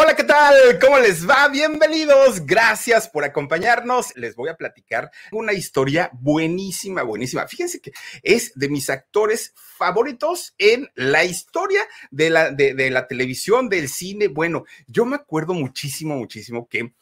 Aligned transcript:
Hola, 0.00 0.14
¿qué 0.14 0.22
tal? 0.22 0.78
¿Cómo 0.80 0.96
les 1.00 1.28
va? 1.28 1.48
Bienvenidos. 1.48 2.46
Gracias 2.46 3.08
por 3.08 3.24
acompañarnos. 3.24 4.16
Les 4.16 4.36
voy 4.36 4.48
a 4.48 4.56
platicar 4.56 5.10
una 5.32 5.52
historia 5.52 6.08
buenísima, 6.12 7.02
buenísima. 7.02 7.48
Fíjense 7.48 7.80
que 7.80 7.90
es 8.22 8.52
de 8.54 8.68
mis 8.68 8.90
actores 8.90 9.52
favoritos 9.56 10.54
en 10.56 10.88
la 10.94 11.24
historia 11.24 11.80
de 12.12 12.30
la, 12.30 12.52
de, 12.52 12.90
la 12.92 13.08
televisión, 13.08 13.68
del 13.68 13.88
cine. 13.88 14.28
Bueno, 14.28 14.66
yo 14.86 15.04
me 15.04 15.16
acuerdo 15.16 15.52
muchísimo, 15.52 16.14
muchísimo 16.14 16.68
que 16.68 16.92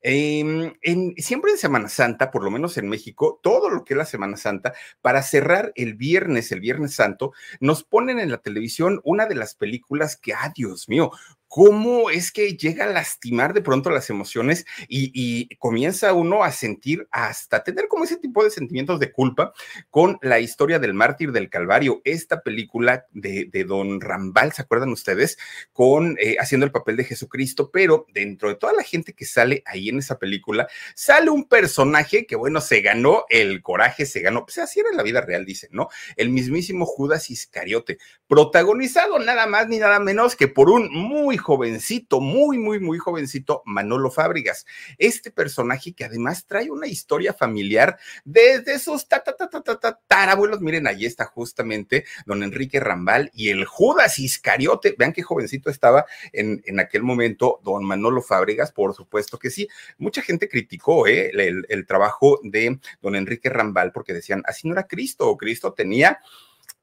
Em, 0.00 0.74
en, 0.82 1.14
siempre 1.16 1.50
en 1.50 1.58
Semana 1.58 1.88
Santa, 1.88 2.30
por 2.30 2.44
lo 2.44 2.50
menos 2.50 2.78
en 2.78 2.88
México, 2.88 3.40
todo 3.42 3.68
lo 3.68 3.84
que 3.84 3.94
es 3.94 3.98
la 3.98 4.04
Semana 4.04 4.36
Santa, 4.36 4.72
para 5.00 5.22
cerrar 5.22 5.72
el 5.74 5.94
viernes, 5.94 6.52
el 6.52 6.60
Viernes 6.60 6.94
Santo, 6.94 7.32
nos 7.60 7.82
ponen 7.82 8.20
en 8.20 8.30
la 8.30 8.38
televisión 8.38 9.00
una 9.02 9.26
de 9.26 9.34
las 9.34 9.54
películas 9.54 10.16
que, 10.16 10.34
ah, 10.34 10.52
Dios 10.54 10.88
mío, 10.88 11.10
cómo 11.48 12.10
es 12.10 12.30
que 12.30 12.56
llega 12.56 12.84
a 12.84 12.92
lastimar 12.92 13.54
de 13.54 13.62
pronto 13.62 13.90
las 13.90 14.10
emociones 14.10 14.66
y, 14.86 15.48
comienza 15.58 16.12
uno 16.12 16.44
a 16.44 16.52
sentir 16.52 17.08
hasta 17.10 17.64
tener 17.64 17.88
como 17.88 18.04
ese 18.04 18.16
tipo 18.16 18.44
de 18.44 18.50
sentimientos 18.50 19.00
de 19.00 19.10
culpa 19.10 19.52
con 19.90 20.18
la 20.22 20.40
historia 20.40 20.78
del 20.78 20.94
mártir 20.94 21.32
del 21.32 21.48
Calvario, 21.48 22.00
esta 22.04 22.42
película 22.42 23.06
de, 23.10 23.48
Don 23.66 24.00
Rambal, 24.00 24.52
¿se 24.52 24.62
acuerdan 24.62 24.90
ustedes? 24.90 25.38
Con 25.72 26.16
eh, 26.20 26.36
haciendo 26.38 26.64
el 26.64 26.72
papel 26.72 26.96
de 26.96 27.04
Jesucristo, 27.04 27.70
pero 27.72 28.06
dentro 28.12 28.48
de 28.48 28.54
toda 28.54 28.72
la 28.72 28.82
gente 28.82 29.14
que 29.14 29.24
sale 29.24 29.62
ahí 29.66 29.88
en 29.88 29.98
esa 29.98 30.18
película, 30.18 30.68
sale 30.94 31.30
un 31.30 31.48
personaje 31.48 32.26
que, 32.26 32.36
bueno, 32.36 32.60
se 32.60 32.80
ganó 32.80 33.24
el 33.28 33.62
coraje, 33.62 34.06
se 34.06 34.20
ganó, 34.20 34.44
pues 34.44 34.58
así 34.58 34.80
era 34.80 34.92
la 34.92 35.02
vida 35.02 35.20
real, 35.20 35.44
dicen, 35.44 35.70
¿no? 35.72 35.88
El 36.16 36.30
mismísimo 36.30 36.86
Judas 36.86 37.30
Iscariote, 37.30 37.98
protagonizado 38.26 39.18
nada 39.18 39.46
más 39.46 39.68
ni 39.68 39.78
nada 39.78 39.98
menos 39.98 40.36
que 40.36 40.48
por 40.48 40.70
un 40.70 40.90
muy 40.90 41.37
jovencito, 41.38 42.20
muy, 42.20 42.58
muy, 42.58 42.80
muy 42.80 42.98
jovencito, 42.98 43.62
Manolo 43.64 44.10
Fábrigas. 44.10 44.66
Este 44.98 45.30
personaje 45.30 45.92
que 45.92 46.04
además 46.04 46.46
trae 46.46 46.70
una 46.70 46.86
historia 46.86 47.32
familiar 47.32 47.98
desde 48.24 48.78
sus 48.78 49.08
ta, 49.08 49.22
ta, 49.22 49.34
ta, 49.34 49.48
ta, 49.48 49.62
ta, 49.62 49.78
ta, 49.78 50.00
tarabuelos. 50.06 50.60
Miren, 50.60 50.86
ahí 50.86 51.06
está 51.06 51.24
justamente 51.24 52.04
don 52.26 52.42
Enrique 52.42 52.80
Rambal 52.80 53.30
y 53.34 53.50
el 53.50 53.64
Judas 53.64 54.18
Iscariote. 54.18 54.94
Vean 54.98 55.12
qué 55.12 55.22
jovencito 55.22 55.70
estaba 55.70 56.04
en, 56.32 56.62
en 56.66 56.80
aquel 56.80 57.02
momento 57.02 57.60
don 57.64 57.84
Manolo 57.84 58.22
Fábrigas, 58.22 58.72
por 58.72 58.94
supuesto 58.94 59.38
que 59.38 59.50
sí. 59.50 59.68
Mucha 59.98 60.22
gente 60.22 60.48
criticó 60.48 61.06
¿eh? 61.06 61.30
el, 61.32 61.66
el 61.68 61.86
trabajo 61.86 62.40
de 62.42 62.78
don 63.00 63.16
Enrique 63.16 63.48
Rambal 63.48 63.92
porque 63.92 64.12
decían, 64.12 64.42
así 64.46 64.66
no 64.68 64.74
era 64.74 64.86
Cristo, 64.86 65.28
o 65.28 65.36
Cristo 65.36 65.72
tenía 65.72 66.20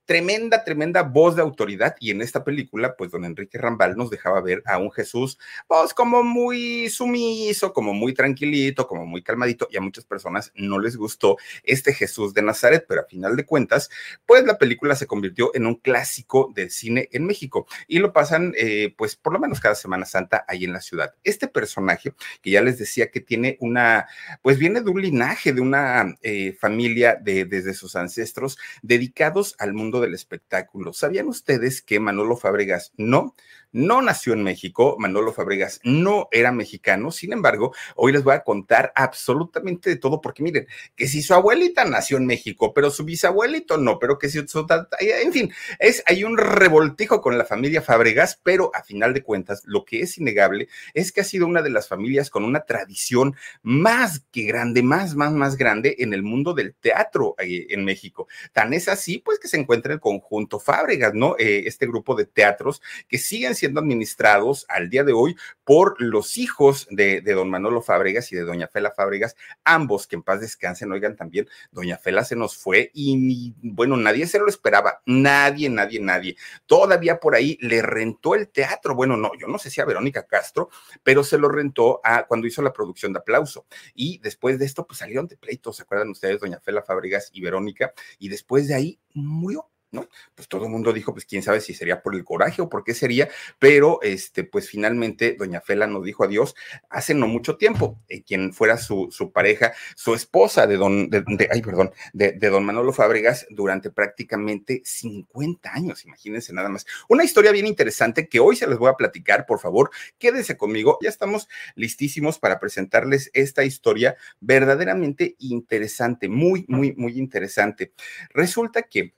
tremenda, 0.05 0.63
tremenda 0.63 1.03
voz 1.03 1.35
de 1.35 1.41
autoridad 1.41 1.95
y 1.99 2.11
en 2.11 2.21
esta 2.21 2.43
película, 2.43 2.95
pues 2.95 3.11
don 3.11 3.25
Enrique 3.25 3.57
Rambal 3.57 3.97
nos 3.97 4.09
dejaba 4.09 4.41
ver 4.41 4.61
a 4.65 4.77
un 4.77 4.91
Jesús, 4.91 5.37
pues 5.67 5.93
como 5.93 6.23
muy 6.23 6.89
sumiso, 6.89 7.73
como 7.73 7.93
muy 7.93 8.13
tranquilito, 8.13 8.87
como 8.87 9.05
muy 9.05 9.23
calmadito 9.23 9.67
y 9.71 9.77
a 9.77 9.81
muchas 9.81 10.05
personas 10.05 10.51
no 10.55 10.79
les 10.79 10.95
gustó 10.95 11.37
este 11.63 11.93
Jesús 11.93 12.33
de 12.33 12.41
Nazaret, 12.41 12.85
pero 12.87 13.01
a 13.01 13.05
final 13.05 13.35
de 13.35 13.45
cuentas, 13.45 13.89
pues 14.25 14.43
la 14.45 14.57
película 14.57 14.95
se 14.95 15.07
convirtió 15.07 15.51
en 15.55 15.65
un 15.65 15.75
clásico 15.75 16.51
del 16.55 16.71
cine 16.71 17.09
en 17.11 17.25
México 17.25 17.67
y 17.87 17.99
lo 17.99 18.13
pasan 18.13 18.53
eh, 18.57 18.93
pues 18.97 19.15
por 19.15 19.33
lo 19.33 19.39
menos 19.39 19.59
cada 19.59 19.75
Semana 19.75 20.05
Santa 20.05 20.45
ahí 20.47 20.65
en 20.65 20.73
la 20.73 20.81
ciudad. 20.81 21.13
Este 21.23 21.47
personaje 21.47 22.13
que 22.41 22.51
ya 22.51 22.61
les 22.61 22.77
decía 22.77 23.09
que 23.09 23.21
tiene 23.21 23.57
una, 23.59 24.07
pues 24.41 24.57
viene 24.57 24.81
de 24.81 24.89
un 24.89 25.01
linaje, 25.01 25.53
de 25.53 25.61
una 25.61 26.15
eh, 26.21 26.55
familia 26.59 27.15
de, 27.15 27.45
desde 27.45 27.73
sus 27.73 27.95
ancestros 27.95 28.57
dedicados 28.81 29.55
al 29.59 29.73
mundo 29.73 29.94
del 30.01 30.13
espectáculo. 30.13 30.93
¿Sabían 30.93 31.27
ustedes 31.27 31.81
que 31.81 31.99
Manolo 31.99 32.37
Fabregas 32.37 32.91
no? 32.97 33.35
No 33.75 34.01
nació 34.01 34.31
en 34.31 34.41
México, 34.41 34.95
Manolo 34.97 35.33
Fabregas 35.33 35.81
no 35.83 36.29
era 36.31 36.53
mexicano, 36.53 37.11
sin 37.11 37.33
embargo, 37.33 37.73
hoy 37.95 38.13
les 38.13 38.23
voy 38.23 38.33
a 38.33 38.43
contar 38.43 38.93
absolutamente 38.95 39.89
de 39.89 39.97
todo, 39.97 40.21
porque 40.21 40.41
miren, 40.41 40.65
que 40.95 41.07
si 41.07 41.21
su 41.21 41.33
abuelita 41.33 41.83
nació 41.83 42.15
en 42.15 42.25
México, 42.25 42.73
pero 42.73 42.89
su 42.89 43.03
bisabuelito 43.03 43.77
no, 43.77 43.99
pero 43.99 44.17
que 44.17 44.29
si 44.29 44.47
su 44.47 44.65
en 44.99 45.33
fin, 45.33 45.51
es, 45.79 46.03
hay 46.05 46.23
un 46.23 46.37
revoltijo 46.37 47.19
con 47.19 47.37
la 47.37 47.43
familia 47.43 47.81
Fabregas, 47.81 48.39
pero 48.41 48.71
a 48.73 48.81
final 48.81 49.13
de 49.13 49.23
cuentas, 49.23 49.63
lo 49.65 49.83
que 49.83 49.99
es 49.99 50.17
innegable 50.17 50.69
es 50.93 51.11
que 51.11 51.19
ha 51.19 51.25
sido 51.25 51.45
una 51.45 51.61
de 51.61 51.69
las 51.69 51.89
familias 51.89 52.29
con 52.29 52.45
una 52.45 52.61
tradición 52.61 53.35
más 53.61 54.21
que 54.31 54.43
grande, 54.43 54.83
más, 54.83 55.15
más, 55.15 55.33
más 55.33 55.57
grande 55.57 55.97
en 55.99 56.13
el 56.13 56.23
mundo 56.23 56.53
del 56.53 56.75
teatro 56.75 57.35
eh, 57.39 57.67
en 57.71 57.83
México. 57.83 58.27
Tan 58.53 58.73
es 58.73 58.87
así, 58.87 59.17
pues 59.17 59.37
que 59.37 59.49
se 59.49 59.57
encuentra 59.57 59.91
el 59.91 59.99
conjunto 59.99 60.59
Fábregas, 60.59 61.13
¿no? 61.13 61.35
Eh, 61.37 61.63
este 61.65 61.85
grupo 61.87 62.15
de 62.15 62.25
teatros 62.25 62.81
que 63.09 63.17
siguen 63.17 63.53
siendo 63.53 63.64
siendo 63.65 63.79
administrados 63.79 64.67
al 64.69 64.91
día 64.91 65.03
de 65.03 65.11
hoy 65.11 65.35
por 65.63 65.99
los 65.99 66.37
hijos 66.37 66.87
de, 66.91 67.19
don 67.21 67.49
Manolo 67.49 67.81
Fábregas 67.81 68.31
y 68.31 68.35
de 68.35 68.43
doña 68.43 68.67
Fela 68.67 68.91
Fábregas, 68.91 69.35
ambos 69.63 70.05
que 70.05 70.15
en 70.15 70.21
paz 70.21 70.39
descansen, 70.39 70.91
oigan 70.91 71.15
también, 71.15 71.49
doña 71.71 71.97
Fela 71.97 72.23
se 72.23 72.35
nos 72.35 72.57
fue 72.57 72.91
y 72.93 73.55
bueno, 73.63 73.97
nadie 73.97 74.27
se 74.27 74.37
lo 74.37 74.47
esperaba, 74.49 75.01
nadie, 75.07 75.67
nadie, 75.67 75.99
nadie. 75.99 76.37
Todavía 76.67 77.19
por 77.19 77.33
ahí 77.33 77.57
le 77.59 77.81
rentó 77.81 78.35
el 78.35 78.49
teatro, 78.49 78.93
bueno, 78.93 79.17
no, 79.17 79.31
yo 79.39 79.47
no 79.47 79.57
sé 79.57 79.71
si 79.71 79.81
a 79.81 79.85
Verónica 79.85 80.27
Castro, 80.27 80.69
pero 81.01 81.23
se 81.23 81.39
lo 81.39 81.49
rentó 81.49 82.01
a 82.03 82.27
cuando 82.27 82.45
hizo 82.45 82.61
la 82.61 82.71
producción 82.71 83.13
de 83.13 83.19
aplauso. 83.19 83.65
Y 83.95 84.19
después 84.19 84.59
de 84.59 84.65
esto, 84.65 84.85
pues 84.85 84.99
salieron 84.99 85.25
de 85.25 85.37
pleitos, 85.37 85.77
¿se 85.77 85.81
acuerdan 85.81 86.11
ustedes, 86.11 86.39
doña 86.39 86.59
Fela 86.59 86.83
Fábregas 86.83 87.31
y 87.33 87.41
Verónica? 87.41 87.93
Y 88.19 88.29
después 88.29 88.67
de 88.67 88.75
ahí 88.75 88.99
murió 89.15 89.71
¿no? 89.95 90.07
Pues 90.35 90.47
todo 90.47 90.65
el 90.65 90.71
mundo 90.71 90.93
dijo, 90.93 91.13
pues 91.13 91.25
quién 91.25 91.41
sabe 91.41 91.61
si 91.61 91.73
sería 91.73 92.01
por 92.01 92.13
el 92.15 92.23
coraje 92.23 92.61
o 92.61 92.69
por 92.69 92.83
qué 92.83 92.93
sería, 92.93 93.29
pero 93.57 93.99
este, 94.03 94.43
pues 94.43 94.69
finalmente 94.69 95.35
doña 95.37 95.61
Fela 95.61 95.87
nos 95.87 96.03
dijo 96.03 96.23
adiós 96.23 96.55
hace 96.89 97.13
no 97.13 97.27
mucho 97.27 97.57
tiempo, 97.57 97.99
eh, 98.07 98.23
quien 98.23 98.53
fuera 98.53 98.77
su, 98.77 99.07
su, 99.11 99.31
pareja, 99.31 99.73
su 99.95 100.13
esposa 100.13 100.67
de 100.67 100.77
don, 100.77 101.09
de, 101.09 101.23
ay, 101.51 101.61
perdón, 101.61 101.91
de, 102.13 102.33
de, 102.33 102.49
don 102.49 102.65
Manolo 102.65 102.93
Fábregas 102.93 103.47
durante 103.49 103.89
prácticamente 103.89 104.81
50 104.85 105.73
años, 105.73 106.05
imagínense 106.05 106.53
nada 106.53 106.69
más. 106.69 106.85
Una 107.09 107.23
historia 107.23 107.51
bien 107.51 107.67
interesante 107.67 108.27
que 108.27 108.39
hoy 108.39 108.55
se 108.55 108.67
les 108.67 108.77
voy 108.77 108.89
a 108.89 108.93
platicar, 108.93 109.45
por 109.45 109.59
favor, 109.59 109.89
quédense 110.19 110.57
conmigo, 110.57 110.99
ya 111.01 111.09
estamos 111.09 111.47
listísimos 111.75 112.39
para 112.39 112.59
presentarles 112.59 113.31
esta 113.33 113.63
historia 113.63 114.17
verdaderamente 114.39 115.35
interesante, 115.39 116.29
muy, 116.29 116.65
muy, 116.67 116.93
muy 116.95 117.17
interesante. 117.17 117.93
Resulta 118.29 118.83
que 118.83 119.13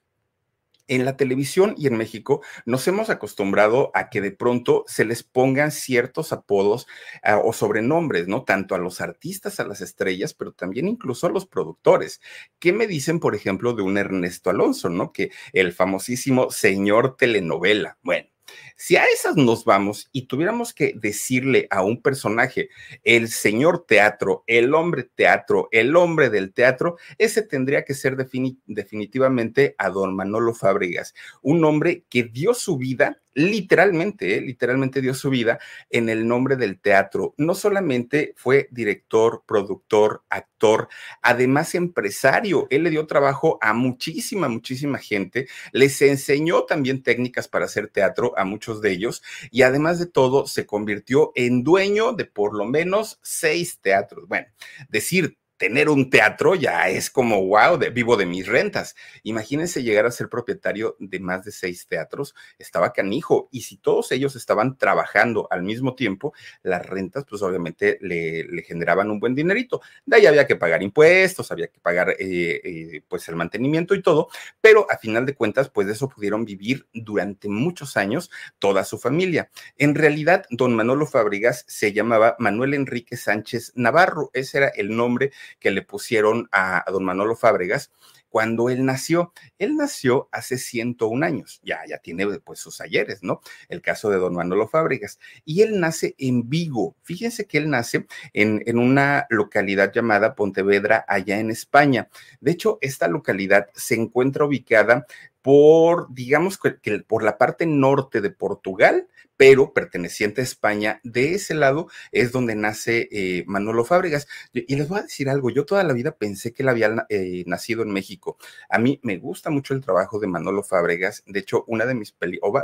en 0.88 1.06
la 1.06 1.18
televisión 1.18 1.76
y 1.78 1.88
en 1.88 1.98
México 1.98 2.42
nos 2.66 2.88
hemos 2.88 3.10
acostumbrado 3.10 3.92
a 3.94 4.10
que 4.10 4.22
de 4.22 4.32
pronto 4.32 4.84
se 4.88 5.06
les 5.06 5.24
pongan 5.24 5.72
ciertos 5.72 6.32
apodos 6.34 6.88
uh, 7.24 7.48
o 7.48 7.54
sobrenombres, 7.54 8.28
¿no? 8.28 8.44
Tanto 8.44 8.76
a 8.76 8.80
los 8.80 9.02
artistas, 9.02 9.60
a 9.60 9.66
las 9.66 9.82
estrellas, 9.82 10.34
pero 10.34 10.52
también 10.54 10.88
incluso 10.88 11.28
a 11.28 11.32
los 11.32 11.46
productores. 11.46 12.22
¿Qué 12.60 12.74
me 12.74 12.88
dicen, 12.88 13.20
por 13.20 13.36
ejemplo, 13.36 13.74
de 13.74 13.84
un 13.84 13.98
Ernesto 13.98 14.50
Alonso, 14.50 14.90
¿no? 14.90 15.12
Que 15.12 15.32
el 15.54 15.74
famosísimo 15.74 16.52
señor 16.52 17.16
telenovela. 17.18 17.98
Bueno. 18.02 18.37
Si 18.76 18.96
a 18.96 19.06
esas 19.06 19.36
nos 19.36 19.66
vamos 19.66 20.10
y 20.12 20.28
tuviéramos 20.28 20.74
que 20.74 20.94
decirle 20.96 21.68
a 21.72 21.84
un 21.84 22.02
personaje, 22.02 22.70
el 23.04 23.30
señor 23.30 23.86
teatro, 23.86 24.44
el 24.48 24.74
hombre 24.74 25.04
teatro, 25.04 25.68
el 25.72 25.96
hombre 25.96 26.30
del 26.30 26.54
teatro, 26.54 26.98
ese 27.18 27.42
tendría 27.42 27.84
que 27.84 27.94
ser 27.94 28.16
defini 28.16 28.60
definitivamente 28.66 29.76
a 29.78 29.90
don 29.90 30.16
Manolo 30.16 30.54
Fábregas, 30.54 31.14
un 31.42 31.64
hombre 31.66 32.06
que 32.10 32.24
dio 32.24 32.54
su 32.54 32.78
vida 32.78 33.22
literalmente, 33.38 34.36
¿eh? 34.36 34.42
literalmente 34.42 35.00
dio 35.00 35.14
su 35.14 35.30
vida 35.30 35.60
en 35.92 36.10
el 36.10 36.28
nombre 36.28 36.56
del 36.56 36.80
teatro. 36.80 37.36
No 37.38 37.54
solamente 37.54 38.34
fue 38.36 38.68
director, 38.72 39.44
productor, 39.46 40.24
actor, 40.28 40.90
además 41.22 41.76
empresario. 41.76 42.66
Él 42.72 42.84
le 42.84 42.90
dio 42.90 43.06
trabajo 43.06 43.60
a 43.62 43.74
muchísima, 43.74 44.50
muchísima 44.50 44.98
gente. 44.98 45.48
Les 45.72 46.02
enseñó 46.02 46.64
también 46.64 47.04
técnicas 47.04 47.48
para 47.48 47.66
hacer 47.66 47.90
teatro 47.90 48.34
a 48.38 48.44
muchos 48.44 48.82
de 48.82 48.90
ellos 48.90 49.22
y 49.52 49.62
además 49.62 50.00
de 50.00 50.08
todo 50.08 50.48
se 50.48 50.66
convirtió 50.66 51.32
en 51.36 51.64
dueño 51.64 52.14
de 52.14 52.26
por 52.26 52.56
lo 52.58 52.66
menos 52.66 53.20
seis 53.22 53.80
teatros. 53.80 54.28
Bueno, 54.28 54.48
decir 54.90 55.38
tener 55.58 55.90
un 55.90 56.10
teatro 56.10 56.56
ya 56.56 56.88
es 56.90 57.10
como, 57.10 57.46
wow, 57.46 57.78
vivo 57.92 58.16
de 58.16 58.26
mis 58.26 58.48
rentas. 58.48 58.96
Imagínense 59.24 59.84
llegar 59.84 60.06
a 60.06 60.12
ser 60.12 60.30
propietario 60.30 60.96
de 61.00 61.20
más 61.20 61.44
de 61.44 61.52
seis 61.52 61.88
teatros, 61.88 62.36
estaba 62.60 62.94
canijo. 62.94 63.50
Y 63.52 63.62
si 63.62 63.78
todos 63.78 64.12
ellos 64.12 64.36
estaban 64.36 64.78
trabajando 64.78 65.48
al 65.52 65.64
mismo 65.64 65.96
tiempo, 65.96 66.34
las 66.64 66.86
rentas, 66.86 67.26
pues 67.28 67.42
obviamente 67.42 67.98
le, 68.02 68.64
generaban 68.64 69.10
un 69.10 69.20
buen 69.20 69.36
dinerito. 69.36 69.82
De 70.06 70.18
ahí 70.18 70.26
había 70.26 70.48
que 70.48 70.56
pagar 70.56 70.84
impuestos, 70.84 71.52
había 71.52 71.68
que 71.68 71.80
pagar 71.80 72.12
eh, 72.12 72.62
eh, 72.64 73.02
pues 73.08 73.28
el 73.30 73.36
mantenimiento 73.36 73.96
y 73.96 74.02
todo, 74.02 74.30
pero 74.62 74.86
a 74.90 74.98
final 74.98 75.26
de 75.26 75.36
cuentas, 75.36 75.70
pues 75.70 75.88
de 75.88 75.94
eso 75.94 76.10
pudieron 76.10 76.46
vivir 76.46 76.88
durante 76.94 77.50
muchos 77.50 77.98
años 77.98 78.30
toda 78.60 78.84
su 78.84 78.98
familia. 78.98 79.50
En 79.78 79.96
realidad, 79.96 80.46
don 80.50 80.76
Manolo 80.76 81.08
Fábregas 81.08 81.66
se 81.68 81.94
llamaba 81.94 82.36
Manuel 82.40 82.74
Enrique 82.74 83.18
Sánchez 83.18 83.74
Navarro, 83.76 84.30
ese 84.34 84.60
era 84.60 84.68
el 84.70 84.96
nombre 84.96 85.32
que 85.60 85.72
le 85.72 85.82
pusieron 85.82 86.48
a, 86.52 86.84
don 86.92 87.04
Manolo 87.04 87.36
Fábregas 87.36 87.92
cuando 88.30 88.70
él 88.70 88.86
nació. 88.86 89.34
Él 89.58 89.76
nació 89.76 90.30
hace 90.32 90.58
101 90.58 91.26
años, 91.26 91.60
ya, 91.64 91.80
ya 91.88 91.98
tiene 92.00 92.28
pues 92.40 92.60
sus 92.60 92.82
ayeres, 92.82 93.24
¿no? 93.24 93.42
El 93.70 93.82
caso 93.82 94.10
de 94.10 94.18
don 94.18 94.36
Manolo 94.36 94.68
Fábregas. 94.68 95.20
Y 95.46 95.62
él 95.62 95.80
nace 95.80 96.16
en 96.18 96.50
Vigo. 96.50 96.96
Fíjense 97.04 97.46
que 97.46 97.58
él 97.58 97.70
nace 97.70 98.06
en, 98.34 98.64
en 98.66 98.80
una 98.80 99.26
localidad 99.30 99.92
llamada 99.94 100.36
Pontevedra, 100.36 101.06
allá 101.08 101.40
en 101.40 101.50
España. 101.50 102.10
De 102.42 102.52
hecho, 102.52 102.78
esta 102.82 103.08
localidad 103.08 103.68
se 103.74 103.96
encuentra 103.96 104.46
ubicada 104.46 105.06
por, 105.42 106.14
digamos 106.14 106.58
que, 106.58 107.00
por 107.00 107.24
la 107.24 107.38
parte 107.38 107.66
norte 107.66 108.22
de 108.22 108.32
Portugal, 108.32 109.08
pero 109.38 109.72
perteneciente 109.72 110.42
a 110.42 110.44
España. 110.44 111.00
De 111.04 111.36
ese 111.36 111.54
lado 111.54 111.88
es 112.12 112.32
donde 112.32 112.56
nace 112.56 113.08
eh, 113.12 113.44
Manolo 113.48 113.86
Fábregas. 113.86 114.28
Y 114.52 114.76
les 114.76 114.90
voy 114.90 115.00
a 115.00 115.04
decir 115.04 115.30
algo, 115.30 115.52
yo 115.52 115.66
toda 115.66 115.84
la 115.84 115.94
vida 115.94 116.12
pensé 116.12 116.54
que 116.54 116.64
él 116.64 116.70
había 116.70 117.06
eh, 117.10 117.44
nacido 117.46 117.84
en 117.84 117.92
México. 117.92 118.38
A 118.70 118.80
mí 118.80 119.00
me 119.04 119.18
gusta 119.18 119.50
mucho 119.50 119.74
el 119.74 119.82
trabajo 119.82 120.20
de 120.20 120.28
Manolo 120.28 120.64
Fábregas. 120.64 121.24
De 121.28 121.40
hecho, 121.40 121.64
una 121.68 121.86
de 121.86 121.94
mis, 121.94 122.16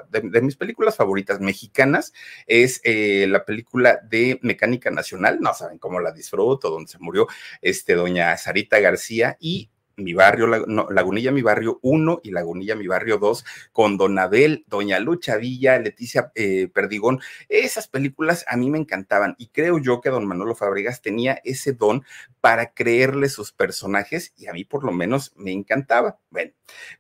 de, 0.10 0.42
mis 0.42 0.56
películas 0.56 0.96
favoritas 0.96 1.40
mexicanas 1.40 2.12
es 2.48 2.82
eh, 2.84 3.28
la 3.30 3.46
película 3.46 4.00
de 4.04 4.40
Mecánica 4.42 4.90
Nacional. 4.90 5.40
No 5.40 5.54
saben 5.54 5.78
cómo 5.78 6.00
la 6.00 6.12
disfruto, 6.12 6.70
donde 6.70 6.92
se 6.92 7.00
murió 7.00 7.28
este, 7.62 7.94
doña 7.94 8.36
Sarita 8.38 8.80
García. 8.80 9.38
Y 9.40 9.70
mi 9.96 10.14
barrio, 10.14 10.48
Lagunilla, 10.48 11.32
mi 11.32 11.42
barrio 11.42 11.80
1 11.82 12.22
y 12.24 12.32
Lagunilla, 12.32 12.76
mi 12.76 12.88
barrio 12.88 13.18
2, 13.18 13.46
con 13.72 13.98
Don 13.98 14.18
Abel, 14.20 14.66
Doña 14.68 15.00
Lucha 15.00 15.38
Villa, 15.38 15.78
Leticia 15.80 16.32
eh, 16.36 16.68
Perdigón. 16.74 17.20
Esas 17.50 17.88
películas 17.88 18.46
a 18.48 18.58
mí 18.58 18.70
me 18.70 18.80
encantaban 18.80 19.36
y 19.38 19.48
creo 19.48 19.80
yo 19.80 20.02
que 20.02 20.10
Don 20.10 20.26
Manolo 20.26 20.56
Fabregas 20.56 21.02
tenía 21.02 21.40
ese 21.44 21.74
don 21.74 22.04
para 22.42 22.74
creerle 22.74 23.30
sus 23.30 23.52
personajes 23.52 24.34
y 24.36 24.48
a 24.48 24.54
mí 24.54 24.66
por 24.66 24.84
lo 24.84 24.92
menos 24.92 25.34
me 25.36 25.52
encantaba. 25.52 26.20
Bueno, 26.30 26.52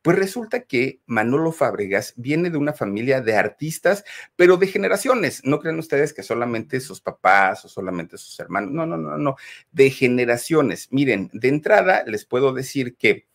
pues 0.01 0.17
resulta 0.17 0.61
que 0.61 1.01
Manolo 1.05 1.51
Fabregas 1.51 2.13
viene 2.17 2.49
de 2.49 2.57
una 2.57 2.73
familia 2.73 3.21
de 3.21 3.35
artistas, 3.35 4.03
pero 4.35 4.57
de 4.57 4.67
generaciones. 4.67 5.41
No 5.43 5.59
creen 5.59 5.79
ustedes 5.79 6.13
que 6.13 6.23
solamente 6.23 6.79
sus 6.79 7.01
papás 7.01 7.65
o 7.65 7.69
solamente 7.69 8.17
sus 8.17 8.39
hermanos. 8.39 8.71
No, 8.71 8.85
no, 8.85 8.97
no, 8.97 9.17
no. 9.17 9.35
De 9.71 9.89
generaciones. 9.89 10.87
Miren, 10.91 11.29
de 11.33 11.47
entrada 11.47 12.03
les 12.05 12.25
puedo 12.25 12.53
decir 12.53 12.95
que 12.95 13.27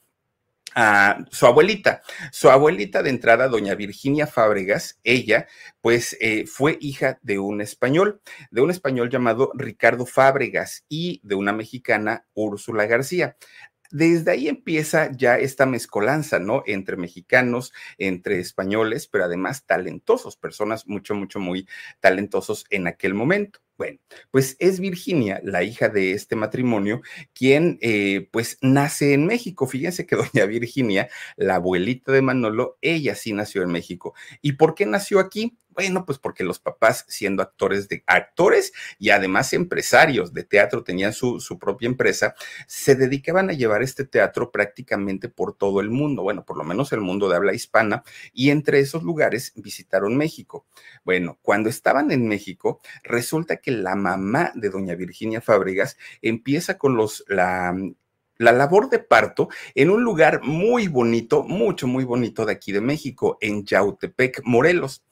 a 0.75 1.25
su 1.31 1.47
abuelita. 1.47 2.03
Su 2.31 2.51
abuelita 2.51 3.03
de 3.03 3.11
entrada, 3.11 3.49
doña 3.49 3.75
Virginia 3.75 4.27
Fábregas, 4.27 5.01
ella, 5.03 5.47
pues 5.81 6.17
eh, 6.21 6.47
fue 6.47 6.79
hija 6.81 7.19
de 7.23 7.39
un 7.39 7.61
español, 7.61 8.21
de 8.51 8.61
un 8.61 8.71
español 8.71 9.11
llamado 9.11 9.51
Ricardo 9.55 10.07
Fábregas 10.07 10.85
y 10.89 11.21
de 11.25 11.35
una 11.35 11.53
mexicana, 11.53 12.27
Úrsula 12.35 12.87
García 12.87 13.37
desde 13.91 14.31
ahí 14.33 14.49
empieza 14.49 15.11
ya 15.13 15.39
esta 15.39 15.67
mezcolanza, 15.67 16.39
¿no? 16.39 16.63
Entre 16.67 16.97
mexicanos, 16.97 17.73
entre 17.99 18.41
españoles, 18.41 19.07
pero 19.07 19.25
además 19.25 19.67
talentosos, 19.67 20.37
personas 20.37 20.87
mucho, 20.87 21.15
mucho, 21.15 21.41
muy 21.41 21.69
talentosos 22.01 22.65
en 22.71 22.87
aquel 22.87 23.15
momento. 23.15 23.61
Bueno, 23.79 24.01
pues 24.33 24.57
es 24.59 24.81
Virginia, 24.81 25.41
la 25.45 25.63
hija 25.63 25.89
de 25.89 26.11
este 26.11 26.35
matrimonio, 26.35 27.01
quien 27.33 27.79
eh, 27.81 28.29
pues 28.33 28.59
nace 28.61 29.15
en 29.15 29.25
México. 29.25 29.69
Fíjense 29.69 30.05
que 30.05 30.17
doña 30.17 30.47
Virginia, 30.47 31.09
la 31.37 31.55
abuelita 31.57 32.11
de 32.11 32.21
Manolo, 32.21 32.77
ella 32.83 33.15
sí 33.15 33.33
nació 33.33 33.63
en 33.63 33.71
México. 33.71 34.15
¿Y 34.43 34.55
por 34.55 34.75
qué 34.75 34.85
nació 34.85 35.21
aquí? 35.21 35.57
Bueno, 35.79 36.05
pues 36.05 36.19
porque 36.19 36.43
los 36.43 36.59
papás, 36.59 37.05
siendo 37.07 37.41
actores 37.41 37.89
de 37.89 38.03
actores 38.09 38.73
y 38.99 39.11
además 39.11 39.53
empresarios 39.53 40.35
de 40.35 40.43
teatro, 40.43 40.83
tenían 40.83 41.13
su, 41.13 41.39
su 41.39 41.57
propia 41.57 41.87
empresa, 41.87 42.35
se 42.67 42.97
dedicaban 42.97 43.49
a 43.49 43.53
llevar 43.53 43.85
este 43.85 44.05
teatro 44.05 44.51
prácticamente 44.51 45.29
por 45.29 45.57
todo 45.57 45.79
el 45.81 45.91
mundo, 45.91 46.25
bueno, 46.25 46.45
por 46.45 46.59
lo 46.59 46.65
menos 46.65 46.93
el 46.93 47.01
mundo 47.01 47.29
de 47.29 47.37
habla 47.37 47.55
hispana, 47.55 48.03
y 48.33 48.51
entre 48.51 48.81
esos 48.81 49.05
lugares 49.05 49.53
visitaron 49.55 50.17
México. 50.17 50.67
Bueno, 51.05 51.39
cuando 51.43 51.69
estaban 51.69 52.11
en 52.11 52.27
México, 52.27 52.81
resulta 53.05 53.59
que 53.59 53.71
la 53.71 53.95
mamá 53.95 54.51
de 54.57 54.71
doña 54.71 54.97
Virginia 54.97 55.41
Fábregas 55.41 55.97
empieza 56.23 56.77
con 56.77 56.97
los, 56.97 57.25
la, 57.29 57.73
la 58.39 58.53
labor 58.53 58.89
de 58.89 58.99
parto 58.99 59.49
en 59.77 59.91
un 59.91 60.03
lugar 60.03 60.41
muy 60.43 60.89
bonito, 60.89 61.45
mucho, 61.45 61.87
muy 61.87 62.03
bonito 62.03 62.47
de 62.47 62.53
aquí 62.53 62.73
de 62.73 62.81
México, 62.81 63.39
en 63.41 63.65
Yautepec, 63.65 64.41
Morelos. 64.45 65.05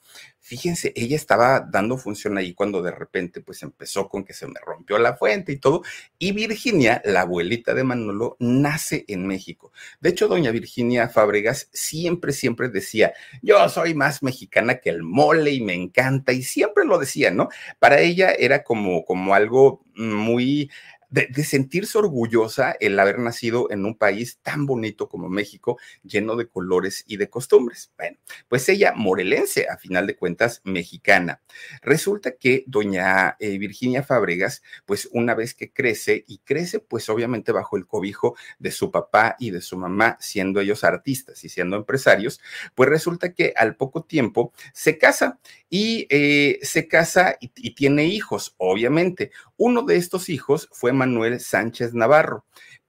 Fíjense, 0.47 0.93
ella 0.95 1.17
estaba 1.17 1.59
dando 1.59 1.97
función 1.97 2.37
ahí 2.37 2.53
cuando 2.53 2.81
de 2.81 2.91
repente 2.91 3.41
pues 3.41 3.63
empezó 3.63 4.07
con 4.07 4.23
que 4.23 4.31
se 4.31 4.47
me 4.47 4.61
rompió 4.65 4.97
la 4.97 5.17
fuente 5.17 5.51
y 5.51 5.57
todo. 5.57 5.81
Y 6.17 6.31
Virginia, 6.31 7.01
la 7.03 7.21
abuelita 7.21 7.73
de 7.73 7.83
Manolo, 7.83 8.37
nace 8.39 9.03
en 9.09 9.27
México. 9.27 9.73
De 9.99 10.07
hecho, 10.07 10.29
doña 10.29 10.51
Virginia 10.51 11.09
Fábregas 11.09 11.67
siempre, 11.73 12.31
siempre 12.31 12.69
decía, 12.69 13.11
yo 13.41 13.67
soy 13.67 13.93
más 13.93 14.23
mexicana 14.23 14.75
que 14.75 14.89
el 14.89 15.03
mole 15.03 15.51
y 15.51 15.59
me 15.59 15.73
encanta. 15.73 16.31
Y 16.31 16.43
siempre 16.43 16.85
lo 16.85 16.97
decía, 16.97 17.29
¿no? 17.29 17.49
Para 17.77 17.99
ella 17.99 18.31
era 18.31 18.63
como, 18.63 19.03
como 19.03 19.33
algo 19.33 19.83
muy 19.95 20.71
de, 21.09 21.43
sentirse 21.43 21.97
orgullosa 21.97 22.75
el 22.79 22.99
haber 22.99 23.19
nacido 23.19 23.71
en 23.71 23.85
un 23.85 23.95
país 23.95 24.39
tan 24.41 24.65
bonito 24.65 25.07
como 25.07 25.29
México, 25.29 25.77
lleno 26.03 26.35
de 26.35 26.47
colores 26.47 27.03
y 27.07 27.17
de 27.17 27.29
costumbres. 27.29 27.91
Bueno, 27.97 28.17
pues 28.47 28.67
ella, 28.69 28.93
morelense, 28.95 29.67
a 29.69 29.77
final 29.77 30.07
de 30.07 30.17
cuentas, 30.17 30.61
mexicana. 30.63 31.41
Resulta 31.81 32.31
que 32.31 32.63
doña 32.67 33.37
eh, 33.39 33.57
Virginia 33.57 34.03
Fábregas, 34.03 34.61
pues 34.85 35.07
una 35.11 35.33
vez 35.33 35.53
que 35.53 35.71
crece, 35.71 36.25
y 36.27 36.39
crece 36.39 36.79
pues 36.79 37.09
obviamente 37.09 37.51
bajo 37.51 37.77
el 37.77 37.87
cobijo 37.87 38.35
de 38.59 38.71
su 38.71 38.91
papá 38.91 39.35
y 39.39 39.51
de 39.51 39.61
su 39.61 39.77
mamá, 39.77 40.17
siendo 40.19 40.59
ellos 40.59 40.83
artistas 40.83 41.43
y 41.43 41.49
siendo 41.49 41.77
empresarios, 41.77 42.41
pues 42.75 42.89
resulta 42.89 43.33
que 43.33 43.53
al 43.55 43.75
poco 43.75 44.03
tiempo 44.03 44.53
se 44.73 44.97
casa 44.97 45.39
y 45.69 46.07
eh, 46.09 46.59
se 46.63 46.87
casa 46.87 47.37
y, 47.39 47.51
y 47.55 47.75
tiene 47.75 48.05
hijos, 48.05 48.55
obviamente. 48.57 49.31
Uno 49.57 49.83
de 49.83 49.95
estos 49.95 50.29
hijos 50.29 50.69
fue 50.71 50.91
Manuel 50.97 51.39
Sánchez 51.39 51.93
Navarro. 51.93 52.45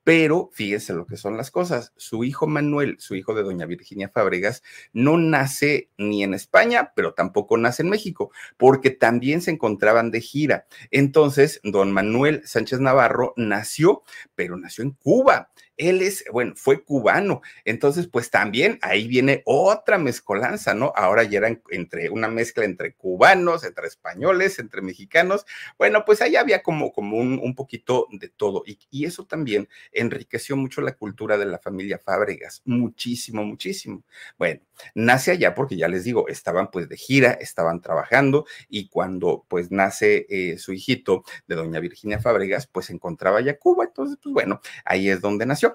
Pero 0.08 0.48
fíjense 0.54 0.94
lo 0.94 1.04
que 1.04 1.18
son 1.18 1.36
las 1.36 1.50
cosas. 1.50 1.92
Su 1.98 2.24
hijo 2.24 2.46
Manuel, 2.46 2.96
su 2.98 3.14
hijo 3.14 3.34
de 3.34 3.42
doña 3.42 3.66
Virginia 3.66 4.08
Fábregas, 4.08 4.62
no 4.94 5.18
nace 5.18 5.90
ni 5.98 6.24
en 6.24 6.32
España, 6.32 6.92
pero 6.96 7.12
tampoco 7.12 7.58
nace 7.58 7.82
en 7.82 7.90
México, 7.90 8.32
porque 8.56 8.88
también 8.88 9.42
se 9.42 9.50
encontraban 9.50 10.10
de 10.10 10.22
gira. 10.22 10.66
Entonces, 10.90 11.60
don 11.62 11.92
Manuel 11.92 12.40
Sánchez 12.46 12.80
Navarro 12.80 13.34
nació, 13.36 14.02
pero 14.34 14.56
nació 14.56 14.84
en 14.84 14.92
Cuba 14.92 15.50
él 15.78 16.02
es, 16.02 16.24
bueno, 16.30 16.54
fue 16.56 16.84
cubano. 16.84 17.40
Entonces, 17.64 18.08
pues 18.08 18.30
también 18.30 18.78
ahí 18.82 19.08
viene 19.08 19.42
otra 19.46 19.96
mezcolanza, 19.96 20.74
¿no? 20.74 20.92
Ahora 20.96 21.22
ya 21.22 21.38
era 21.38 21.60
entre 21.70 22.10
una 22.10 22.28
mezcla 22.28 22.64
entre 22.64 22.94
cubanos, 22.94 23.64
entre 23.64 23.86
españoles, 23.86 24.58
entre 24.58 24.82
mexicanos. 24.82 25.46
Bueno, 25.78 26.04
pues 26.04 26.20
ahí 26.20 26.36
había 26.36 26.62
como, 26.62 26.92
como 26.92 27.16
un, 27.16 27.40
un 27.42 27.54
poquito 27.54 28.06
de 28.10 28.28
todo. 28.28 28.62
Y, 28.66 28.78
y, 28.90 29.06
eso 29.06 29.24
también 29.24 29.68
enriqueció 29.92 30.56
mucho 30.56 30.80
la 30.82 30.92
cultura 30.92 31.38
de 31.38 31.46
la 31.46 31.58
familia 31.58 31.98
Fábregas. 31.98 32.60
Muchísimo, 32.64 33.44
muchísimo. 33.44 34.04
Bueno, 34.36 34.60
nace 34.94 35.30
allá 35.30 35.54
porque 35.54 35.76
ya 35.76 35.88
les 35.88 36.04
digo, 36.04 36.28
estaban 36.28 36.70
pues 36.70 36.88
de 36.88 36.96
gira, 36.96 37.32
estaban 37.32 37.80
trabajando 37.80 38.44
y 38.68 38.88
cuando 38.88 39.46
pues 39.48 39.70
nace 39.70 40.26
eh, 40.28 40.58
su 40.58 40.72
hijito 40.72 41.24
de 41.46 41.54
doña 41.54 41.80
Virginia 41.80 42.18
Fábregas, 42.20 42.66
pues 42.66 42.90
encontraba 42.90 43.40
ya 43.40 43.58
Cuba. 43.58 43.84
Entonces, 43.84 44.18
pues 44.22 44.32
bueno, 44.32 44.60
ahí 44.84 45.08
es 45.08 45.20
donde 45.20 45.46
nació. 45.46 45.67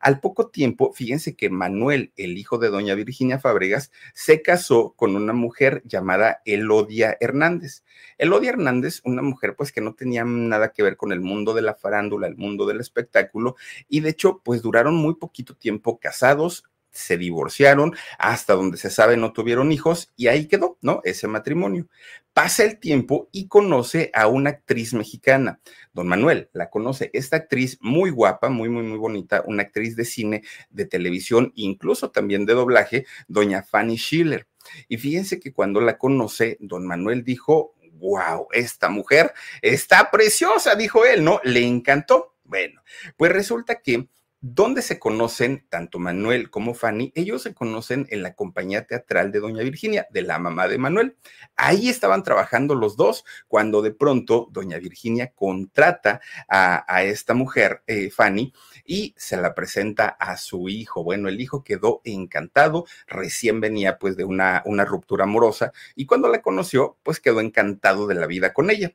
Al 0.00 0.20
poco 0.20 0.48
tiempo, 0.48 0.92
fíjense 0.92 1.36
que 1.36 1.50
Manuel, 1.50 2.12
el 2.16 2.36
hijo 2.36 2.58
de 2.58 2.68
doña 2.68 2.94
Virginia 2.94 3.38
Fábregas, 3.38 3.90
se 4.14 4.42
casó 4.42 4.94
con 4.96 5.16
una 5.16 5.32
mujer 5.32 5.82
llamada 5.84 6.42
Elodia 6.44 7.16
Hernández. 7.20 7.84
Elodia 8.18 8.50
Hernández, 8.50 9.00
una 9.04 9.22
mujer 9.22 9.54
pues 9.56 9.72
que 9.72 9.80
no 9.80 9.94
tenía 9.94 10.24
nada 10.24 10.72
que 10.72 10.82
ver 10.82 10.96
con 10.96 11.12
el 11.12 11.20
mundo 11.20 11.54
de 11.54 11.62
la 11.62 11.74
farándula, 11.74 12.26
el 12.26 12.36
mundo 12.36 12.66
del 12.66 12.80
espectáculo, 12.80 13.56
y 13.88 14.00
de 14.00 14.10
hecho 14.10 14.40
pues 14.44 14.62
duraron 14.62 14.94
muy 14.96 15.14
poquito 15.14 15.54
tiempo 15.54 15.98
casados, 15.98 16.64
se 16.98 17.16
divorciaron, 17.16 17.94
hasta 18.18 18.54
donde 18.54 18.76
se 18.76 18.90
sabe 18.90 19.16
no 19.16 19.32
tuvieron 19.32 19.72
hijos 19.72 20.12
y 20.16 20.26
ahí 20.26 20.46
quedó, 20.46 20.78
¿no? 20.80 21.00
Ese 21.04 21.28
matrimonio. 21.28 21.88
Pasa 22.32 22.64
el 22.64 22.78
tiempo 22.78 23.28
y 23.32 23.48
conoce 23.48 24.10
a 24.14 24.28
una 24.28 24.50
actriz 24.50 24.94
mexicana, 24.94 25.60
don 25.92 26.06
Manuel, 26.06 26.50
la 26.52 26.70
conoce, 26.70 27.10
esta 27.12 27.36
actriz 27.36 27.78
muy 27.80 28.10
guapa, 28.10 28.48
muy, 28.48 28.68
muy, 28.68 28.84
muy 28.84 28.98
bonita, 28.98 29.42
una 29.46 29.62
actriz 29.64 29.96
de 29.96 30.04
cine, 30.04 30.42
de 30.70 30.84
televisión, 30.84 31.52
incluso 31.56 32.10
también 32.10 32.46
de 32.46 32.54
doblaje, 32.54 33.06
doña 33.26 33.62
Fanny 33.62 33.96
Schiller. 33.96 34.46
Y 34.88 34.98
fíjense 34.98 35.40
que 35.40 35.52
cuando 35.52 35.80
la 35.80 35.98
conoce, 35.98 36.58
don 36.60 36.86
Manuel 36.86 37.24
dijo, 37.24 37.74
wow, 37.94 38.46
esta 38.52 38.88
mujer 38.88 39.32
está 39.62 40.10
preciosa, 40.10 40.74
dijo 40.74 41.04
él, 41.04 41.24
¿no? 41.24 41.40
Le 41.42 41.66
encantó. 41.66 42.36
Bueno, 42.44 42.82
pues 43.16 43.32
resulta 43.32 43.80
que 43.82 44.08
¿Dónde 44.40 44.82
se 44.82 45.00
conocen 45.00 45.66
tanto 45.68 45.98
Manuel 45.98 46.48
como 46.48 46.72
Fanny? 46.72 47.10
Ellos 47.16 47.42
se 47.42 47.54
conocen 47.54 48.06
en 48.10 48.22
la 48.22 48.34
compañía 48.34 48.86
teatral 48.86 49.32
de 49.32 49.40
Doña 49.40 49.64
Virginia, 49.64 50.06
de 50.10 50.22
la 50.22 50.38
mamá 50.38 50.68
de 50.68 50.78
Manuel. 50.78 51.16
Ahí 51.56 51.88
estaban 51.88 52.22
trabajando 52.22 52.76
los 52.76 52.96
dos 52.96 53.24
cuando 53.48 53.82
de 53.82 53.90
pronto 53.90 54.46
Doña 54.52 54.78
Virginia 54.78 55.32
contrata 55.34 56.20
a, 56.48 57.02
esta 57.02 57.34
mujer, 57.34 57.82
eh, 57.88 58.10
Fanny, 58.10 58.52
y 58.84 59.12
se 59.18 59.36
la 59.36 59.56
presenta 59.56 60.06
a 60.06 60.36
su 60.36 60.68
hijo. 60.68 61.02
Bueno, 61.02 61.28
el 61.28 61.40
hijo 61.40 61.64
quedó 61.64 62.00
encantado, 62.04 62.86
recién 63.08 63.60
venía 63.60 63.98
pues 63.98 64.16
de 64.16 64.22
una, 64.22 64.62
una 64.66 64.84
ruptura 64.84 65.24
amorosa 65.24 65.72
y 65.96 66.06
cuando 66.06 66.28
la 66.28 66.42
conoció, 66.42 66.96
pues 67.02 67.18
quedó 67.18 67.40
encantado 67.40 68.06
de 68.06 68.14
la 68.14 68.28
vida 68.28 68.52
con 68.52 68.70
ella. 68.70 68.94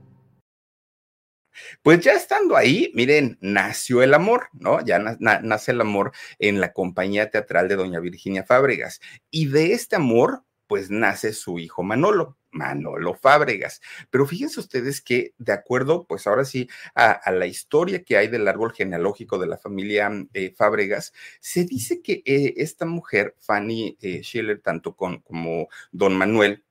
Pues 1.81 2.01
ya 2.01 2.13
estando 2.13 2.55
ahí, 2.55 2.91
miren, 2.95 3.37
nació 3.41 4.01
el 4.03 4.13
amor, 4.13 4.47
¿no? 4.53 4.83
Ya 4.85 4.99
nace 4.99 5.71
el 5.71 5.81
amor 5.81 6.11
en 6.39 6.61
la 6.61 6.73
compañía 6.73 7.29
teatral 7.29 7.67
de 7.67 7.75
doña 7.75 7.99
Virginia 7.99 8.43
Fábregas. 8.43 9.01
Y 9.29 9.47
de 9.47 9.73
este 9.73 9.95
amor, 9.95 10.43
pues 10.67 10.89
nace 10.89 11.33
su 11.33 11.59
hijo 11.59 11.83
Manolo. 11.83 12.37
Manolo 12.51 13.15
Fábregas. 13.15 13.81
Pero 14.09 14.25
fíjense 14.27 14.59
ustedes 14.59 15.01
que, 15.01 15.33
de 15.37 15.53
acuerdo, 15.53 16.05
pues 16.07 16.27
ahora 16.27 16.45
sí, 16.45 16.69
a, 16.95 17.31
la 17.31 17.47
historia 17.47 18.03
que 18.03 18.17
hay 18.17 18.27
del 18.27 18.47
árbol 18.47 18.73
genealógico 18.73 19.37
de 19.39 19.47
la 19.47 19.57
familia 19.57 20.11
eh, 20.33 20.53
Fábregas, 20.55 21.13
se 21.39 21.65
dice 21.65 22.01
que 22.01 22.21
eh, 22.25 22.53
esta 22.57 22.85
mujer, 22.85 23.35
Fanny 23.39 23.97
eh, 24.01 24.21
Schiller, 24.21 24.61
tanto 24.61 24.95
con, 24.95 25.19
como 25.21 25.69
don 25.91 26.15
Manuel, 26.17 26.63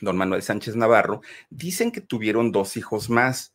don 0.00 0.16
Manuel 0.16 0.42
Sánchez 0.42 0.76
Navarro, 0.76 1.22
dicen 1.50 1.92
que 1.92 2.00
tuvieron 2.00 2.52
dos 2.52 2.76
hijos 2.76 3.08
más. 3.08 3.53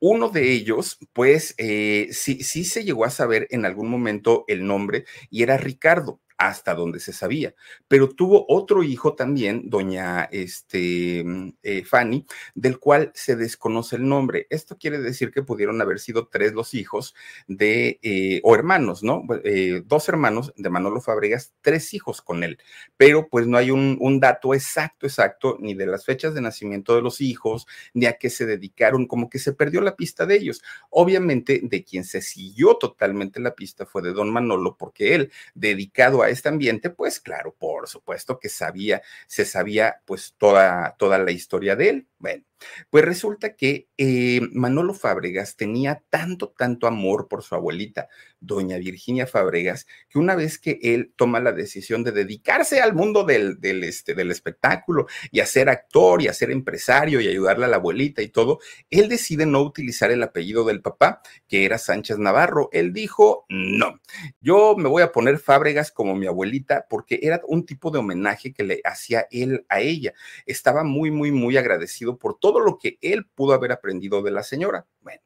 Uno 0.00 0.30
de 0.30 0.52
ellos, 0.52 0.98
pues 1.12 1.54
eh, 1.58 2.08
sí, 2.12 2.42
sí 2.42 2.64
se 2.64 2.84
llegó 2.84 3.04
a 3.04 3.10
saber 3.10 3.46
en 3.50 3.66
algún 3.66 3.90
momento 3.90 4.44
el 4.48 4.66
nombre 4.66 5.04
y 5.30 5.42
era 5.42 5.58
Ricardo 5.58 6.20
hasta 6.40 6.74
donde 6.74 7.00
se 7.00 7.12
sabía. 7.12 7.54
Pero 7.86 8.08
tuvo 8.08 8.46
otro 8.48 8.82
hijo 8.82 9.14
también, 9.14 9.68
doña 9.68 10.24
este, 10.32 11.22
mm, 11.22 11.52
eh, 11.62 11.84
Fanny, 11.84 12.24
del 12.54 12.78
cual 12.78 13.12
se 13.14 13.36
desconoce 13.36 13.96
el 13.96 14.08
nombre. 14.08 14.46
Esto 14.48 14.78
quiere 14.78 14.98
decir 14.98 15.32
que 15.32 15.42
pudieron 15.42 15.82
haber 15.82 16.00
sido 16.00 16.28
tres 16.28 16.54
los 16.54 16.72
hijos 16.72 17.14
de, 17.46 18.00
eh, 18.02 18.40
o 18.42 18.54
hermanos, 18.54 19.02
¿no? 19.02 19.22
Eh, 19.44 19.82
dos 19.84 20.08
hermanos 20.08 20.54
de 20.56 20.70
Manolo 20.70 21.02
Fabregas, 21.02 21.52
tres 21.60 21.92
hijos 21.92 22.22
con 22.22 22.42
él. 22.42 22.58
Pero 22.96 23.28
pues 23.28 23.46
no 23.46 23.58
hay 23.58 23.70
un, 23.70 23.98
un 24.00 24.18
dato 24.18 24.54
exacto, 24.54 25.06
exacto, 25.06 25.58
ni 25.60 25.74
de 25.74 25.84
las 25.84 26.06
fechas 26.06 26.32
de 26.32 26.40
nacimiento 26.40 26.96
de 26.96 27.02
los 27.02 27.20
hijos, 27.20 27.66
ni 27.92 28.06
a 28.06 28.14
qué 28.14 28.30
se 28.30 28.46
dedicaron, 28.46 29.06
como 29.06 29.28
que 29.28 29.38
se 29.38 29.52
perdió 29.52 29.82
la 29.82 29.94
pista 29.94 30.24
de 30.24 30.36
ellos. 30.36 30.62
Obviamente, 30.88 31.60
de 31.62 31.84
quien 31.84 32.04
se 32.04 32.22
siguió 32.22 32.76
totalmente 32.76 33.40
la 33.40 33.54
pista 33.54 33.84
fue 33.84 34.00
de 34.00 34.14
don 34.14 34.32
Manolo, 34.32 34.78
porque 34.78 35.14
él, 35.14 35.32
dedicado 35.54 36.22
a 36.22 36.29
este 36.30 36.48
ambiente, 36.48 36.90
pues 36.90 37.20
claro, 37.20 37.54
por 37.58 37.88
supuesto 37.88 38.38
que 38.38 38.48
sabía, 38.48 39.02
se 39.26 39.44
sabía 39.44 40.02
pues 40.04 40.34
toda, 40.38 40.96
toda 40.98 41.18
la 41.18 41.30
historia 41.32 41.76
de 41.76 41.88
él. 41.90 42.08
Bueno, 42.18 42.44
pues 42.90 43.04
resulta 43.04 43.54
que 43.54 43.88
eh, 43.98 44.40
Manolo 44.52 44.94
Fábregas 44.94 45.56
tenía 45.56 46.02
tanto, 46.10 46.54
tanto 46.56 46.86
amor 46.86 47.28
por 47.28 47.42
su 47.42 47.54
abuelita, 47.54 48.08
doña 48.40 48.78
Virginia 48.78 49.26
Fábregas, 49.26 49.86
que 50.08 50.18
una 50.18 50.34
vez 50.34 50.58
que 50.58 50.78
él 50.82 51.12
toma 51.16 51.40
la 51.40 51.52
decisión 51.52 52.04
de 52.04 52.12
dedicarse 52.12 52.80
al 52.80 52.94
mundo 52.94 53.24
del, 53.24 53.60
del, 53.60 53.84
este, 53.84 54.14
del 54.14 54.30
espectáculo 54.30 55.06
y 55.30 55.40
a 55.40 55.46
ser 55.46 55.68
actor 55.68 56.22
y 56.22 56.28
a 56.28 56.32
ser 56.32 56.50
empresario 56.50 57.20
y 57.20 57.28
ayudarle 57.28 57.66
a 57.66 57.68
la 57.68 57.76
abuelita 57.76 58.22
y 58.22 58.28
todo, 58.28 58.58
él 58.90 59.08
decide 59.08 59.46
no 59.46 59.62
utilizar 59.62 60.10
el 60.10 60.22
apellido 60.22 60.64
del 60.64 60.80
papá, 60.80 61.22
que 61.48 61.64
era 61.64 61.78
Sánchez 61.78 62.18
Navarro. 62.18 62.68
Él 62.72 62.92
dijo, 62.92 63.44
no, 63.48 64.00
yo 64.40 64.74
me 64.76 64.88
voy 64.88 65.02
a 65.02 65.12
poner 65.12 65.38
Fábregas 65.38 65.92
como 65.92 66.14
mi 66.14 66.26
abuelita 66.26 66.86
porque 66.88 67.20
era 67.22 67.40
un 67.46 67.66
tipo 67.66 67.90
de 67.90 67.98
homenaje 67.98 68.52
que 68.52 68.64
le 68.64 68.80
hacía 68.84 69.26
él 69.30 69.64
a 69.68 69.80
ella. 69.80 70.14
Estaba 70.46 70.84
muy, 70.84 71.10
muy, 71.10 71.30
muy 71.32 71.56
agradecido 71.56 72.16
por 72.16 72.38
todo 72.38 72.49
todo 72.50 72.58
lo 72.58 72.78
que 72.78 72.98
él 73.00 73.26
pudo 73.32 73.52
haber 73.52 73.70
aprendido 73.70 74.22
de 74.22 74.32
la 74.32 74.42
señora. 74.42 74.84
Bueno, 75.00 75.20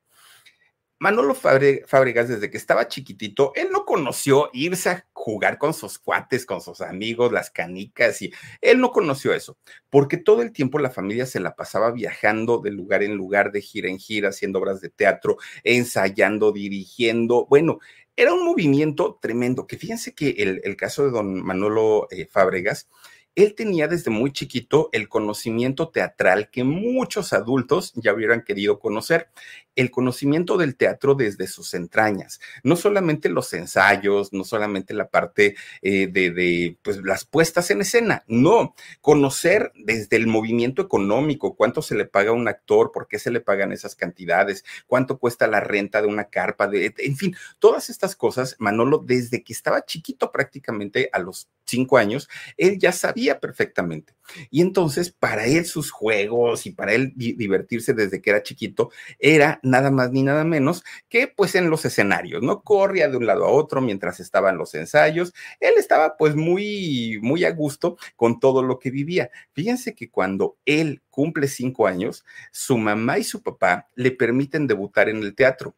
Manolo 0.99 1.35
Fábregas, 1.35 2.29
desde 2.29 2.51
que 2.51 2.59
estaba 2.59 2.87
chiquitito, 2.87 3.53
él 3.55 3.69
no 3.73 3.87
conoció 3.87 4.51
irse 4.53 4.91
a 4.91 5.07
jugar 5.15 5.57
con 5.57 5.73
sus 5.73 5.99
cuates, 5.99 6.45
con 6.45 6.61
sus 6.61 6.83
amigos, 6.83 7.33
las 7.33 7.51
canicas, 7.51 8.21
y 8.21 8.31
él 8.61 8.79
no 8.79 8.91
conoció 8.91 9.33
eso, 9.33 9.57
porque 9.89 10.19
todo 10.19 10.43
el 10.43 10.53
tiempo 10.53 10.79
la 10.79 10.91
familia 10.91 11.25
se 11.25 11.41
la 11.41 11.57
pasaba 11.57 11.93
viajando 11.93 12.59
de 12.59 12.73
lugar 12.73 13.03
en 13.03 13.15
lugar, 13.15 13.53
de 13.53 13.63
gira 13.63 13.89
en 13.89 13.99
gira, 13.99 14.29
haciendo 14.29 14.59
obras 14.59 14.83
de 14.83 14.91
teatro, 14.91 15.39
ensayando, 15.63 16.53
dirigiendo. 16.53 17.47
Bueno, 17.47 17.79
era 18.17 18.35
un 18.35 18.45
movimiento 18.45 19.19
tremendo, 19.21 19.67
que 19.67 19.79
fíjense 19.79 20.15
que 20.15 20.61
el, 20.63 20.77
caso 20.77 21.05
de 21.05 21.11
don 21.11 21.43
Manolo 21.43 22.07
eh, 22.11 22.27
Fábregas, 22.27 22.89
él 23.35 23.55
tenía 23.55 23.89
desde 23.89 24.11
muy 24.11 24.33
chiquito 24.33 24.89
el 24.93 25.09
conocimiento 25.09 25.89
teatral 25.89 26.51
que 26.51 26.65
muchos 26.65 27.33
adultos 27.33 27.93
ya 27.95 28.13
hubieran 28.13 28.43
querido 28.43 28.79
conocer 28.79 29.29
el 29.77 29.91
conocimiento 29.91 30.57
del 30.57 30.77
teatro 30.77 31.15
desde 31.15 31.47
sus 31.47 31.75
entrañas, 31.75 32.41
no 32.63 32.77
solamente 32.77 33.29
los 33.29 33.53
ensayos, 33.53 34.33
no 34.33 34.45
solamente 34.45 34.95
la 34.95 35.09
parte 35.09 35.57
eh, 35.83 36.07
de, 36.07 36.79
pues, 36.83 36.99
las 37.03 37.25
puestas 37.25 37.71
en 37.71 37.81
escena, 37.81 38.25
no, 38.27 38.75
conocer 39.01 39.73
desde 39.75 40.17
el 40.17 40.27
movimiento 40.27 40.83
económico, 40.83 41.57
cuánto 41.57 41.83
se 41.83 41.95
le 41.95 42.05
paga 42.05 42.31
a 42.31 42.35
un 42.35 42.49
actor, 42.49 42.93
por 42.93 43.09
qué 43.09 43.19
se 43.19 43.31
le 43.31 43.41
pagan 43.41 43.73
esas 43.73 43.95
cantidades, 43.97 44.65
cuánto 44.87 45.19
cuesta 45.19 45.47
la 45.47 45.61
renta 45.61 46.03
de 46.03 46.09
una 46.09 46.25
carpa, 46.25 46.69
de, 46.69 46.95
en 46.99 47.17
fin, 47.17 47.37
todas 47.59 47.91
estas 47.91 48.17
cosas, 48.17 48.57
Manolo, 48.59 48.99
desde 48.99 49.43
que 49.43 49.53
estaba 49.53 49.85
chiquito 49.85 50.31
prácticamente 50.31 51.09
a 51.13 51.19
los 51.19 51.49
cinco 51.65 51.99
años, 51.99 52.29
él 52.57 52.79
ya 52.79 52.93
sabía 52.93 53.41
perfectamente. 53.41 54.15
Y 54.51 54.63
entonces, 54.63 55.11
para 55.11 55.47
él 55.47 55.67
sus 55.67 55.91
juegos 55.91 56.67
y 56.67 56.71
para 56.71 56.95
él 56.95 57.13
divertirse 57.15 57.93
desde 57.93 58.21
que 58.21 58.31
era 58.31 58.43
chiquito, 58.43 58.91
era 59.19 59.61
nada 59.65 59.91
más 59.91 60.13
ni 60.13 60.23
nada 60.23 60.45
menos 60.45 60.85
que 61.09 61.27
pues 61.27 61.55
en 61.55 61.71
los 61.71 61.85
escenarios, 61.85 62.43
¿no? 62.43 62.63
Corría 62.63 63.09
de 63.09 63.17
un 63.17 63.27
lado 63.27 63.45
a 63.45 63.51
otro 63.51 63.81
mientras 63.81 64.21
estaban 64.21 64.59
los 64.59 64.75
ensayos. 64.75 65.33
Él 65.61 65.75
estaba 65.77 66.17
pues 66.17 66.37
muy, 66.37 67.19
muy 67.23 67.45
a 67.45 67.51
gusto 67.51 67.97
con 68.17 68.39
todo 68.39 68.63
lo 68.63 68.79
que 68.79 68.91
vivía. 68.91 69.31
Fíjense 69.53 69.95
que 69.95 70.11
cuando 70.11 70.57
él 70.65 71.03
cumple 71.11 71.49
cinco 71.49 71.87
años, 71.87 72.25
su 72.53 72.79
mamá 72.79 73.19
y 73.19 73.25
su 73.25 73.43
papá 73.43 73.89
le 73.95 74.11
permiten 74.11 74.67
debutar 74.67 75.09
en 75.09 75.19
el 75.19 75.35
teatro. 75.35 75.75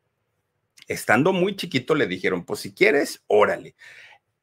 Estando 0.89 1.33
muy 1.33 1.57
chiquito 1.57 1.95
le 1.95 2.07
dijeron, 2.07 2.45
pues 2.45 2.61
si 2.61 2.73
quieres, 2.73 3.23
órale 3.27 3.75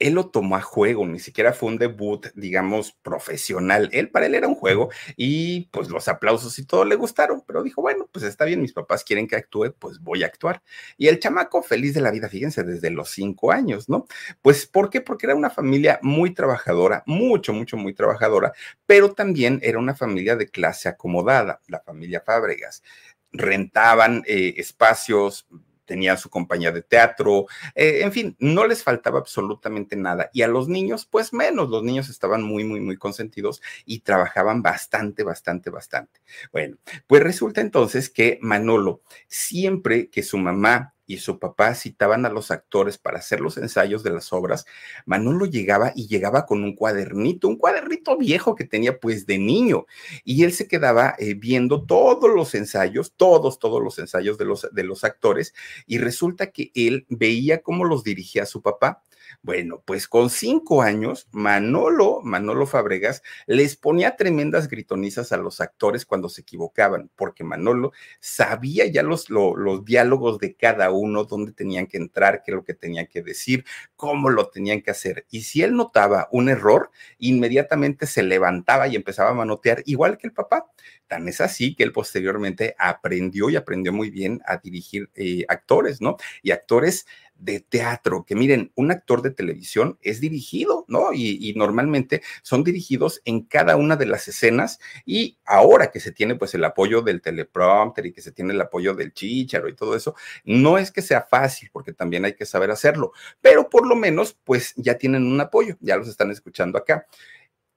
él 0.04 0.14
lo 0.16 0.28
tomó 0.28 0.58
a 0.58 0.62
juego, 0.62 1.06
ni 1.08 1.20
siquiera 1.20 1.54
fue 1.54 1.70
un 1.70 1.78
debut, 1.78 2.28
digamos, 2.36 2.92
profesional. 2.92 3.90
Él, 3.94 4.10
para 4.10 4.26
él 4.26 4.36
era 4.36 4.50
un 4.50 4.56
juego 4.56 4.90
y 5.16 5.68
pues 5.72 5.90
los 5.90 6.10
aplausos 6.10 6.60
y 6.60 6.66
todo 6.66 6.84
le 6.84 6.96
gustaron, 6.96 7.42
pero 7.48 7.64
dijo, 7.64 7.82
bueno, 7.82 8.10
pues 8.12 8.26
está 8.26 8.44
bien, 8.44 8.62
mis 8.62 8.74
papás 8.74 9.04
quieren 9.04 9.28
que 9.28 9.38
actúe, 9.38 9.74
pues 9.80 10.00
voy 10.00 10.24
a 10.24 10.26
actuar. 10.26 10.62
Y 10.98 11.08
el 11.08 11.20
chamaco 11.20 11.64
feliz 11.64 11.94
de 11.94 12.02
la 12.02 12.12
vida, 12.12 12.28
fíjense, 12.28 12.64
desde 12.64 12.90
los 12.90 13.12
cinco 13.12 13.52
años, 13.54 13.88
¿no? 13.88 14.06
Pues, 14.42 14.66
¿por 14.66 14.90
qué? 14.90 15.00
Porque 15.00 15.26
era 15.26 15.36
una 15.36 15.50
familia 15.50 16.00
muy 16.02 16.34
trabajadora, 16.34 17.04
mucho, 17.06 17.54
mucho, 17.54 17.78
muy 17.78 17.94
trabajadora, 17.94 18.54
pero 18.86 19.14
también 19.14 19.60
era 19.64 19.80
una 19.80 19.96
familia 19.96 20.36
de 20.36 20.50
clase 20.50 20.90
acomodada, 20.90 21.62
la 21.68 21.80
familia 21.80 22.22
Fábregas. 22.26 22.84
Rentaban 23.32 24.24
eh, 24.28 24.56
espacios, 24.58 25.48
tenían 25.86 26.18
su 26.18 26.30
compañía 26.30 26.72
de 26.72 26.82
teatro, 26.82 27.46
eh, 27.76 28.02
en 28.02 28.12
fin, 28.12 28.36
no 28.40 28.66
les 28.68 28.84
faltaba 28.84 29.20
absolutamente 29.20 29.96
nada. 29.96 30.30
Y 30.34 30.42
a 30.42 30.48
los 30.48 30.68
niños, 30.68 31.06
pues 31.10 31.34
menos, 31.34 31.70
los 31.70 31.84
niños 31.84 32.10
estaban 32.10 32.44
muy, 32.44 32.64
muy, 32.64 32.80
muy 32.80 32.98
consentidos 32.98 33.62
y 33.86 34.00
trabajaban 34.00 34.62
bastante, 34.62 35.24
bastante, 35.24 35.70
bastante. 35.70 36.22
Bueno, 36.52 36.78
pues 37.08 37.24
resulta 37.24 37.62
entonces 37.62 38.10
que 38.10 38.40
Manolo, 38.42 39.02
siempre 39.28 40.10
que 40.10 40.24
su 40.24 40.38
mamá 40.38 40.93
y 41.06 41.18
su 41.18 41.40
papá 41.40 41.76
citaban 41.76 42.26
a 42.26 42.30
los 42.30 42.52
actores 42.52 42.98
para 42.98 43.20
hacer 43.20 43.42
los 43.42 43.58
ensayos 43.58 44.04
de 44.04 44.12
las 44.12 44.32
obras, 44.34 44.66
Manolo 45.06 45.46
llegaba 45.46 45.92
y 45.96 46.08
llegaba 46.08 46.46
con 46.46 46.64
un 46.64 46.76
cuadernito, 46.76 47.48
un 47.48 47.58
cuadernito 47.58 48.18
viejo 48.18 48.56
que 48.56 48.66
tenía 48.66 49.00
pues 49.00 49.26
de 49.26 49.38
niño, 49.38 49.86
y 50.24 50.44
él 50.44 50.54
se 50.54 50.68
quedaba 50.68 51.16
eh, 51.20 51.34
viendo 51.34 51.86
todos 51.86 52.30
los 52.34 52.56
ensayos, 52.56 53.14
todos, 53.16 53.60
todos 53.60 53.82
los 53.82 54.00
ensayos 54.00 54.38
de 54.38 54.46
los, 54.46 54.68
de 54.72 54.84
los 54.84 55.04
actores, 55.04 55.54
y 55.86 55.98
resulta 55.98 56.52
que 56.52 56.72
él 56.76 57.06
veía 57.10 57.62
cómo 57.62 57.86
los 57.86 58.04
dirigía 58.04 58.46
su 58.46 58.62
papá. 58.62 59.02
Bueno, 59.46 59.84
pues 59.86 60.08
con 60.08 60.30
cinco 60.30 60.82
años, 60.82 61.28
Manolo, 61.34 62.22
Manolo 62.24 62.66
Fabregas, 62.66 63.22
les 63.46 63.76
ponía 63.76 64.16
tremendas 64.16 64.70
gritonizas 64.70 65.34
a 65.34 65.38
los 65.38 65.60
actores 65.60 66.06
cuando 66.06 66.30
se 66.30 66.42
equivocaban, 66.42 67.12
porque 67.18 67.44
Manolo 67.44 67.92
sabía 68.22 68.86
ya 68.86 69.04
los, 69.04 69.30
los 69.30 69.84
diálogos 69.84 70.40
de 70.40 70.56
cada 70.56 70.92
uno, 70.92 71.26
dónde 71.26 71.52
tenían 71.52 71.88
que 71.88 71.98
entrar, 71.98 72.42
qué 72.42 72.52
es 72.52 72.56
lo 72.56 72.64
que 72.64 72.74
tenían 72.74 73.08
que 73.08 73.22
decir, 73.22 73.66
cómo 73.98 74.30
lo 74.30 74.48
tenían 74.48 74.82
que 74.82 74.92
hacer. 74.92 75.26
Y 75.30 75.42
si 75.42 75.62
él 75.62 75.76
notaba 75.76 76.30
un 76.32 76.48
error, 76.48 76.90
inmediatamente 77.18 78.08
se 78.08 78.24
levantaba 78.24 78.88
y 78.88 78.96
empezaba 78.96 79.32
a 79.32 79.34
manotear, 79.34 79.84
igual 79.86 80.18
que 80.18 80.28
el 80.28 80.34
papá. 80.34 80.68
Tan 81.08 81.28
es 81.28 81.42
así 81.42 81.76
que 81.76 81.84
él 81.84 81.92
posteriormente 81.92 82.76
aprendió 82.80 83.50
y 83.50 83.56
aprendió 83.56 83.92
muy 83.94 84.10
bien 84.10 84.42
a 84.46 84.58
dirigir 84.58 85.10
eh, 85.16 85.44
actores, 85.50 86.02
¿no? 86.02 86.16
Y 86.42 86.52
actores 86.52 87.06
de 87.36 87.60
teatro, 87.60 88.26
que 88.26 88.36
miren, 88.36 88.72
un 88.76 88.92
actor 88.92 89.22
de 89.22 89.32
televisión 89.32 89.98
es 90.02 90.22
dirigido, 90.22 90.86
¿no? 90.88 91.14
Y, 91.14 91.54
normalmente 91.56 92.22
son 92.42 92.64
dirigidos 92.64 93.22
en 93.26 93.42
cada 93.42 93.76
una 93.76 93.96
de 93.96 94.06
las 94.06 94.28
escenas 94.28 94.80
y 95.06 95.38
ahora 95.46 95.92
que 95.92 96.00
se 96.00 96.12
tiene 96.12 96.36
pues 96.36 96.54
el 96.56 96.64
apoyo 96.64 97.02
del 97.02 97.22
teleprompter 97.22 98.08
y 98.08 98.14
que 98.14 98.22
se 98.22 98.32
tiene 98.32 98.54
el 98.54 98.62
apoyo 98.62 98.96
del 98.96 99.14
chicharo 99.14 99.70
y 99.70 99.76
todo 99.76 99.96
eso, 99.96 100.16
no 100.46 100.78
es 100.78 100.92
que 100.92 101.02
sea 101.02 101.22
fácil 101.22 101.70
porque 101.72 101.94
también 101.94 102.26
hay 102.26 102.34
que 102.34 102.46
saber 102.46 102.72
hacerlo, 102.72 103.12
pero 103.42 103.70
por 103.70 103.88
lo 103.88 103.96
menos 103.96 104.36
pues 104.44 104.74
ya 104.78 104.98
tienen 104.98 105.26
un 105.26 105.40
apoyo, 105.42 105.78
ya 105.80 105.98
los 105.98 106.08
están 106.08 106.32
escuchando 106.32 106.78
acá 106.78 107.06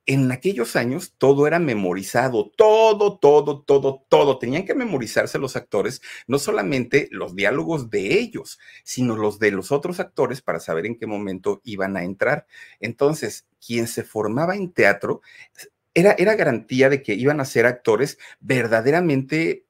en 0.06 0.30
aquellos 0.30 0.76
años 0.76 1.14
todo 1.18 1.46
era 1.46 1.58
memorizado, 1.58 2.50
todo, 2.56 3.18
todo, 3.18 3.62
todo, 3.62 4.04
todo. 4.08 4.38
Tenían 4.38 4.64
que 4.64 4.74
memorizarse 4.74 5.38
los 5.38 5.56
actores, 5.56 6.00
no 6.28 6.38
solamente 6.38 7.08
los 7.10 7.34
diálogos 7.34 7.90
de 7.90 8.18
ellos, 8.18 8.58
sino 8.84 9.16
los 9.16 9.40
de 9.40 9.50
los 9.50 9.72
otros 9.72 9.98
actores 9.98 10.42
para 10.42 10.60
saber 10.60 10.86
en 10.86 10.96
qué 10.96 11.06
momento 11.06 11.60
iban 11.64 11.96
a 11.96 12.04
entrar. 12.04 12.46
Entonces, 12.78 13.46
quien 13.64 13.88
se 13.88 14.04
formaba 14.04 14.54
en 14.54 14.72
teatro 14.72 15.22
era, 15.92 16.14
era 16.18 16.36
garantía 16.36 16.88
de 16.88 17.02
que 17.02 17.14
iban 17.14 17.40
a 17.40 17.44
ser 17.44 17.66
actores 17.66 18.18
verdaderamente 18.40 19.66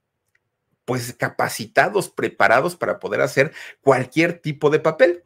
pues 0.85 1.15
capacitados, 1.15 2.11
preparados 2.11 2.77
para 2.77 3.01
poder 3.01 3.21
hacer 3.21 3.53
cualquier 3.81 4.39
tipo 4.41 4.71
de 4.71 4.81
papel. 4.81 5.25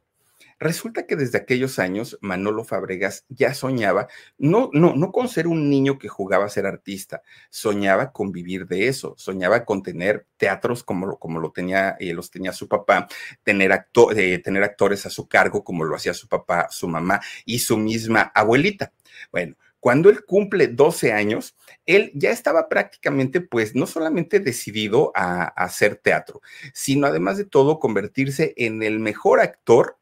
Resulta 0.59 1.07
que 1.07 1.17
desde 1.17 1.39
aquellos 1.39 1.79
años 1.79 2.19
Manolo 2.21 2.65
Fabregas 2.65 3.25
ya 3.29 3.55
soñaba, 3.55 4.09
no, 4.39 4.71
no, 4.73 4.95
no 4.95 5.13
con 5.13 5.29
ser 5.29 5.47
un 5.47 5.71
niño 5.71 5.99
que 5.99 6.09
jugaba 6.09 6.45
a 6.45 6.51
ser 6.51 6.67
artista, 6.67 7.23
soñaba 7.49 8.13
con 8.13 8.33
vivir 8.33 8.67
de 8.67 8.89
eso, 8.89 9.15
soñaba 9.17 9.65
con 9.65 9.83
tener 9.83 10.27
teatros 10.37 10.85
como 10.85 11.07
lo, 11.07 11.19
como 11.19 11.41
lo 11.41 11.51
tenía, 11.51 11.97
eh, 11.99 12.13
los 12.13 12.31
tenía 12.31 12.53
su 12.53 12.69
papá, 12.69 13.09
tener, 13.43 13.87
eh, 14.17 14.39
tener 14.39 14.63
actores 14.63 15.07
a 15.07 15.11
su 15.11 15.29
cargo 15.29 15.65
como 15.65 15.85
lo 15.85 15.97
hacía 15.97 16.15
su 16.15 16.29
papá, 16.29 16.69
su 16.71 16.89
mamá 16.89 17.21
y 17.45 17.61
su 17.61 17.77
misma 17.77 18.31
abuelita. 18.35 18.93
Bueno, 19.33 19.57
cuando 19.81 20.11
él 20.11 20.25
cumple 20.27 20.69
12 20.69 21.13
años, 21.13 21.57
él 21.87 22.13
ya 22.15 22.31
estaba 22.31 22.69
prácticamente, 22.69 23.41
pues, 23.41 23.75
no 23.75 23.87
solamente 23.87 24.39
decidido 24.39 25.11
a, 25.15 25.45
hacer 25.45 25.97
teatro, 25.97 26.43
sino 26.75 27.07
además 27.07 27.39
de 27.39 27.47
todo 27.47 27.79
convertirse 27.79 28.53
en 28.59 28.83
el 28.83 29.01
mejor 29.01 29.41
actor 29.41 29.97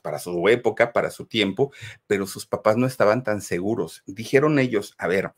para, 0.00 0.18
su 0.18 0.48
época, 0.48 0.92
para 0.92 1.10
su 1.10 1.26
tiempo, 1.26 1.72
pero 2.06 2.26
sus 2.26 2.46
papás 2.46 2.76
no 2.76 2.86
estaban 2.86 3.24
tan 3.24 3.40
seguros. 3.40 4.02
Dijeron 4.06 4.58
ellos, 4.58 4.94
a 4.98 5.08
ver, 5.08 5.32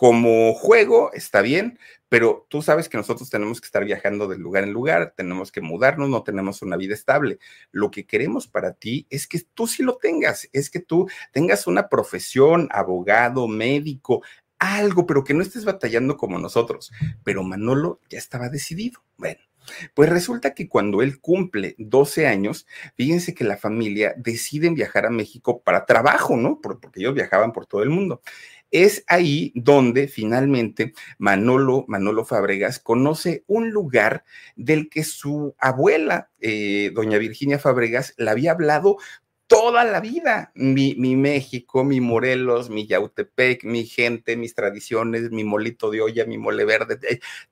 como 0.00 0.54
juego 0.54 1.12
está 1.12 1.42
bien, 1.42 1.78
pero 2.08 2.46
tú 2.48 2.62
sabes 2.62 2.88
que 2.88 2.96
nosotros 2.96 3.28
tenemos 3.28 3.60
que 3.60 3.66
estar 3.66 3.84
viajando 3.84 4.28
de 4.28 4.38
lugar 4.38 4.64
en 4.64 4.72
lugar, 4.72 5.12
tenemos 5.14 5.52
que 5.52 5.60
mudarnos, 5.60 6.08
no 6.08 6.22
tenemos 6.22 6.62
una 6.62 6.78
vida 6.78 6.94
estable. 6.94 7.38
Lo 7.70 7.90
que 7.90 8.06
queremos 8.06 8.48
para 8.48 8.72
ti 8.72 9.06
es 9.10 9.26
que 9.26 9.40
tú 9.52 9.66
sí 9.66 9.82
lo 9.82 9.98
tengas, 9.98 10.48
es 10.54 10.70
que 10.70 10.80
tú 10.80 11.06
tengas 11.32 11.66
una 11.66 11.90
profesión, 11.90 12.68
abogado, 12.72 13.46
médico, 13.46 14.22
algo, 14.58 15.06
pero 15.06 15.22
que 15.22 15.34
no 15.34 15.42
estés 15.42 15.66
batallando 15.66 16.16
como 16.16 16.38
nosotros. 16.38 16.92
Pero 17.22 17.42
Manolo 17.42 18.00
ya 18.08 18.18
estaba 18.18 18.48
decidido. 18.48 19.02
Bueno, 19.18 19.40
pues 19.94 20.08
resulta 20.08 20.54
que 20.54 20.68
cuando 20.68 21.02
él 21.02 21.20
cumple 21.20 21.74
12 21.78 22.26
años, 22.26 22.66
fíjense 22.96 23.34
que 23.34 23.44
la 23.44 23.56
familia 23.56 24.14
decide 24.16 24.70
viajar 24.70 25.06
a 25.06 25.10
México 25.10 25.62
para 25.62 25.86
trabajo, 25.86 26.36
¿no? 26.36 26.60
Porque 26.60 26.88
ellos 26.96 27.14
viajaban 27.14 27.52
por 27.52 27.66
todo 27.66 27.82
el 27.82 27.90
mundo. 27.90 28.22
Es 28.70 29.04
ahí 29.08 29.52
donde 29.56 30.06
finalmente 30.06 30.92
Manolo, 31.18 31.84
Manolo 31.88 32.24
Fabregas 32.24 32.78
conoce 32.78 33.42
un 33.48 33.70
lugar 33.70 34.24
del 34.54 34.88
que 34.88 35.02
su 35.02 35.56
abuela, 35.58 36.30
eh, 36.40 36.92
doña 36.94 37.18
Virginia 37.18 37.58
Fabregas, 37.58 38.14
le 38.16 38.30
había 38.30 38.52
hablado 38.52 38.96
toda 39.50 39.82
la 39.82 39.98
vida. 39.98 40.52
Mi, 40.54 40.94
México, 40.94 41.82
mi 41.82 42.00
Morelos, 42.00 42.70
mi 42.70 42.86
Yautepec, 42.86 43.64
mi 43.64 43.84
gente, 43.84 44.36
mis 44.36 44.54
tradiciones, 44.54 45.32
mi 45.32 45.42
molito 45.42 45.90
de 45.90 46.00
olla, 46.00 46.24
mi 46.24 46.38
mole 46.38 46.64
verde. 46.64 47.00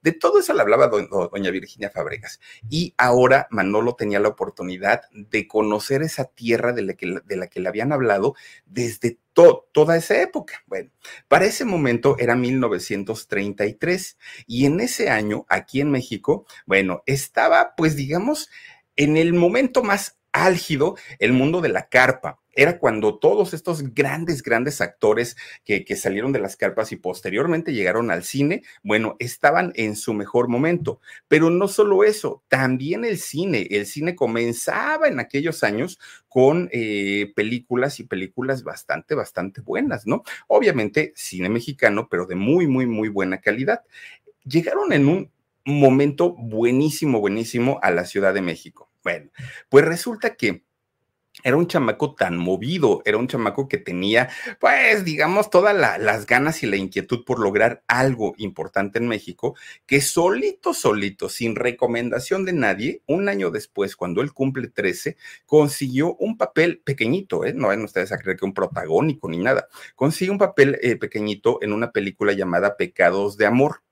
De, 0.01 0.13
todo 0.13 0.39
eso 0.39 0.55
le 0.55 0.63
hablaba 0.63 0.87
doña 0.87 1.51
Virginia 1.51 1.91
Fabregas. 1.91 2.39
Y 2.71 2.95
ahora 2.99 3.49
Manolo 3.51 3.97
tenía 3.97 4.21
la 4.21 4.29
oportunidad 4.29 5.03
de 5.11 5.49
conocer 5.49 6.03
esa 6.03 6.27
tierra 6.27 6.73
de 6.73 6.83
la 6.83 6.95
que, 6.95 7.19
de 7.25 7.37
la 7.37 7.49
que 7.49 7.59
le 7.59 7.69
habían 7.69 7.93
hablado 7.93 8.37
desde 8.65 9.19
toda 9.33 9.97
esa 9.97 10.23
época. 10.23 10.63
Bueno, 10.69 10.93
para 11.27 11.47
ese 11.47 11.65
momento 11.65 12.15
era 12.21 12.37
1933 12.37 14.19
y 14.47 14.67
en 14.67 14.79
ese 14.79 15.11
año, 15.11 15.47
aquí 15.49 15.81
en 15.81 15.91
México, 15.91 16.47
bueno, 16.65 17.03
estaba 17.07 17.75
pues 17.77 17.97
digamos 17.97 18.51
en 18.95 19.17
el 19.17 19.33
momento 19.33 19.85
más 19.85 20.18
álgido 20.33 20.97
el 21.19 21.33
mundo 21.33 21.61
de 21.61 21.69
la 21.69 21.88
carpa. 21.88 22.41
Era 22.59 22.81
cuando 22.81 23.21
todos 23.21 23.55
estos 23.55 23.95
grandes, 23.95 24.43
grandes 24.43 24.81
actores 24.81 25.37
que, 25.64 25.85
salieron 25.95 26.33
de 26.33 26.41
las 26.41 26.57
carpas 26.57 26.91
y 26.91 26.97
posteriormente 26.97 27.73
llegaron 27.73 28.11
al 28.11 28.25
cine, 28.25 28.62
bueno, 28.83 29.14
estaban 29.21 29.71
en 29.77 29.95
su 29.95 30.12
mejor 30.12 30.49
momento. 30.49 31.01
Pero 31.29 31.51
no 31.51 31.69
solo 31.69 32.03
eso, 32.03 32.43
también 32.49 33.05
el 33.05 33.19
cine. 33.19 33.69
El 33.71 33.87
cine 33.87 34.17
comenzaba 34.17 35.07
en 35.07 35.21
aquellos 35.21 35.62
años 35.62 36.01
con 36.29 36.69
eh, 36.73 37.33
películas 37.37 38.01
y 38.01 38.05
películas 38.05 38.64
bastante, 38.64 39.14
bastante 39.14 39.61
buenas, 39.61 40.09
¿no? 40.09 40.25
Obviamente 40.49 41.12
cine 41.14 41.49
mexicano, 41.49 42.09
pero 42.11 42.27
de 42.27 42.35
muy, 42.35 42.67
muy, 42.67 42.87
muy 42.87 43.09
buena 43.09 43.41
calidad. 43.41 43.83
Llegaron 44.45 44.93
en 44.93 45.09
un 45.09 45.31
momento 45.64 46.33
buenísimo, 46.33 47.21
buenísimo 47.21 47.79
a 47.83 47.93
la 47.93 48.05
Ciudad 48.05 48.35
de 48.35 48.43
México. 48.43 48.88
Bueno, 49.03 49.31
pues 49.69 49.85
resulta 49.85 50.35
que 50.35 50.65
era 51.45 51.57
un 51.57 51.69
chamaco 51.69 52.15
tan 52.15 52.37
movido, 52.37 53.01
era 53.05 53.17
un 53.17 53.29
chamaco 53.29 53.69
que 53.69 53.79
tenía, 53.79 54.29
pues, 54.61 55.05
digamos, 55.05 55.51
todas 55.51 55.77
las 55.77 56.27
ganas 56.27 56.63
y 56.63 56.67
la 56.67 56.77
inquietud 56.77 57.25
por 57.25 57.39
lograr 57.39 57.85
algo 57.87 58.35
importante 58.39 58.99
en 58.99 59.07
México, 59.07 59.55
que 59.87 60.01
solito, 60.01 60.75
solito, 60.75 61.29
sin 61.29 61.55
recomendación 61.55 62.45
de 62.45 62.53
nadie, 62.53 63.03
un 63.07 63.29
año 63.29 63.51
después, 63.51 63.95
cuando 63.95 64.21
él 64.21 64.33
cumple 64.33 64.69
13, 64.69 65.17
consiguió 65.47 66.17
un 66.17 66.37
papel 66.37 66.81
pequeñito, 66.85 67.45
¿eh? 67.45 67.55
no 67.55 67.69
vayan 67.69 67.85
ustedes 67.85 68.11
a 68.13 68.19
creer 68.19 68.37
que 68.37 68.45
un 68.45 68.55
protagónico 68.55 69.29
ni 69.29 69.39
nada, 69.39 69.69
consiguió 69.95 70.33
un 70.33 70.39
papel 70.39 70.79
eh, 70.83 70.97
pequeñito 70.97 71.63
en 71.63 71.73
una 71.73 71.93
película 71.93 72.33
llamada 72.33 72.77
Pecados 72.77 73.37
de 73.37 73.47
Amor 73.47 73.83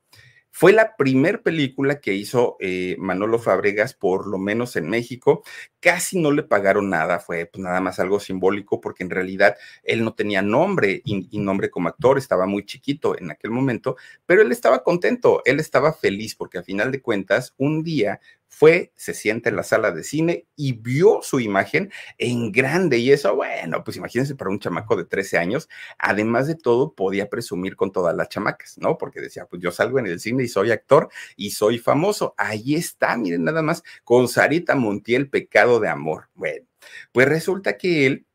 Fue 0.59 0.73
la 0.73 0.97
primer 0.97 1.43
película 1.43 2.01
que 2.01 2.15
hizo 2.15 2.57
eh, 2.61 2.97
Manolo 2.99 3.39
Fabregas, 3.39 3.93
por 3.93 4.27
lo 4.27 4.39
menos 4.39 4.75
en 4.77 4.89
México. 4.89 5.43
Casi 5.81 6.19
no 6.19 6.33
le 6.33 6.45
pagaron 6.45 6.89
nada, 6.89 7.19
fue 7.19 7.45
pues, 7.45 7.63
nada 7.63 7.83
más 7.83 7.99
algo 7.99 8.21
simbólico 8.21 8.81
porque 8.81 9.05
en 9.05 9.11
realidad 9.11 9.55
él 9.83 10.03
no 10.03 10.15
tenía 10.15 10.41
nombre 10.41 11.03
y, 11.05 11.29
y 11.31 11.39
nombre 11.41 11.69
como 11.69 11.91
actor, 11.91 12.17
estaba 12.17 12.47
muy 12.47 12.65
chiquito 12.65 13.19
en 13.19 13.31
aquel 13.31 13.51
momento, 13.51 13.97
pero 14.25 14.41
él 14.41 14.51
estaba 14.51 14.83
contento, 14.83 15.43
él 15.45 15.61
estaba 15.61 15.93
feliz 15.93 16.35
porque 16.35 16.57
a 16.57 16.63
final 16.63 16.91
de 16.91 17.03
cuentas 17.03 17.53
un 17.59 17.83
día 17.83 18.19
fue, 18.59 18.91
se 18.97 19.13
sienta 19.13 19.51
en 19.51 19.57
la 19.57 19.63
sala 19.63 19.93
de 19.93 20.03
cine 20.03 20.47
y 20.57 20.73
vio 20.73 21.21
su 21.21 21.41
imagen 21.41 21.93
en 22.17 22.53
grande. 22.53 22.97
Y 22.97 23.13
eso, 23.13 23.37
bueno, 23.37 23.85
pues 23.85 23.99
imagínense 23.99 24.35
para 24.35 24.49
un 24.49 24.59
chamaco 24.59 24.97
de 24.97 25.05
13 25.05 25.37
años, 25.37 25.69
además 25.99 26.47
de 26.47 26.55
todo, 26.55 26.95
podía 26.95 27.29
presumir 27.29 27.77
con 27.77 27.93
todas 27.93 28.17
las 28.17 28.31
chamacas, 28.31 28.79
¿no? 28.79 28.97
Porque 28.97 29.21
decía, 29.21 29.45
pues 29.45 29.61
yo 29.61 29.71
salgo 29.71 29.99
en 29.99 30.07
el 30.07 30.21
cine 30.21 30.43
y 30.45 30.49
soy 30.49 30.71
actor 30.71 31.11
y 31.37 31.51
soy 31.51 31.79
famoso. 31.79 32.35
Ahí 32.39 32.75
está, 32.77 33.15
miren 33.19 33.45
nada 33.45 33.61
más, 33.61 33.83
con 34.05 34.27
Sarita 34.27 34.75
Montiel, 34.75 35.29
Pecado 35.29 35.79
de 35.79 35.91
Amor. 35.91 36.31
Bueno, 36.35 36.67
pues 37.13 37.29
resulta 37.29 37.77
que 37.77 38.07
él 38.07 38.27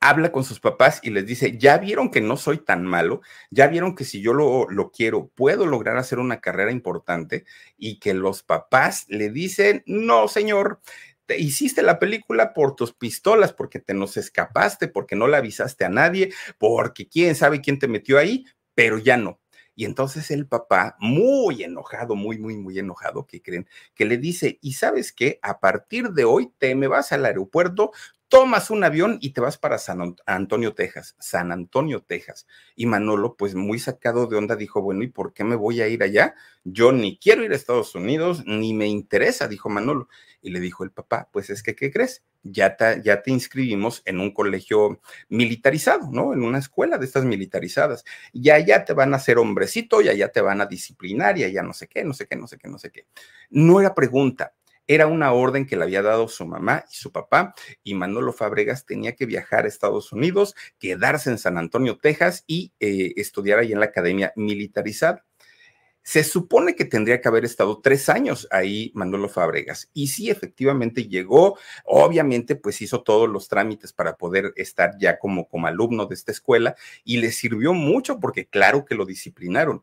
habla 0.00 0.32
con 0.32 0.44
sus 0.44 0.60
papás 0.60 1.00
y 1.02 1.10
les 1.10 1.26
dice, 1.26 1.58
ya 1.58 1.78
vieron 1.78 2.10
que 2.10 2.20
no 2.20 2.36
soy 2.36 2.58
tan 2.58 2.84
malo, 2.84 3.20
ya 3.50 3.66
vieron 3.66 3.94
que 3.94 4.04
si 4.04 4.20
yo 4.20 4.32
lo, 4.32 4.68
lo, 4.70 4.90
quiero, 4.90 5.28
puedo 5.34 5.66
lograr 5.66 5.96
hacer 5.96 6.18
una 6.18 6.40
carrera 6.40 6.70
importante 6.70 7.44
y 7.76 7.98
que 7.98 8.14
los 8.14 8.42
papás 8.42 9.06
le 9.08 9.30
dicen, 9.30 9.82
no, 9.86 10.28
señor. 10.28 10.80
Te 11.26 11.38
hiciste 11.38 11.82
la 11.82 11.98
película 11.98 12.54
por 12.54 12.74
tus 12.74 12.94
pistolas, 12.94 13.52
porque 13.52 13.80
te 13.80 13.92
nos 13.92 14.16
escapaste, 14.16 14.88
porque 14.88 15.14
no 15.14 15.28
le 15.28 15.36
avisaste 15.36 15.84
a 15.84 15.90
nadie, 15.90 16.32
porque 16.56 17.06
quién 17.06 17.34
sabe 17.34 17.60
quién 17.60 17.78
te 17.78 17.86
metió 17.86 18.16
ahí, 18.16 18.46
pero 18.74 18.96
ya 18.96 19.18
no. 19.18 19.38
Y 19.78 19.84
entonces 19.84 20.32
el 20.32 20.48
papá, 20.48 20.96
muy 20.98 21.62
enojado, 21.62 22.16
muy, 22.16 22.36
muy, 22.36 22.56
muy 22.56 22.76
enojado, 22.80 23.26
que 23.26 23.40
creen? 23.40 23.68
Que 23.94 24.06
le 24.06 24.16
dice, 24.16 24.58
y 24.60 24.72
sabes 24.72 25.12
qué, 25.12 25.38
a 25.40 25.60
partir 25.60 26.08
de 26.10 26.24
hoy 26.24 26.52
te 26.58 26.74
me 26.74 26.88
vas 26.88 27.12
al 27.12 27.24
aeropuerto, 27.24 27.92
tomas 28.28 28.70
un 28.70 28.84
avión 28.84 29.18
y 29.20 29.30
te 29.30 29.40
vas 29.40 29.58
para 29.58 29.78
San 29.78 30.16
Antonio, 30.26 30.74
Texas, 30.74 31.16
San 31.18 31.50
Antonio, 31.50 32.02
Texas. 32.02 32.46
Y 32.76 32.86
Manolo, 32.86 33.36
pues 33.36 33.54
muy 33.54 33.78
sacado 33.78 34.26
de 34.26 34.36
onda, 34.36 34.56
dijo, 34.56 34.82
bueno, 34.82 35.02
¿y 35.02 35.08
por 35.08 35.32
qué 35.32 35.44
me 35.44 35.56
voy 35.56 35.80
a 35.80 35.88
ir 35.88 36.02
allá? 36.02 36.34
Yo 36.64 36.92
ni 36.92 37.18
quiero 37.18 37.42
ir 37.42 37.52
a 37.52 37.56
Estados 37.56 37.94
Unidos, 37.94 38.44
ni 38.46 38.74
me 38.74 38.86
interesa, 38.86 39.48
dijo 39.48 39.68
Manolo. 39.70 40.08
Y 40.42 40.50
le 40.50 40.60
dijo 40.60 40.84
el 40.84 40.92
papá, 40.92 41.28
pues 41.32 41.50
es 41.50 41.62
que, 41.62 41.74
¿qué 41.74 41.90
crees? 41.90 42.22
Ya 42.42 42.76
te, 42.76 43.02
ya 43.02 43.22
te 43.22 43.30
inscribimos 43.30 44.02
en 44.04 44.20
un 44.20 44.32
colegio 44.32 45.00
militarizado, 45.28 46.10
¿no? 46.12 46.32
En 46.32 46.42
una 46.42 46.58
escuela 46.58 46.98
de 46.98 47.06
estas 47.06 47.24
militarizadas. 47.24 48.04
Y 48.32 48.50
allá 48.50 48.84
te 48.84 48.92
van 48.92 49.14
a 49.14 49.16
hacer 49.16 49.38
hombrecito, 49.38 50.02
y 50.02 50.08
allá 50.08 50.30
te 50.30 50.40
van 50.40 50.60
a 50.60 50.66
disciplinar, 50.66 51.38
y 51.38 51.44
allá 51.44 51.62
no 51.62 51.72
sé 51.72 51.88
qué, 51.88 52.04
no 52.04 52.12
sé 52.12 52.26
qué, 52.26 52.36
no 52.36 52.46
sé 52.46 52.58
qué, 52.58 52.68
no 52.68 52.78
sé 52.78 52.90
qué. 52.90 53.06
No 53.50 53.80
era 53.80 53.94
pregunta, 53.94 54.54
era 54.88 55.06
una 55.06 55.32
orden 55.32 55.66
que 55.66 55.76
le 55.76 55.84
había 55.84 56.02
dado 56.02 56.26
su 56.26 56.46
mamá 56.46 56.84
y 56.90 56.96
su 56.96 57.12
papá, 57.12 57.54
y 57.84 57.94
Manolo 57.94 58.32
Fabregas 58.32 58.86
tenía 58.86 59.14
que 59.14 59.26
viajar 59.26 59.64
a 59.64 59.68
Estados 59.68 60.12
Unidos, 60.12 60.56
quedarse 60.78 61.30
en 61.30 61.38
San 61.38 61.58
Antonio, 61.58 61.98
Texas, 61.98 62.42
y 62.46 62.72
eh, 62.80 63.12
estudiar 63.16 63.58
ahí 63.60 63.72
en 63.72 63.80
la 63.80 63.86
Academia 63.86 64.32
Militarizada. 64.34 65.24
Se 66.02 66.24
supone 66.24 66.74
que 66.74 66.86
tendría 66.86 67.20
que 67.20 67.28
haber 67.28 67.44
estado 67.44 67.82
tres 67.82 68.08
años 68.08 68.48
ahí 68.50 68.90
Manolo 68.94 69.28
Fabregas. 69.28 69.90
Y 69.92 70.06
sí, 70.06 70.30
efectivamente 70.30 71.06
llegó. 71.06 71.58
Obviamente, 71.84 72.56
pues 72.56 72.80
hizo 72.80 73.02
todos 73.02 73.28
los 73.28 73.46
trámites 73.48 73.92
para 73.92 74.16
poder 74.16 74.54
estar 74.56 74.92
ya 74.98 75.18
como, 75.18 75.46
como 75.46 75.66
alumno 75.66 76.06
de 76.06 76.14
esta 76.14 76.32
escuela 76.32 76.76
y 77.04 77.18
le 77.18 77.30
sirvió 77.30 77.74
mucho 77.74 78.18
porque 78.20 78.46
claro 78.46 78.86
que 78.86 78.94
lo 78.94 79.04
disciplinaron, 79.04 79.82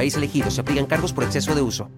elegido. 0.09 0.51
Se 0.51 0.61
aplican 0.61 0.85
cargos 0.85 1.13
por 1.13 1.23
exceso 1.23 1.55
de 1.55 1.61
uso. 1.61 1.89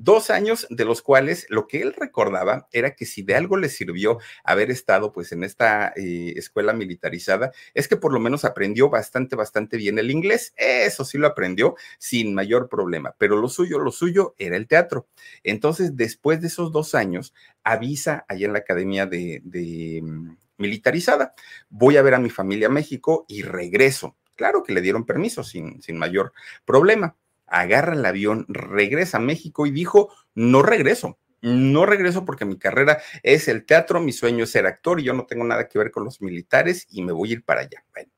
Dos 0.00 0.30
años 0.30 0.64
de 0.70 0.84
los 0.84 1.02
cuales 1.02 1.44
lo 1.48 1.66
que 1.66 1.82
él 1.82 1.92
recordaba 1.92 2.68
era 2.70 2.94
que 2.94 3.04
si 3.04 3.22
de 3.22 3.34
algo 3.34 3.56
le 3.56 3.68
sirvió 3.68 4.18
haber 4.44 4.70
estado 4.70 5.12
pues 5.12 5.32
en 5.32 5.42
esta 5.42 5.92
eh, 5.96 6.34
escuela 6.36 6.72
militarizada, 6.72 7.50
es 7.74 7.88
que 7.88 7.96
por 7.96 8.12
lo 8.12 8.20
menos 8.20 8.44
aprendió 8.44 8.90
bastante, 8.90 9.34
bastante 9.34 9.76
bien 9.76 9.98
el 9.98 10.12
inglés. 10.12 10.54
Eso 10.56 11.04
sí 11.04 11.18
lo 11.18 11.26
aprendió 11.26 11.74
sin 11.98 12.32
mayor 12.32 12.68
problema, 12.68 13.16
pero 13.18 13.34
lo 13.38 13.48
suyo, 13.48 13.80
lo 13.80 13.90
suyo 13.90 14.36
era 14.38 14.56
el 14.56 14.68
teatro. 14.68 15.08
Entonces, 15.42 15.96
después 15.96 16.40
de 16.40 16.46
esos 16.46 16.70
dos 16.70 16.94
años, 16.94 17.34
avisa 17.64 18.24
allá 18.28 18.46
en 18.46 18.52
la 18.52 18.60
academia 18.60 19.04
de, 19.04 19.40
de 19.42 20.00
mm, 20.00 20.36
militarizada, 20.58 21.34
voy 21.70 21.96
a 21.96 22.02
ver 22.02 22.14
a 22.14 22.20
mi 22.20 22.30
familia 22.30 22.68
a 22.68 22.70
México 22.70 23.24
y 23.26 23.42
regreso. 23.42 24.16
Claro 24.38 24.62
que 24.62 24.72
le 24.72 24.80
dieron 24.80 25.04
permiso 25.04 25.44
sin, 25.44 25.82
sin 25.82 25.98
mayor 25.98 26.32
problema 26.64 27.14
agarra 27.48 27.94
el 27.94 28.04
avión, 28.04 28.46
regresa 28.48 29.18
a 29.18 29.20
México 29.20 29.66
y 29.66 29.70
dijo, 29.70 30.12
no 30.34 30.62
regreso. 30.62 31.18
No 31.40 31.86
regreso 31.86 32.24
porque 32.24 32.44
mi 32.44 32.58
carrera 32.58 33.00
es 33.22 33.46
el 33.46 33.64
teatro, 33.64 34.00
mi 34.00 34.12
sueño 34.12 34.44
es 34.44 34.50
ser 34.50 34.66
actor 34.66 34.98
y 34.98 35.04
yo 35.04 35.14
no 35.14 35.24
tengo 35.24 35.44
nada 35.44 35.68
que 35.68 35.78
ver 35.78 35.92
con 35.92 36.04
los 36.04 36.20
militares 36.20 36.86
y 36.90 37.02
me 37.02 37.12
voy 37.12 37.30
a 37.30 37.32
ir 37.34 37.44
para 37.44 37.60
allá. 37.60 37.84
Bueno, 37.92 38.10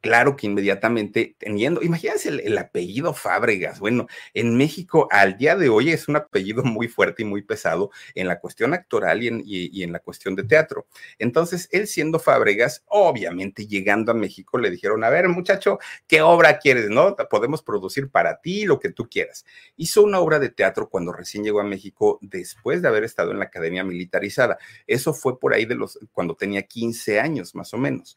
Claro 0.00 0.36
que 0.36 0.46
inmediatamente 0.46 1.34
teniendo, 1.38 1.82
imagínense 1.82 2.28
el, 2.28 2.40
el, 2.40 2.56
apellido 2.56 3.14
Fábregas. 3.14 3.80
Bueno, 3.80 4.06
en 4.32 4.56
México 4.56 5.08
al 5.10 5.36
día 5.36 5.56
de 5.56 5.68
hoy 5.68 5.90
es 5.90 6.06
un 6.06 6.14
apellido 6.14 6.62
muy 6.62 6.86
fuerte 6.86 7.22
y 7.22 7.24
muy 7.24 7.42
pesado 7.42 7.90
en 8.14 8.28
la 8.28 8.38
cuestión 8.38 8.74
actoral 8.74 9.24
y 9.24 9.28
en, 9.28 9.42
y 9.44 9.82
en 9.82 9.92
la 9.92 9.98
cuestión 9.98 10.36
de 10.36 10.44
teatro. 10.44 10.86
Entonces, 11.18 11.68
él 11.72 11.88
siendo 11.88 12.20
Fábregas, 12.20 12.84
obviamente 12.86 13.66
llegando 13.66 14.12
a 14.12 14.14
México 14.14 14.58
le 14.58 14.70
dijeron, 14.70 15.02
a 15.02 15.10
ver 15.10 15.28
muchacho, 15.28 15.78
¿qué 16.06 16.22
obra 16.22 16.58
quieres? 16.58 16.90
¿No? 16.90 17.16
Podemos 17.28 17.62
producir 17.62 18.08
para 18.08 18.40
ti 18.40 18.66
lo 18.66 18.78
que 18.78 18.90
tú 18.90 19.08
quieras. 19.08 19.44
Hizo 19.76 20.04
una 20.04 20.20
obra 20.20 20.38
de 20.38 20.50
teatro 20.50 20.88
cuando 20.88 21.12
recién 21.12 21.42
llegó 21.42 21.60
a 21.60 21.64
México 21.64 22.18
después 22.22 22.82
de 22.82 22.88
haber 22.88 23.02
estado 23.04 23.32
en 23.32 23.40
la 23.40 23.46
Academia 23.46 23.82
Militarizada. 23.82 24.58
Eso 24.86 25.12
fue 25.12 25.40
por 25.40 25.54
ahí 25.54 25.64
de 25.64 25.74
los, 25.74 25.98
cuando 26.12 26.36
tenía 26.36 26.62
15 26.62 27.18
años 27.18 27.54
más 27.56 27.74
o 27.74 27.78
menos 27.78 28.16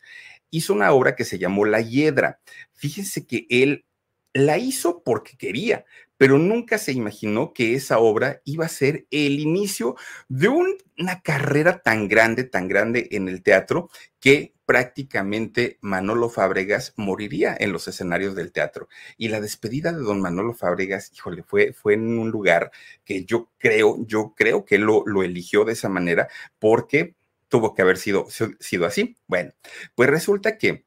hizo 0.51 0.73
una 0.73 0.91
obra 0.91 1.15
que 1.15 1.25
se 1.25 1.39
llamó 1.39 1.65
La 1.65 1.81
Hiedra. 1.81 2.39
Fíjense 2.73 3.25
que 3.25 3.47
él 3.49 3.85
la 4.33 4.57
hizo 4.57 5.03
porque 5.03 5.37
quería, 5.37 5.85
pero 6.17 6.37
nunca 6.37 6.77
se 6.77 6.91
imaginó 6.91 7.51
que 7.53 7.73
esa 7.73 7.99
obra 7.99 8.41
iba 8.45 8.65
a 8.65 8.69
ser 8.69 9.07
el 9.11 9.39
inicio 9.39 9.95
de 10.29 10.47
un, 10.49 10.77
una 10.97 11.21
carrera 11.21 11.81
tan 11.81 12.07
grande, 12.07 12.43
tan 12.43 12.67
grande 12.67 13.07
en 13.11 13.27
el 13.27 13.41
teatro, 13.41 13.89
que 14.19 14.53
prácticamente 14.65 15.79
Manolo 15.81 16.29
Fábregas 16.29 16.93
moriría 16.95 17.57
en 17.59 17.73
los 17.73 17.87
escenarios 17.87 18.35
del 18.35 18.51
teatro. 18.51 18.87
Y 19.17 19.29
la 19.29 19.41
despedida 19.41 19.91
de 19.91 20.01
don 20.01 20.21
Manolo 20.21 20.53
Fábregas, 20.53 21.11
híjole, 21.13 21.43
fue, 21.43 21.73
fue 21.73 21.95
en 21.95 22.17
un 22.19 22.29
lugar 22.29 22.71
que 23.03 23.25
yo 23.25 23.49
creo, 23.57 23.97
yo 24.05 24.33
creo 24.35 24.63
que 24.63 24.77
lo 24.77 25.23
eligió 25.23 25.65
de 25.65 25.73
esa 25.73 25.89
manera 25.89 26.29
porque 26.59 27.15
tuvo 27.51 27.75
que 27.75 27.83
haber 27.83 27.97
sido, 27.97 28.27
sido 28.59 28.85
así. 28.87 29.17
Bueno, 29.27 29.51
pues 29.93 30.09
resulta 30.09 30.57
que 30.57 30.85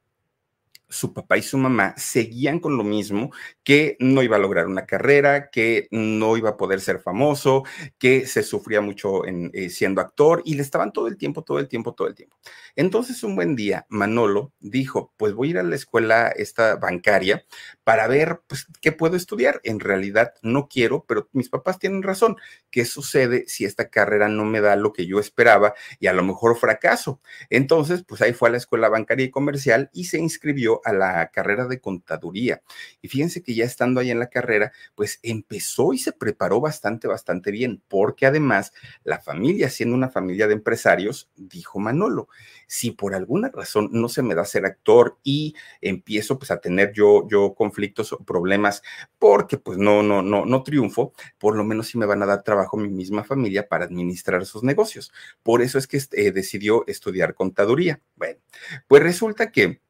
su 0.89 1.13
papá 1.13 1.37
y 1.37 1.41
su 1.41 1.57
mamá 1.57 1.93
seguían 1.97 2.59
con 2.59 2.77
lo 2.77 2.83
mismo, 2.83 3.31
que 3.63 3.97
no 3.99 4.23
iba 4.23 4.35
a 4.35 4.39
lograr 4.39 4.67
una 4.67 4.85
carrera, 4.85 5.49
que 5.49 5.87
no 5.91 6.37
iba 6.37 6.51
a 6.51 6.57
poder 6.57 6.81
ser 6.81 6.99
famoso, 6.99 7.63
que 7.97 8.27
se 8.27 8.43
sufría 8.43 8.81
mucho 8.81 9.25
en, 9.25 9.51
eh, 9.53 9.69
siendo 9.69 10.01
actor 10.01 10.41
y 10.45 10.55
le 10.55 10.61
estaban 10.61 10.91
todo 10.91 11.07
el 11.07 11.17
tiempo, 11.17 11.43
todo 11.43 11.59
el 11.59 11.67
tiempo, 11.67 11.93
todo 11.93 12.07
el 12.07 12.15
tiempo. 12.15 12.37
Entonces 12.75 13.23
un 13.23 13.35
buen 13.35 13.55
día 13.55 13.85
Manolo 13.89 14.53
dijo, 14.59 15.13
pues 15.17 15.33
voy 15.33 15.49
a 15.49 15.51
ir 15.51 15.57
a 15.59 15.63
la 15.63 15.75
escuela 15.75 16.27
esta 16.29 16.75
bancaria 16.75 17.45
para 17.83 18.07
ver 18.07 18.41
pues, 18.47 18.67
qué 18.81 18.91
puedo 18.91 19.15
estudiar. 19.15 19.61
En 19.63 19.79
realidad 19.79 20.33
no 20.41 20.67
quiero, 20.67 21.05
pero 21.07 21.29
mis 21.31 21.49
papás 21.49 21.79
tienen 21.79 22.03
razón. 22.03 22.35
¿Qué 22.71 22.85
sucede 22.85 23.45
si 23.47 23.65
esta 23.65 23.89
carrera 23.89 24.27
no 24.27 24.45
me 24.45 24.61
da 24.61 24.75
lo 24.75 24.93
que 24.93 25.05
yo 25.05 25.19
esperaba 25.19 25.73
y 25.99 26.07
a 26.07 26.13
lo 26.13 26.23
mejor 26.23 26.57
fracaso? 26.57 27.21
Entonces, 27.49 28.03
pues 28.07 28.21
ahí 28.21 28.33
fue 28.33 28.49
a 28.49 28.51
la 28.51 28.57
escuela 28.57 28.89
bancaria 28.89 29.25
y 29.25 29.31
comercial 29.31 29.89
y 29.93 30.05
se 30.05 30.17
inscribió 30.17 30.74
a 30.83 30.93
la 30.93 31.29
carrera 31.31 31.67
de 31.67 31.79
contaduría. 31.79 32.61
Y 33.01 33.07
fíjense 33.07 33.41
que 33.41 33.55
ya 33.55 33.65
estando 33.65 34.01
ahí 34.01 34.11
en 34.11 34.19
la 34.19 34.29
carrera, 34.29 34.71
pues 34.95 35.19
empezó 35.23 35.93
y 35.93 35.99
se 35.99 36.11
preparó 36.11 36.59
bastante, 36.59 37.07
bastante 37.07 37.51
bien, 37.51 37.81
porque 37.87 38.25
además 38.25 38.73
la 39.03 39.19
familia, 39.19 39.69
siendo 39.69 39.95
una 39.95 40.09
familia 40.09 40.47
de 40.47 40.53
empresarios, 40.53 41.29
dijo 41.35 41.79
Manolo, 41.79 42.27
si 42.67 42.91
por 42.91 43.15
alguna 43.15 43.49
razón 43.49 43.89
no 43.91 44.09
se 44.09 44.21
me 44.21 44.35
da 44.35 44.45
ser 44.45 44.65
actor 44.65 45.17
y 45.23 45.55
empiezo 45.81 46.37
pues 46.37 46.51
a 46.51 46.59
tener 46.59 46.93
yo, 46.93 47.27
yo 47.27 47.53
conflictos 47.53 48.13
o 48.13 48.17
problemas 48.17 48.81
porque 49.19 49.57
pues 49.57 49.77
no, 49.77 50.03
no, 50.03 50.21
no, 50.21 50.45
no 50.45 50.63
triunfo, 50.63 51.13
por 51.37 51.55
lo 51.55 51.63
menos 51.63 51.87
sí 51.87 51.97
me 51.97 52.05
van 52.05 52.23
a 52.23 52.25
dar 52.25 52.43
trabajo 52.43 52.77
mi 52.77 52.89
misma 52.89 53.23
familia 53.23 53.67
para 53.67 53.85
administrar 53.85 54.45
sus 54.45 54.63
negocios. 54.63 55.11
Por 55.43 55.61
eso 55.61 55.77
es 55.77 55.87
que 55.87 56.01
eh, 56.11 56.31
decidió 56.31 56.85
estudiar 56.87 57.35
contaduría. 57.35 58.01
Bueno, 58.15 58.39
pues 58.87 59.03
resulta 59.03 59.51
que 59.51 59.81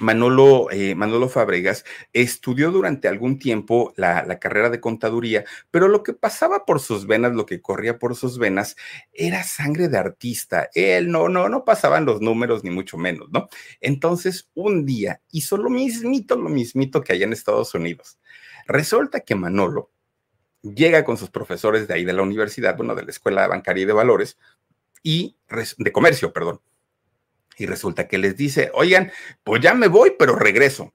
Manolo, 0.00 0.70
eh, 0.70 0.94
Manolo 0.94 1.28
Fabregas 1.28 1.84
estudió 2.12 2.70
durante 2.70 3.08
algún 3.08 3.38
tiempo 3.38 3.92
la, 3.96 4.24
la, 4.24 4.38
carrera 4.38 4.70
de 4.70 4.80
contaduría, 4.80 5.44
pero 5.70 5.88
lo 5.88 6.02
que 6.02 6.12
pasaba 6.12 6.64
por 6.64 6.80
sus 6.80 7.06
venas, 7.06 7.34
lo 7.34 7.46
que 7.46 7.60
corría 7.60 7.98
por 7.98 8.14
sus 8.14 8.38
venas, 8.38 8.76
era 9.12 9.42
sangre 9.42 9.88
de 9.88 9.98
artista. 9.98 10.68
Él 10.74 11.10
no, 11.10 11.28
no, 11.28 11.48
no 11.48 11.64
pasaban 11.64 12.04
los 12.04 12.20
números 12.20 12.64
ni 12.64 12.70
mucho 12.70 12.96
menos, 12.96 13.28
¿no? 13.30 13.48
Entonces, 13.80 14.48
un 14.54 14.84
día 14.84 15.20
hizo 15.30 15.56
lo 15.56 15.70
mismito, 15.70 16.36
lo 16.36 16.48
mismito 16.48 17.02
que 17.02 17.12
allá 17.12 17.24
en 17.24 17.32
Estados 17.32 17.74
Unidos. 17.74 18.18
Resulta 18.66 19.20
que 19.20 19.34
Manolo 19.34 19.90
llega 20.62 21.04
con 21.04 21.16
sus 21.16 21.30
profesores 21.30 21.88
de 21.88 21.94
ahí 21.94 22.04
de 22.04 22.12
la 22.12 22.22
universidad, 22.22 22.76
bueno, 22.76 22.94
de 22.94 23.04
la 23.04 23.10
Escuela 23.10 23.46
Bancaria 23.46 23.82
y 23.82 23.86
de 23.86 23.92
Valores, 23.92 24.38
y 25.02 25.36
de 25.78 25.92
comercio, 25.92 26.32
perdón 26.32 26.60
y 27.58 27.66
resulta 27.66 28.08
que 28.08 28.18
les 28.18 28.36
dice, 28.36 28.70
oigan, 28.74 29.12
pues 29.42 29.60
ya 29.60 29.74
me 29.74 29.88
voy, 29.88 30.14
pero 30.18 30.36
regreso. 30.36 30.94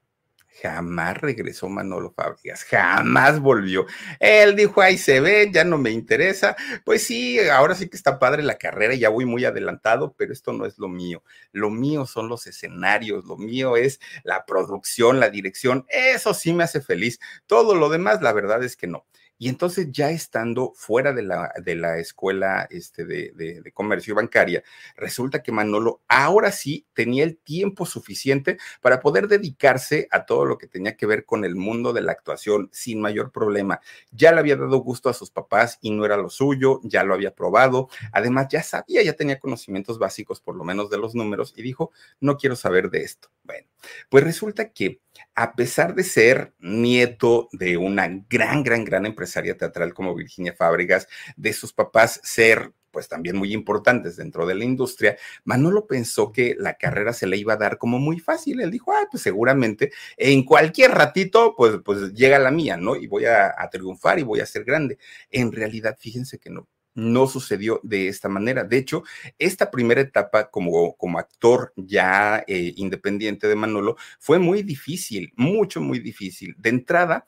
Jamás 0.61 1.17
regresó 1.17 1.67
Manolo 1.67 2.13
Fábricas, 2.13 2.63
jamás 2.63 3.41
volvió. 3.41 3.85
Él 4.17 4.55
dijo, 4.55 4.81
ahí 4.81 4.97
se 4.97 5.19
ve, 5.19 5.49
ya 5.51 5.65
no 5.65 5.77
me 5.77 5.91
interesa. 5.91 6.55
Pues 6.85 7.03
sí, 7.03 7.37
ahora 7.49 7.75
sí 7.75 7.89
que 7.89 7.97
está 7.97 8.17
padre 8.17 8.43
la 8.43 8.57
carrera, 8.57 8.95
ya 8.95 9.09
voy 9.09 9.25
muy 9.25 9.43
adelantado, 9.43 10.15
pero 10.17 10.31
esto 10.31 10.53
no 10.53 10.65
es 10.65 10.77
lo 10.77 10.87
mío. 10.87 11.21
Lo 11.51 11.69
mío 11.69 12.05
son 12.05 12.29
los 12.29 12.47
escenarios, 12.47 13.25
lo 13.25 13.35
mío 13.35 13.75
es 13.75 13.99
la 14.23 14.45
producción, 14.45 15.19
la 15.19 15.29
dirección. 15.29 15.85
Eso 15.89 16.33
sí 16.33 16.53
me 16.53 16.63
hace 16.63 16.79
feliz. 16.79 17.19
Todo 17.45 17.75
lo 17.75 17.89
demás, 17.89 18.21
la 18.21 18.31
verdad 18.31 18.63
es 18.63 18.77
que 18.77 18.87
no. 18.87 19.05
Y 19.43 19.49
entonces 19.49 19.89
ya 19.91 20.09
estando 20.09 20.71
fuera 20.73 21.11
de 21.11 21.21
la, 21.21 21.51
de 21.61 21.75
la 21.75 21.97
escuela 21.97 22.65
este, 22.69 23.03
de, 23.03 23.33
de, 23.35 23.71
comercio 23.73 24.15
bancaria, 24.15 24.63
resulta 24.95 25.43
que 25.43 25.51
Manolo 25.51 26.01
ahora 26.07 26.49
sí 26.53 26.85
tenía 26.93 27.25
el 27.25 27.35
tiempo 27.35 27.85
suficiente 27.85 28.57
para 28.79 29.01
poder 29.01 29.27
dedicarse 29.27 30.07
a 30.11 30.25
todo 30.25 30.45
lo 30.45 30.57
que 30.57 30.67
tenía 30.67 30.95
que 30.95 31.07
ver 31.07 31.25
con 31.25 31.43
el 31.43 31.57
mundo 31.57 31.91
de 31.91 31.99
la 31.99 32.13
actuación 32.13 32.69
sin 32.71 33.01
mayor 33.01 33.33
problema. 33.33 33.81
Ya 34.11 34.31
le 34.31 34.39
había 34.39 34.55
dado 34.55 34.77
gusto 34.77 35.09
a 35.09 35.13
sus 35.13 35.29
papás 35.29 35.77
y 35.81 35.91
no 35.91 36.05
era 36.05 36.15
lo 36.15 36.29
suyo, 36.29 36.79
ya 36.81 37.03
lo 37.03 37.13
había 37.13 37.35
probado. 37.35 37.89
Además, 38.13 38.47
ya 38.49 38.63
sabía, 38.63 39.03
ya 39.03 39.11
tenía 39.11 39.41
conocimientos 39.41 39.99
básicos 39.99 40.39
por 40.39 40.55
lo 40.55 40.63
menos 40.63 40.89
de 40.89 40.99
los 40.99 41.15
números 41.15 41.53
y 41.57 41.63
dijo, 41.63 41.91
no 42.21 42.37
quiero 42.37 42.55
saber 42.55 42.89
de 42.89 43.01
esto. 43.01 43.27
Bueno, 43.43 43.67
pues 44.07 44.23
resulta 44.23 44.69
que 44.71 45.01
a 45.35 45.55
pesar 45.55 45.95
de 45.95 46.03
ser 46.03 46.53
nieto 46.59 47.49
de 47.51 47.77
una 47.77 48.07
gran, 48.29 48.63
gran, 48.63 48.83
gran 48.83 49.05
teatral 49.41 49.93
como 49.93 50.15
Virginia 50.15 50.53
Fábregas, 50.53 51.07
de 51.35 51.53
sus 51.53 51.73
papás 51.73 52.19
ser 52.23 52.73
pues 52.91 53.07
también 53.07 53.35
muy 53.35 53.51
importantes 53.53 54.17
dentro 54.17 54.45
de 54.45 54.53
la 54.53 54.65
industria, 54.65 55.17
Manolo 55.45 55.87
pensó 55.87 56.31
que 56.31 56.55
la 56.59 56.75
carrera 56.75 57.11
se 57.11 57.25
le 57.25 57.37
iba 57.37 57.53
a 57.53 57.57
dar 57.57 57.79
como 57.79 57.97
muy 57.97 58.19
fácil. 58.19 58.61
Él 58.61 58.69
dijo, 58.69 58.93
ah, 58.93 59.07
pues 59.09 59.23
seguramente 59.23 59.91
en 60.15 60.43
cualquier 60.45 60.91
ratito, 60.91 61.55
pues, 61.57 61.79
pues 61.83 62.13
llega 62.13 62.37
la 62.37 62.51
mía, 62.51 62.77
¿no? 62.77 62.95
Y 62.95 63.07
voy 63.07 63.25
a, 63.25 63.55
a 63.57 63.69
triunfar 63.71 64.19
y 64.19 64.23
voy 64.23 64.41
a 64.41 64.45
ser 64.45 64.63
grande. 64.63 64.99
En 65.31 65.51
realidad, 65.51 65.97
fíjense 65.99 66.37
que 66.37 66.51
no 66.51 66.67
no 66.95 67.27
sucedió 67.27 67.79
de 67.83 68.07
esta 68.07 68.29
manera. 68.29 68.63
De 68.63 68.77
hecho, 68.77 69.03
esta 69.39 69.71
primera 69.71 70.01
etapa 70.01 70.49
como, 70.49 70.95
como 70.95 71.19
actor 71.19 71.73
ya 71.75 72.43
eh, 72.47 72.73
independiente 72.75 73.47
de 73.47 73.55
Manolo 73.55 73.95
fue 74.19 74.39
muy 74.39 74.63
difícil, 74.63 75.33
mucho, 75.35 75.81
muy 75.81 75.99
difícil. 75.99 76.55
De 76.57 76.69
entrada, 76.69 77.25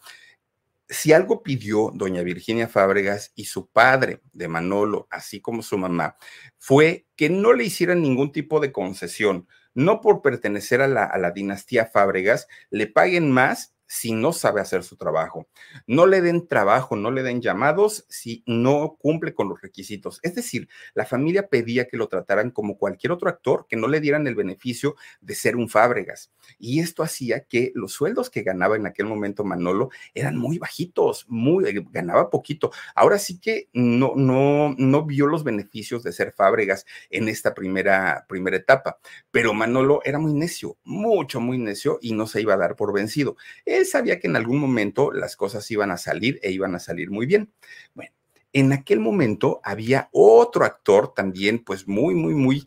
si 0.89 1.13
algo 1.13 1.43
pidió 1.43 1.91
doña 1.93 2.21
Virginia 2.21 2.67
Fábregas 2.67 3.31
y 3.35 3.45
su 3.45 3.67
padre 3.69 4.21
de 4.33 4.47
Manolo, 4.47 5.07
así 5.09 5.41
como 5.41 5.61
su 5.61 5.77
mamá, 5.77 6.17
fue 6.57 7.07
que 7.15 7.29
no 7.29 7.53
le 7.53 7.65
hicieran 7.65 8.01
ningún 8.01 8.31
tipo 8.31 8.59
de 8.59 8.71
concesión, 8.71 9.47
no 9.73 10.01
por 10.01 10.21
pertenecer 10.21 10.81
a 10.81 10.87
la, 10.87 11.03
a 11.03 11.17
la 11.17 11.31
dinastía 11.31 11.85
Fábregas, 11.85 12.47
le 12.69 12.87
paguen 12.87 13.31
más 13.31 13.74
si 13.87 14.13
no 14.13 14.33
sabe 14.33 14.61
hacer 14.61 14.83
su 14.83 14.97
trabajo. 14.97 15.47
No 15.87 16.05
le 16.05 16.21
den 16.21 16.47
trabajo, 16.47 16.95
no 16.95 17.11
le 17.11 17.23
den 17.23 17.41
llamados 17.41 18.05
si 18.09 18.43
no 18.45 18.97
cumple 18.99 19.33
con 19.33 19.49
los 19.49 19.61
requisitos. 19.61 20.19
Es 20.23 20.35
decir, 20.35 20.67
la 20.93 21.05
familia 21.05 21.47
pedía 21.49 21.87
que 21.87 21.97
lo 21.97 22.07
trataran 22.07 22.51
como 22.51 22.77
cualquier 22.77 23.11
otro 23.11 23.29
actor, 23.29 23.67
que 23.69 23.75
no 23.75 23.87
le 23.87 23.99
dieran 23.99 24.27
el 24.27 24.35
beneficio 24.35 24.95
de 25.21 25.35
ser 25.35 25.55
un 25.55 25.69
Fábregas. 25.69 26.31
Y 26.59 26.79
esto 26.79 27.03
hacía 27.03 27.41
que 27.45 27.71
los 27.75 27.91
sueldos 27.91 28.29
que 28.29 28.43
ganaba 28.43 28.75
en 28.75 28.85
aquel 28.85 29.05
momento 29.07 29.43
Manolo 29.43 29.89
eran 30.13 30.37
muy 30.37 30.57
bajitos, 30.57 31.25
muy 31.27 31.65
eh, 31.65 31.85
ganaba 31.91 32.29
poquito. 32.29 32.71
Ahora 32.95 33.19
sí 33.19 33.39
que 33.39 33.69
no 33.73 34.13
no 34.15 34.73
no 34.77 35.05
vio 35.05 35.27
los 35.27 35.43
beneficios 35.43 36.03
de 36.03 36.13
ser 36.13 36.33
Fábregas 36.33 36.85
en 37.09 37.27
esta 37.29 37.53
primera 37.53 38.25
primera 38.27 38.57
etapa, 38.57 38.99
pero 39.31 39.53
Manolo 39.53 40.01
era 40.05 40.19
muy 40.19 40.33
necio, 40.33 40.77
mucho 40.83 41.39
muy 41.39 41.57
necio 41.57 41.99
y 42.01 42.13
no 42.13 42.27
se 42.27 42.41
iba 42.41 42.53
a 42.53 42.57
dar 42.57 42.75
por 42.75 42.93
vencido 42.93 43.35
él 43.77 43.85
sabía 43.85 44.19
que 44.19 44.27
en 44.27 44.35
algún 44.35 44.59
momento 44.59 45.11
las 45.11 45.35
cosas 45.35 45.69
iban 45.71 45.91
a 45.91 45.97
salir 45.97 46.39
e 46.41 46.51
iban 46.51 46.75
a 46.75 46.79
salir 46.79 47.11
muy 47.11 47.25
bien. 47.25 47.53
Bueno, 47.93 48.11
en 48.53 48.71
aquel 48.73 48.99
momento 48.99 49.59
había 49.63 50.09
otro 50.11 50.65
actor 50.65 51.13
también, 51.13 51.63
pues 51.63 51.87
muy, 51.87 52.15
muy, 52.15 52.33
muy 52.33 52.65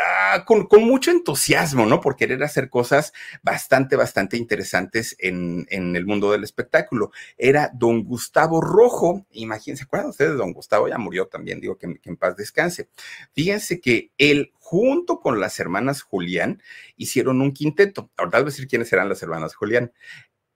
Ah, 0.00 0.44
con, 0.44 0.68
mucho 0.84 1.10
entusiasmo, 1.10 1.84
¿no? 1.84 2.00
Por 2.00 2.14
querer 2.14 2.42
hacer 2.44 2.70
cosas 2.70 3.12
bastante, 3.42 3.96
bastante 3.96 4.36
interesantes 4.36 5.16
en, 5.18 5.66
el 5.70 6.06
mundo 6.06 6.30
del 6.30 6.44
espectáculo. 6.44 7.10
Era 7.36 7.70
don 7.74 8.04
Gustavo 8.04 8.60
Rojo. 8.60 9.26
Imagínense, 9.32 9.82
¿se 9.82 9.84
acuerdan 9.86 10.10
ustedes 10.10 10.32
de 10.32 10.36
don 10.36 10.52
Gustavo? 10.52 10.88
Ya 10.88 10.98
murió 10.98 11.26
también, 11.26 11.60
digo 11.60 11.78
que, 11.78 11.98
en 12.02 12.16
paz 12.16 12.36
descanse. 12.36 12.88
Fíjense 13.32 13.80
que 13.80 14.12
él, 14.18 14.52
junto 14.60 15.18
con 15.18 15.40
las 15.40 15.58
hermanas 15.58 16.02
Julián, 16.02 16.62
hicieron 16.96 17.40
un 17.40 17.52
quinteto. 17.52 18.10
Ahora, 18.16 18.30
tal 18.30 18.44
vez 18.44 18.54
decir 18.54 18.68
quiénes 18.68 18.92
eran 18.92 19.08
las 19.08 19.22
hermanas 19.22 19.56
Julián 19.56 19.92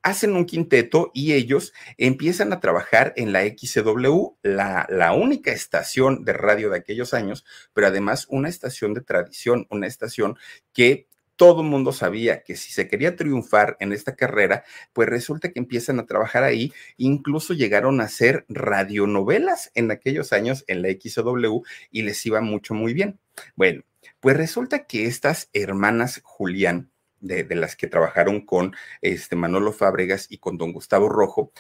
hacen 0.02 0.34
un 0.34 0.44
quinteto 0.44 1.10
y 1.14 1.32
ellos 1.32 1.72
empiezan 1.96 2.52
a 2.52 2.60
trabajar 2.60 3.12
en 3.16 3.32
la 3.32 3.42
XCW, 3.42 4.36
la, 4.42 5.12
única 5.12 5.52
estación 5.52 6.24
de 6.24 6.32
radio 6.32 6.70
de 6.70 6.78
aquellos 6.78 7.14
años, 7.14 7.44
pero 7.72 7.86
además 7.86 8.26
una 8.28 8.48
estación 8.48 8.94
de 8.94 9.02
tradición, 9.02 9.66
una 9.70 9.86
estación 9.86 10.36
que 10.72 11.06
todo 11.36 11.62
el 11.62 11.68
mundo 11.68 11.92
sabía 11.92 12.42
que 12.42 12.56
si 12.56 12.72
se 12.72 12.88
quería 12.88 13.16
triunfar 13.16 13.76
en 13.80 13.92
esta 13.92 14.14
carrera, 14.14 14.64
pues 14.92 15.08
resulta 15.08 15.50
que 15.50 15.58
empiezan 15.58 15.98
a 15.98 16.06
trabajar 16.06 16.44
ahí, 16.44 16.72
incluso 16.96 17.54
llegaron 17.54 18.00
a 18.00 18.04
hacer 18.04 18.44
radionovelas 18.48 19.70
en 19.74 19.90
aquellos 19.90 20.32
años 20.32 20.64
en 20.68 20.82
la 20.82 20.88
XCW 20.90 21.62
y 21.90 22.02
les 22.02 22.24
iba 22.26 22.40
mucho, 22.40 22.74
muy 22.74 22.94
bien. 22.94 23.18
Bueno, 23.56 23.82
pues 24.20 24.36
resulta 24.36 24.86
que 24.86 25.06
estas 25.06 25.48
hermanas 25.52 26.20
Julián, 26.22 26.91
de, 27.22 27.46
las 27.54 27.76
que 27.76 27.86
trabajaron 27.86 28.44
con 28.44 28.74
este 29.00 29.36
Manolo 29.36 29.72
Fábregas 29.72 30.26
y 30.28 30.38
con 30.38 30.58
don 30.58 30.72
Gustavo 30.72 31.08
Rojo, 31.08 31.52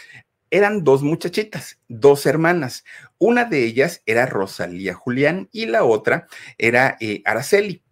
eran 0.50 0.84
dos 0.84 1.02
muchachitas, 1.02 1.80
dos 1.88 2.26
hermanas. 2.26 2.84
Una 3.16 3.46
de 3.46 3.64
ellas 3.64 4.02
era 4.04 4.26
Rosalía 4.26 4.92
Julián 4.92 5.48
y 5.50 5.66
la 5.66 5.84
otra 5.84 6.26
era 6.58 6.98
eh, 7.00 7.22
Araceli. 7.24 7.82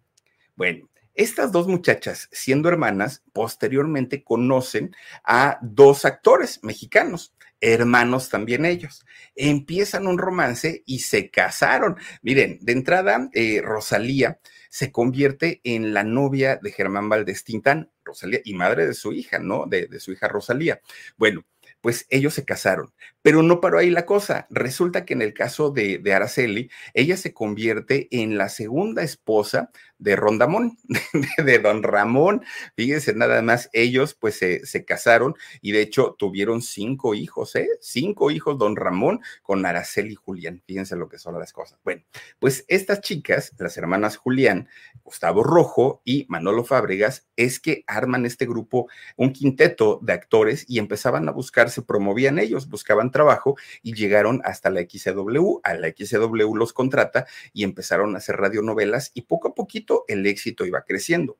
Bueno, 0.55 0.91
estas 1.15 1.51
dos 1.51 1.67
muchachas, 1.67 2.29
siendo 2.31 2.69
hermanas, 2.69 3.23
posteriormente 3.33 4.23
conocen 4.23 4.95
a 5.23 5.57
dos 5.61 6.05
actores 6.05 6.63
mexicanos, 6.63 7.33
hermanos 7.59 8.29
también 8.29 8.65
ellos. 8.65 9.05
Empiezan 9.35 10.07
un 10.07 10.17
romance 10.17 10.83
y 10.85 10.99
se 10.99 11.29
casaron. 11.29 11.97
Miren, 12.21 12.59
de 12.61 12.73
entrada, 12.73 13.29
eh, 13.33 13.61
Rosalía 13.63 14.39
se 14.71 14.91
convierte 14.93 15.59
en 15.65 15.93
la 15.93 16.05
novia 16.05 16.55
de 16.55 16.71
Germán 16.71 17.09
Valdés 17.09 17.43
Tintán, 17.43 17.91
Rosalía, 18.05 18.39
y 18.45 18.53
madre 18.53 18.87
de 18.87 18.93
su 18.93 19.11
hija, 19.11 19.37
¿no? 19.37 19.65
De, 19.67 19.87
de 19.87 19.99
su 19.99 20.13
hija 20.13 20.29
Rosalía. 20.29 20.79
Bueno, 21.17 21.43
pues 21.81 22.07
ellos 22.09 22.33
se 22.33 22.45
casaron. 22.45 22.93
Pero 23.21 23.43
no 23.43 23.59
paró 23.59 23.79
ahí 23.79 23.89
la 23.89 24.05
cosa. 24.05 24.47
Resulta 24.49 25.03
que 25.03 25.13
en 25.13 25.21
el 25.21 25.33
caso 25.33 25.71
de, 25.71 25.97
de, 25.97 26.13
Araceli, 26.13 26.71
ella 26.93 27.17
se 27.17 27.33
convierte 27.33 28.07
en 28.11 28.37
la 28.37 28.47
segunda 28.47 29.03
esposa 29.03 29.71
de 30.01 30.15
Rondamón, 30.15 30.77
de, 31.45 31.59
don 31.59 31.83
Ramón. 31.83 32.43
Fíjense, 32.75 33.13
nada 33.13 33.41
más, 33.41 33.69
ellos 33.71 34.15
pues 34.15 34.35
se, 34.35 34.65
se, 34.65 34.83
casaron 34.83 35.35
y 35.61 35.71
de 35.73 35.81
hecho 35.81 36.15
tuvieron 36.17 36.63
cinco 36.63 37.13
hijos, 37.13 37.55
¿eh? 37.55 37.69
Cinco 37.81 38.31
hijos, 38.31 38.57
don 38.57 38.75
Ramón, 38.75 39.21
con 39.43 39.63
Araceli 39.63 40.13
y 40.13 40.15
Julián. 40.15 40.61
Fíjense 40.65 40.95
lo 40.95 41.07
que 41.07 41.19
son 41.19 41.37
las 41.37 41.53
cosas. 41.53 41.79
Bueno, 41.83 42.01
pues 42.39 42.65
estas 42.67 43.01
chicas, 43.01 43.53
las 43.59 43.77
hermanas 43.77 44.17
Julián, 44.17 44.67
Gustavo 45.03 45.43
Rojo 45.43 46.01
y 46.03 46.25
Manolo 46.29 46.63
Fábregas, 46.63 47.27
es 47.35 47.59
que 47.59 47.83
arman 47.85 48.25
este 48.25 48.47
grupo, 48.47 48.87
un 49.17 49.31
quinteto 49.33 49.99
de 50.01 50.13
actores 50.13 50.65
y 50.67 50.79
empezaban 50.79 51.29
a 51.29 51.31
buscar, 51.31 51.69
se 51.69 51.83
promovían 51.83 52.39
ellos, 52.39 52.67
buscaban 52.69 53.11
trabajo 53.11 53.55
y 53.83 53.93
llegaron 53.93 54.41
hasta 54.45 54.71
la 54.71 54.81
XCW. 54.81 55.59
A 55.63 55.75
la 55.75 55.89
XCW 55.89 56.55
los 56.55 56.73
contrata 56.73 57.27
y 57.53 57.63
empezaron 57.63 58.15
a 58.15 58.17
hacer 58.17 58.37
radionovelas 58.37 59.11
y 59.13 59.21
poco 59.21 59.49
a 59.49 59.53
poquito 59.53 59.90
el 60.07 60.25
éxito 60.25 60.65
iba 60.65 60.83
creciendo. 60.83 61.37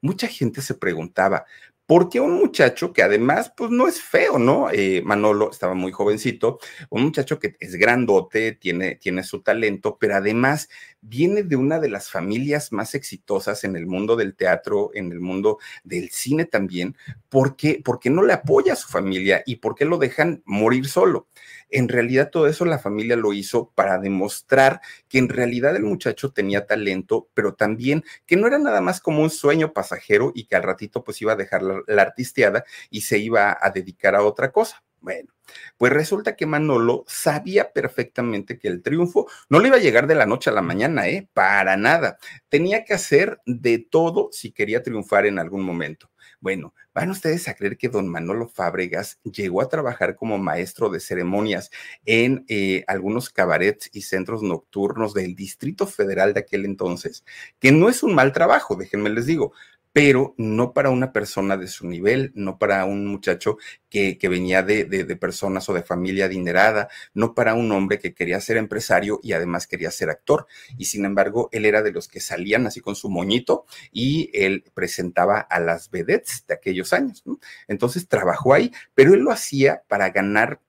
Mucha 0.00 0.26
gente 0.26 0.62
se 0.62 0.74
preguntaba, 0.74 1.44
porque 1.86 2.20
un 2.20 2.34
muchacho 2.34 2.92
que 2.92 3.02
además, 3.02 3.52
pues 3.56 3.70
no 3.70 3.86
es 3.88 4.00
feo, 4.00 4.38
¿no? 4.38 4.70
Eh, 4.70 5.02
Manolo 5.04 5.50
estaba 5.50 5.74
muy 5.74 5.92
jovencito, 5.92 6.58
un 6.90 7.02
muchacho 7.02 7.38
que 7.38 7.56
es 7.60 7.74
grandote, 7.76 8.52
tiene, 8.52 8.96
tiene 8.96 9.22
su 9.22 9.42
talento, 9.42 9.98
pero 10.00 10.16
además 10.16 10.68
viene 11.02 11.42
de 11.42 11.56
una 11.56 11.80
de 11.80 11.88
las 11.88 12.10
familias 12.10 12.72
más 12.72 12.94
exitosas 12.94 13.64
en 13.64 13.76
el 13.76 13.86
mundo 13.86 14.16
del 14.16 14.34
teatro, 14.34 14.90
en 14.94 15.12
el 15.12 15.20
mundo 15.20 15.58
del 15.84 16.10
cine 16.10 16.46
también, 16.46 16.96
porque, 17.28 17.82
porque 17.84 18.08
no 18.08 18.22
le 18.22 18.32
apoya 18.32 18.72
a 18.72 18.76
su 18.76 18.88
familia 18.88 19.42
y 19.44 19.56
por 19.56 19.74
qué 19.74 19.84
lo 19.84 19.98
dejan 19.98 20.42
morir 20.46 20.88
solo. 20.88 21.28
En 21.68 21.88
realidad 21.88 22.30
todo 22.30 22.46
eso 22.46 22.64
la 22.64 22.78
familia 22.78 23.16
lo 23.16 23.32
hizo 23.32 23.72
para 23.74 23.98
demostrar 23.98 24.80
que 25.08 25.18
en 25.18 25.28
realidad 25.28 25.74
el 25.74 25.82
muchacho 25.82 26.32
tenía 26.32 26.66
talento, 26.66 27.28
pero 27.34 27.54
también 27.54 28.04
que 28.24 28.36
no 28.36 28.46
era 28.46 28.58
nada 28.58 28.80
más 28.80 29.00
como 29.00 29.22
un 29.22 29.30
sueño 29.30 29.72
pasajero 29.72 30.32
y 30.34 30.44
que 30.44 30.56
al 30.56 30.62
ratito 30.62 31.02
pues 31.02 31.20
iba 31.20 31.32
a 31.32 31.36
dejar 31.36 31.62
la, 31.62 31.82
la 31.86 32.02
artisteada 32.02 32.64
y 32.90 33.02
se 33.02 33.18
iba 33.18 33.58
a 33.60 33.70
dedicar 33.70 34.14
a 34.14 34.22
otra 34.22 34.52
cosa. 34.52 34.82
Bueno, 35.02 35.30
pues 35.76 35.92
resulta 35.92 36.36
que 36.36 36.46
Manolo 36.46 37.04
sabía 37.08 37.72
perfectamente 37.72 38.56
que 38.58 38.68
el 38.68 38.82
triunfo 38.82 39.26
no 39.48 39.58
le 39.58 39.66
iba 39.66 39.76
a 39.76 39.80
llegar 39.80 40.06
de 40.06 40.14
la 40.14 40.26
noche 40.26 40.48
a 40.48 40.52
la 40.52 40.62
mañana, 40.62 41.08
¿eh? 41.08 41.28
Para 41.34 41.76
nada. 41.76 42.18
Tenía 42.48 42.84
que 42.84 42.94
hacer 42.94 43.40
de 43.44 43.78
todo 43.78 44.28
si 44.30 44.52
quería 44.52 44.82
triunfar 44.84 45.26
en 45.26 45.40
algún 45.40 45.62
momento. 45.64 46.08
Bueno, 46.40 46.72
van 46.94 47.10
ustedes 47.10 47.48
a 47.48 47.54
creer 47.54 47.76
que 47.76 47.88
don 47.88 48.08
Manolo 48.08 48.48
Fábregas 48.48 49.18
llegó 49.24 49.60
a 49.60 49.68
trabajar 49.68 50.16
como 50.16 50.38
maestro 50.38 50.88
de 50.88 51.00
ceremonias 51.00 51.70
en 52.04 52.44
eh, 52.48 52.84
algunos 52.86 53.30
cabarets 53.30 53.90
y 53.92 54.02
centros 54.02 54.42
nocturnos 54.42 55.14
del 55.14 55.34
Distrito 55.34 55.86
Federal 55.86 56.34
de 56.34 56.40
aquel 56.40 56.64
entonces, 56.64 57.24
que 57.58 57.72
no 57.72 57.88
es 57.88 58.02
un 58.02 58.14
mal 58.14 58.32
trabajo, 58.32 58.76
déjenme 58.76 59.10
les 59.10 59.26
digo, 59.26 59.52
pero 59.92 60.34
no 60.38 60.72
para 60.72 60.90
una 60.90 61.12
persona 61.12 61.56
de 61.56 61.68
su 61.68 61.86
nivel, 61.86 62.32
no 62.34 62.58
para 62.58 62.84
un 62.84 63.06
muchacho 63.06 63.58
que, 63.90 64.16
que 64.16 64.28
venía 64.28 64.62
de, 64.62 64.84
de, 64.84 65.04
de, 65.04 65.16
personas 65.16 65.68
o 65.68 65.74
de 65.74 65.82
familia 65.82 66.26
adinerada, 66.26 66.88
no 67.14 67.34
para 67.34 67.54
un 67.54 67.70
hombre 67.72 67.98
que 67.98 68.14
quería 68.14 68.40
ser 68.40 68.56
empresario 68.56 69.20
y 69.22 69.32
además 69.32 69.66
quería 69.66 69.90
ser 69.90 70.08
actor. 70.10 70.46
Y 70.78 70.86
sin 70.86 71.04
embargo, 71.04 71.48
él 71.52 71.66
era 71.66 71.82
de 71.82 71.92
los 71.92 72.08
que 72.08 72.20
salían 72.20 72.66
así 72.66 72.80
con 72.80 72.96
su 72.96 73.10
moñito 73.10 73.66
y 73.90 74.30
él 74.32 74.64
presentaba 74.74 75.40
a 75.40 75.60
las 75.60 75.90
vedettes 75.90 76.44
de 76.46 76.54
aquellos 76.54 76.92
años. 76.92 77.22
Entonces 77.68 78.08
trabajó 78.08 78.54
ahí, 78.54 78.72
pero 78.94 79.14
él 79.14 79.20
lo 79.20 79.30
hacía 79.30 79.82
para 79.88 80.10
ganar 80.10 80.60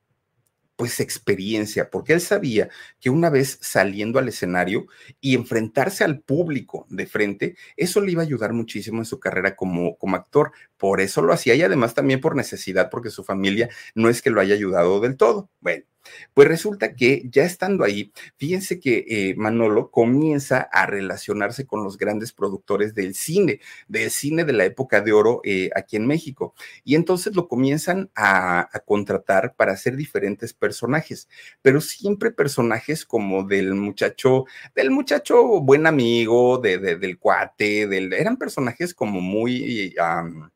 pues 0.76 1.00
experiencia, 1.00 1.90
porque 1.90 2.14
él 2.14 2.22
sabía 2.22 2.70
que 3.00 3.10
una 3.10 3.30
vez 3.30 3.60
saliendo 3.62 4.20
al 4.20 4.28
escenario 4.28 4.88
y 5.22 5.36
enfrentarse 5.36 6.04
al 6.04 6.22
público 6.22 6.86
de 6.90 7.06
frente, 7.06 7.56
eso 7.78 8.02
le 8.02 8.12
iba 8.12 8.22
a 8.22 8.26
ayudar 8.26 8.54
muchísimo 8.54 9.00
en 9.00 9.06
su 9.06 9.20
carrera 9.20 9.56
como, 9.56 9.98
como 9.98 10.16
actor. 10.16 10.52
Por 10.78 11.02
eso 11.02 11.22
lo 11.22 11.34
hacía 11.34 11.56
y 11.56 11.62
además 11.62 11.94
también 11.94 12.22
por 12.22 12.36
necesidad, 12.36 12.90
porque 12.90 13.10
su 13.10 13.24
familia 13.24 13.70
no 13.96 14.10
es 14.10 14.22
que 14.22 14.30
lo 14.30 14.42
haya 14.42 14.56
ayudado 14.56 15.00
del 15.00 15.18
todo. 15.18 15.50
Bueno, 15.62 15.86
pues 16.34 16.48
resulta 16.48 16.96
que 16.96 17.24
ya 17.30 17.44
estando 17.44 17.84
ahí, 17.84 18.12
fíjense 18.38 18.80
que 18.80 19.06
eh, 19.08 19.36
Manolo 19.36 19.92
comienza 19.92 20.62
a 20.72 20.86
relacionarse 20.86 21.66
con 21.66 21.84
los 21.84 21.98
grandes 21.98 22.34
productores 22.34 22.94
del 22.94 23.16
cine, 23.16 23.60
del 23.88 24.12
cine 24.12 24.44
de 24.46 24.54
la 24.54 24.66
época 24.66 25.02
de 25.02 25.14
oro 25.14 25.42
eh, 25.44 25.70
aquí 25.76 25.96
en 25.96 26.08
México. 26.08 26.54
Y 26.84 26.96
entonces 26.96 27.36
lo 27.36 27.48
comienzan 27.48 28.10
a, 28.16 28.70
contratar 28.86 29.56
para 29.56 29.74
hacer 29.74 29.96
diferentes 29.96 30.54
personajes, 30.54 31.30
pero 31.62 31.82
siempre 31.82 32.32
personajes 32.32 33.06
como 33.06 33.44
del 33.44 33.76
muchacho, 33.76 34.46
del 34.76 34.92
muchacho 34.92 35.62
buen 35.62 35.88
amigo, 35.88 36.58
de, 36.58 36.78
de, 36.78 36.96
del 36.98 37.18
cuate, 37.18 37.88
del, 37.88 38.14
eran 38.14 38.38
personajes 38.38 38.94
como 38.94 39.22
muy... 39.22 39.96
Um, 40.00 40.50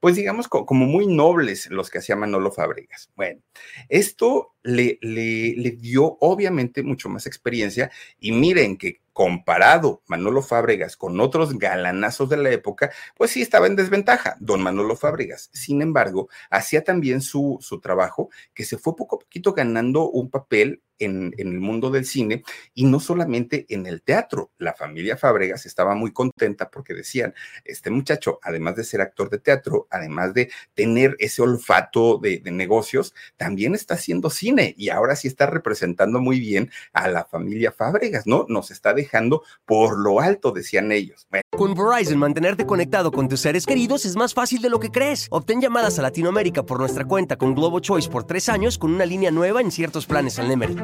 pues 0.00 0.16
digamos, 0.16 0.48
como 0.48 0.86
muy 0.86 1.06
nobles 1.06 1.70
los 1.70 1.90
que 1.90 1.98
hacía 1.98 2.16
Manolo 2.16 2.52
Fábregas. 2.52 3.10
Bueno, 3.16 3.40
esto 3.88 4.54
le, 4.62 4.98
le, 5.02 5.54
le, 5.56 5.70
dio 5.72 6.16
obviamente 6.20 6.82
mucho 6.82 7.08
más 7.08 7.26
experiencia 7.26 7.90
y 8.18 8.32
miren 8.32 8.76
que 8.76 9.00
comparado 9.14 10.02
Manolo 10.08 10.42
Fábregas 10.42 10.96
con 10.96 11.20
otros 11.20 11.56
galanazos 11.56 12.28
de 12.28 12.36
la 12.36 12.50
época, 12.50 12.90
pues 13.16 13.30
sí 13.30 13.40
estaba 13.40 13.68
en 13.68 13.76
desventaja, 13.76 14.36
don 14.40 14.60
Manolo 14.60 14.96
Fábregas. 14.96 15.50
Sin 15.52 15.80
embargo, 15.82 16.28
hacía 16.50 16.82
también 16.82 17.20
su, 17.20 17.58
su 17.60 17.80
trabajo, 17.80 18.28
que 18.52 18.64
se 18.64 18.76
fue 18.76 18.96
poco 18.96 19.16
a 19.16 19.18
poquito 19.20 19.52
ganando 19.52 20.10
un 20.10 20.30
papel 20.30 20.82
en, 20.98 21.34
el 21.38 21.60
mundo 21.60 21.90
del 21.90 22.04
cine 22.04 22.42
y 22.74 22.84
no 22.84 23.00
solamente 23.00 23.66
en 23.68 23.86
el 23.86 24.02
teatro. 24.02 24.50
La 24.58 24.74
familia 24.74 25.16
Fábregas 25.16 25.66
estaba 25.66 25.94
muy 25.94 26.12
contenta 26.12 26.70
porque 26.70 26.94
decían, 26.94 27.34
este 27.64 27.90
muchacho, 27.90 28.38
además 28.42 28.76
de 28.76 28.84
ser 28.84 29.00
actor 29.00 29.30
de 29.30 29.38
teatro, 29.38 29.86
además 29.90 30.34
de 30.34 30.50
tener 30.74 31.16
ese 31.18 31.42
olfato 31.42 32.18
de, 32.18 32.42
negocios, 32.44 33.14
también 33.36 33.74
está 33.74 33.94
haciendo 33.94 34.30
cine 34.30 34.74
y 34.76 34.90
ahora 34.90 35.16
sí 35.16 35.28
está 35.28 35.46
representando 35.46 36.20
muy 36.20 36.38
bien 36.38 36.70
a 36.92 37.08
la 37.08 37.24
familia 37.24 37.72
Fábregas, 37.72 38.26
¿no? 38.26 38.46
Nos 38.48 38.70
está 38.70 38.94
dejando 38.94 39.42
por 39.64 39.98
lo 39.98 40.20
alto, 40.20 40.52
decían 40.52 40.92
ellos. 40.92 41.26
Con 41.56 41.74
Verizon, 41.74 42.18
mantenerte 42.18 42.66
conectado 42.66 43.10
con 43.10 43.28
tus 43.28 43.40
seres 43.40 43.66
queridos 43.66 44.04
es 44.04 44.16
más 44.16 44.34
fácil 44.34 44.60
de 44.60 44.70
lo 44.70 44.80
que 44.80 44.90
crees. 44.90 45.28
Obtén 45.30 45.60
llamadas 45.60 45.98
a 45.98 46.02
Latinoamérica 46.02 46.64
por 46.64 46.78
nuestra 46.78 47.04
cuenta 47.04 47.36
con 47.36 47.54
Globo 47.54 47.80
Choice 47.80 48.08
por 48.08 48.24
tres 48.24 48.48
años 48.48 48.78
con 48.78 48.92
una 48.92 49.06
línea 49.06 49.30
nueva 49.30 49.60
en 49.60 49.70
ciertos 49.70 50.06
planes 50.06 50.38
al 50.38 50.48
Nemery. 50.48 50.83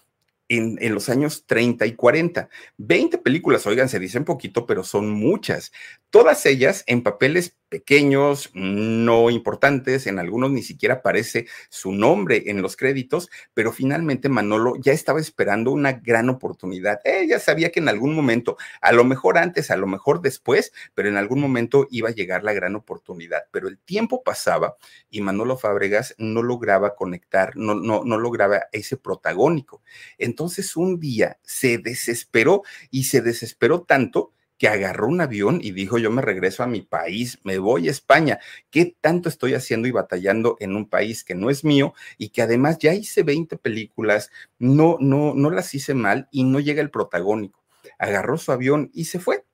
en, 0.57 0.77
en, 0.81 0.93
los 0.93 1.09
años 1.09 1.45
30 1.45 1.85
y 1.85 1.95
40. 1.95 2.49
20 2.77 3.17
películas, 3.19 3.65
oigan, 3.67 3.89
se 3.89 3.99
dicen 3.99 4.25
poquito, 4.25 4.65
pero 4.65 4.83
son 4.83 5.09
muchas. 5.09 5.71
Todas 6.09 6.45
ellas 6.45 6.83
en 6.87 7.03
papeles 7.03 7.55
pequeños, 7.71 8.49
no 8.53 9.29
importantes, 9.29 10.05
en 10.05 10.19
algunos 10.19 10.51
ni 10.51 10.61
siquiera 10.61 10.95
aparece 10.95 11.47
su 11.69 11.93
nombre 11.93 12.43
en 12.47 12.61
los 12.61 12.75
créditos, 12.75 13.29
pero 13.53 13.71
finalmente 13.71 14.27
Manolo 14.27 14.73
ya 14.75 14.91
estaba 14.91 15.21
esperando 15.21 15.71
una 15.71 15.93
gran 15.93 16.27
oportunidad. 16.27 16.99
Ella 17.05 17.39
sabía 17.39 17.71
que 17.71 17.79
en 17.79 17.87
algún 17.87 18.13
momento, 18.13 18.57
a 18.81 18.91
lo 18.91 19.05
mejor 19.05 19.37
antes, 19.37 19.71
a 19.71 19.77
lo 19.77 19.87
mejor 19.87 20.21
después, 20.21 20.73
pero 20.93 21.07
en 21.07 21.15
algún 21.15 21.39
momento 21.39 21.87
iba 21.89 22.09
a 22.09 22.13
llegar 22.13 22.43
la 22.43 22.51
gran 22.51 22.75
oportunidad. 22.75 23.43
Pero 23.51 23.69
el 23.69 23.77
tiempo 23.77 24.21
pasaba 24.21 24.75
y 25.09 25.21
Manolo 25.21 25.57
Fábregas 25.57 26.13
no 26.17 26.43
lograba 26.43 26.93
conectar, 26.95 27.55
no, 27.55 27.73
no, 27.73 28.03
no 28.03 28.17
lograba 28.17 28.63
ese 28.73 28.97
protagónico. 28.97 29.81
Entonces 30.17 30.75
un 30.75 30.99
día 30.99 31.39
se 31.41 31.77
desesperó 31.77 32.63
y 32.89 33.05
se 33.05 33.21
desesperó 33.21 33.83
tanto 33.83 34.33
que 34.61 34.67
agarró 34.67 35.07
un 35.07 35.21
avión 35.21 35.59
y 35.59 35.71
dijo, 35.71 35.97
yo 35.97 36.11
me 36.11 36.21
regreso 36.21 36.61
a 36.61 36.67
mi 36.67 36.81
país, 36.81 37.39
me 37.43 37.57
voy 37.57 37.87
a 37.87 37.91
España. 37.91 38.37
¿Qué 38.69 38.95
tanto 39.01 39.27
estoy 39.27 39.55
haciendo 39.55 39.87
y 39.87 39.91
batallando 39.91 40.55
en 40.59 40.75
un 40.75 40.87
país 40.87 41.23
que 41.23 41.33
no 41.33 41.49
es 41.49 41.63
mío 41.63 41.95
y 42.19 42.29
que 42.29 42.43
además 42.43 42.77
ya 42.77 42.93
hice 42.93 43.23
20 43.23 43.57
películas, 43.57 44.29
no, 44.59 44.97
no, 44.99 45.33
no 45.33 45.49
las 45.49 45.73
hice 45.73 45.95
mal 45.95 46.27
y 46.29 46.43
no 46.43 46.59
llega 46.59 46.79
el 46.79 46.91
protagónico? 46.91 47.59
Agarró 47.97 48.37
su 48.37 48.51
avión 48.51 48.91
y 48.93 49.05
se 49.05 49.17
fue. 49.17 49.45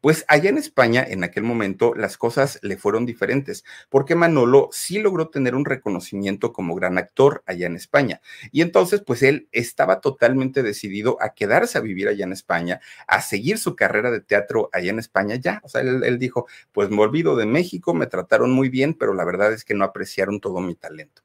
Pues 0.00 0.24
allá 0.28 0.50
en 0.50 0.58
España, 0.58 1.04
en 1.06 1.24
aquel 1.24 1.42
momento, 1.42 1.94
las 1.94 2.16
cosas 2.16 2.58
le 2.62 2.76
fueron 2.76 3.06
diferentes, 3.06 3.64
porque 3.88 4.14
Manolo 4.14 4.68
sí 4.72 4.98
logró 4.98 5.28
tener 5.28 5.54
un 5.54 5.64
reconocimiento 5.64 6.52
como 6.52 6.74
gran 6.74 6.98
actor 6.98 7.42
allá 7.46 7.66
en 7.66 7.76
España. 7.76 8.20
Y 8.50 8.62
entonces, 8.62 9.02
pues 9.04 9.22
él 9.22 9.48
estaba 9.52 10.00
totalmente 10.00 10.62
decidido 10.62 11.16
a 11.20 11.34
quedarse 11.34 11.78
a 11.78 11.80
vivir 11.80 12.08
allá 12.08 12.24
en 12.24 12.32
España, 12.32 12.80
a 13.06 13.22
seguir 13.22 13.58
su 13.58 13.76
carrera 13.76 14.10
de 14.10 14.20
teatro 14.20 14.70
allá 14.72 14.90
en 14.90 14.98
España 14.98 15.36
ya. 15.36 15.60
O 15.64 15.68
sea, 15.68 15.80
él, 15.80 16.04
él 16.04 16.18
dijo, 16.18 16.46
pues 16.72 16.90
me 16.90 17.00
olvido 17.00 17.36
de 17.36 17.46
México, 17.46 17.94
me 17.94 18.06
trataron 18.06 18.52
muy 18.52 18.68
bien, 18.68 18.94
pero 18.94 19.14
la 19.14 19.24
verdad 19.24 19.52
es 19.52 19.64
que 19.64 19.74
no 19.74 19.84
apreciaron 19.84 20.40
todo 20.40 20.60
mi 20.60 20.74
talento. 20.74 21.22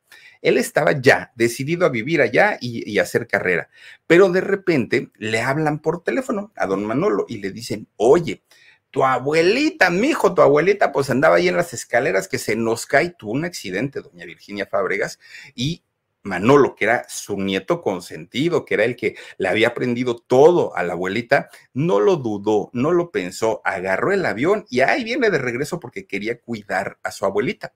Él 0.48 0.58
estaba 0.58 0.94
ya 0.94 1.34
decidido 1.36 1.86
a 1.86 1.90
vivir 1.90 2.22
allá 2.22 2.58
y, 2.62 3.00
hacer 3.00 3.28
carrera, 3.28 3.68
pero 4.08 4.30
de 4.30 4.40
repente 4.40 5.12
le 5.18 5.42
hablan 5.42 5.80
por 5.80 6.06
teléfono 6.06 6.54
a 6.56 6.68
don 6.68 6.86
Manolo 6.86 7.26
y 7.28 7.40
le 7.40 7.52
dicen, 7.52 7.90
oye, 7.98 8.44
tu 8.90 9.04
abuelita, 9.04 9.90
mi 9.90 10.08
hijo, 10.08 10.34
tu 10.34 10.42
abuelita, 10.42 10.94
pues 10.94 11.10
andaba 11.10 11.36
ahí 11.36 11.50
en 11.50 11.58
las 11.58 11.74
escaleras 11.74 12.30
que 12.30 12.38
se 12.38 12.56
nos 12.56 12.86
cae, 12.86 13.10
tuvo 13.10 13.34
un 13.34 13.44
accidente, 13.44 14.00
doña 14.00 14.26
Virginia 14.26 14.66
Fábregas, 14.66 15.20
y 15.54 15.84
Manolo, 16.28 16.76
que 16.76 16.86
era 16.86 17.06
su 17.10 17.38
nieto 17.38 17.82
consentido, 17.82 18.66
que 18.66 18.76
era 18.76 18.84
el 18.86 18.96
que 18.96 19.16
le 19.38 19.48
había 19.48 19.70
aprendido 19.70 20.18
todo 20.18 20.76
a 20.76 20.84
la 20.84 20.94
abuelita, 20.94 21.50
no 21.74 22.00
lo 22.00 22.18
dudó, 22.18 22.70
no 22.74 22.92
lo 22.92 23.12
pensó, 23.12 23.62
agarró 23.64 24.12
el 24.12 24.26
avión 24.26 24.66
y 24.70 24.82
ahí 24.82 25.04
viene 25.04 25.30
de 25.30 25.38
regreso 25.38 25.80
porque 25.80 26.06
quería 26.06 26.40
cuidar 26.40 27.00
a 27.04 27.12
su 27.12 27.26
abuelita. 27.26 27.74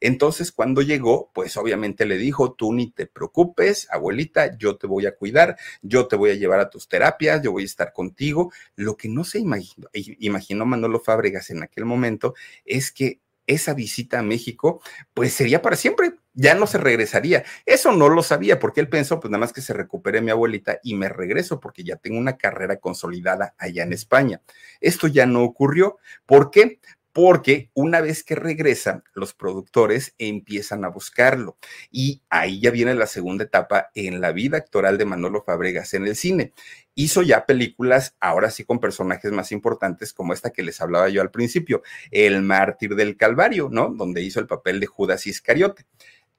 Entonces, 0.00 0.52
cuando 0.52 0.82
llegó, 0.82 1.30
pues 1.34 1.56
obviamente 1.56 2.06
le 2.06 2.16
dijo, 2.16 2.52
tú 2.54 2.72
ni 2.72 2.90
te 2.90 3.06
preocupes, 3.06 3.86
abuelita, 3.90 4.56
yo 4.58 4.76
te 4.76 4.86
voy 4.86 5.06
a 5.06 5.14
cuidar, 5.14 5.56
yo 5.82 6.08
te 6.08 6.16
voy 6.16 6.30
a 6.30 6.34
llevar 6.34 6.60
a 6.60 6.70
tus 6.70 6.88
terapias, 6.88 7.42
yo 7.42 7.52
voy 7.52 7.62
a 7.62 7.66
estar 7.66 7.92
contigo. 7.92 8.52
Lo 8.76 8.96
que 8.96 9.08
no 9.08 9.24
se 9.24 9.38
imaginó, 9.38 9.88
imaginó 9.92 10.66
Manolo 10.66 11.00
Fábregas 11.00 11.50
en 11.50 11.62
aquel 11.62 11.84
momento 11.84 12.34
es 12.64 12.90
que 12.92 13.20
esa 13.46 13.74
visita 13.74 14.20
a 14.20 14.22
México, 14.22 14.80
pues 15.12 15.32
sería 15.32 15.60
para 15.60 15.76
siempre, 15.76 16.12
ya 16.34 16.54
no 16.54 16.66
se 16.66 16.78
regresaría. 16.78 17.44
Eso 17.66 17.92
no 17.92 18.08
lo 18.08 18.22
sabía 18.22 18.58
porque 18.58 18.80
él 18.80 18.88
pensó, 18.88 19.20
pues 19.20 19.30
nada 19.30 19.40
más 19.40 19.52
que 19.52 19.62
se 19.62 19.72
recupere 19.72 20.20
mi 20.20 20.30
abuelita 20.30 20.78
y 20.82 20.94
me 20.94 21.08
regreso 21.08 21.60
porque 21.60 21.84
ya 21.84 21.96
tengo 21.96 22.18
una 22.18 22.36
carrera 22.36 22.76
consolidada 22.76 23.54
allá 23.58 23.82
en 23.82 23.92
España. 23.92 24.40
Esto 24.80 25.06
ya 25.06 25.26
no 25.26 25.42
ocurrió. 25.42 25.98
¿Por 26.26 26.50
qué? 26.50 26.80
porque 27.12 27.70
una 27.74 28.00
vez 28.00 28.22
que 28.22 28.34
regresa, 28.34 29.02
los 29.14 29.34
productores 29.34 30.14
empiezan 30.18 30.84
a 30.84 30.88
buscarlo. 30.88 31.58
Y 31.90 32.22
ahí 32.30 32.60
ya 32.60 32.70
viene 32.70 32.94
la 32.94 33.06
segunda 33.06 33.44
etapa 33.44 33.90
en 33.94 34.20
la 34.20 34.32
vida 34.32 34.58
actoral 34.58 34.96
de 34.98 35.04
Manolo 35.06 35.42
Fabregas 35.42 35.94
en 35.94 36.06
el 36.06 36.16
cine. 36.16 36.52
Hizo 36.94 37.22
ya 37.22 37.46
películas, 37.46 38.16
ahora 38.20 38.50
sí 38.50 38.64
con 38.64 38.78
personajes 38.78 39.32
más 39.32 39.52
importantes, 39.52 40.12
como 40.12 40.32
esta 40.32 40.50
que 40.50 40.62
les 40.62 40.80
hablaba 40.80 41.08
yo 41.08 41.22
al 41.22 41.30
principio, 41.30 41.82
El 42.10 42.42
mártir 42.42 42.94
del 42.94 43.16
Calvario, 43.16 43.68
¿no? 43.70 43.88
Donde 43.90 44.22
hizo 44.22 44.40
el 44.40 44.46
papel 44.46 44.80
de 44.80 44.86
Judas 44.86 45.26
Iscariote 45.26 45.86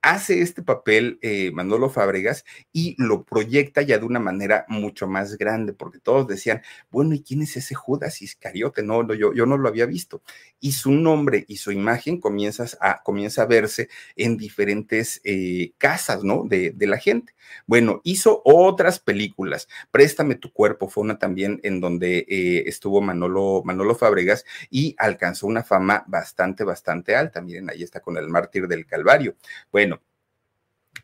hace 0.01 0.41
este 0.41 0.63
papel 0.63 1.19
eh, 1.21 1.51
Manolo 1.53 1.89
Fábregas 1.89 2.43
y 2.73 2.95
lo 2.97 3.23
proyecta 3.23 3.81
ya 3.81 3.97
de 3.97 4.05
una 4.05 4.19
manera 4.19 4.65
mucho 4.67 5.07
más 5.07 5.37
grande, 5.37 5.73
porque 5.73 5.99
todos 5.99 6.27
decían, 6.27 6.61
bueno, 6.89 7.13
¿y 7.13 7.21
quién 7.21 7.41
es 7.41 7.55
ese 7.57 7.75
Judas 7.75 8.21
Iscariote? 8.21 8.83
No, 8.83 9.03
no 9.03 9.13
yo, 9.13 9.33
yo 9.33 9.45
no 9.45 9.57
lo 9.57 9.67
había 9.67 9.85
visto. 9.85 10.21
Y 10.59 10.73
su 10.73 10.91
nombre 10.91 11.45
y 11.47 11.57
su 11.57 11.71
imagen 11.71 12.19
comienzas 12.19 12.77
a, 12.81 13.01
comienza 13.03 13.43
a 13.43 13.45
verse 13.45 13.89
en 14.15 14.37
diferentes 14.37 15.21
eh, 15.23 15.73
casas, 15.77 16.23
¿no? 16.23 16.45
De, 16.47 16.71
de, 16.71 16.87
la 16.87 16.97
gente. 16.97 17.33
Bueno, 17.67 18.01
hizo 18.03 18.41
otras 18.43 18.99
películas. 18.99 19.67
Préstame 19.91 20.35
tu 20.35 20.51
cuerpo 20.51 20.89
fue 20.89 21.03
una 21.03 21.19
también 21.19 21.59
en 21.63 21.79
donde 21.79 22.25
eh, 22.27 22.63
estuvo 22.67 23.01
Manolo, 23.01 23.61
Manolo 23.65 23.95
Fábregas 23.95 24.45
y 24.69 24.95
alcanzó 24.97 25.47
una 25.47 25.63
fama 25.63 26.03
bastante, 26.07 26.63
bastante 26.63 27.15
alta. 27.15 27.41
Miren, 27.41 27.69
ahí 27.69 27.83
está 27.83 27.99
con 27.99 28.17
el 28.17 28.27
mártir 28.29 28.67
del 28.67 28.85
Calvario. 28.85 29.35
Bueno, 29.71 29.90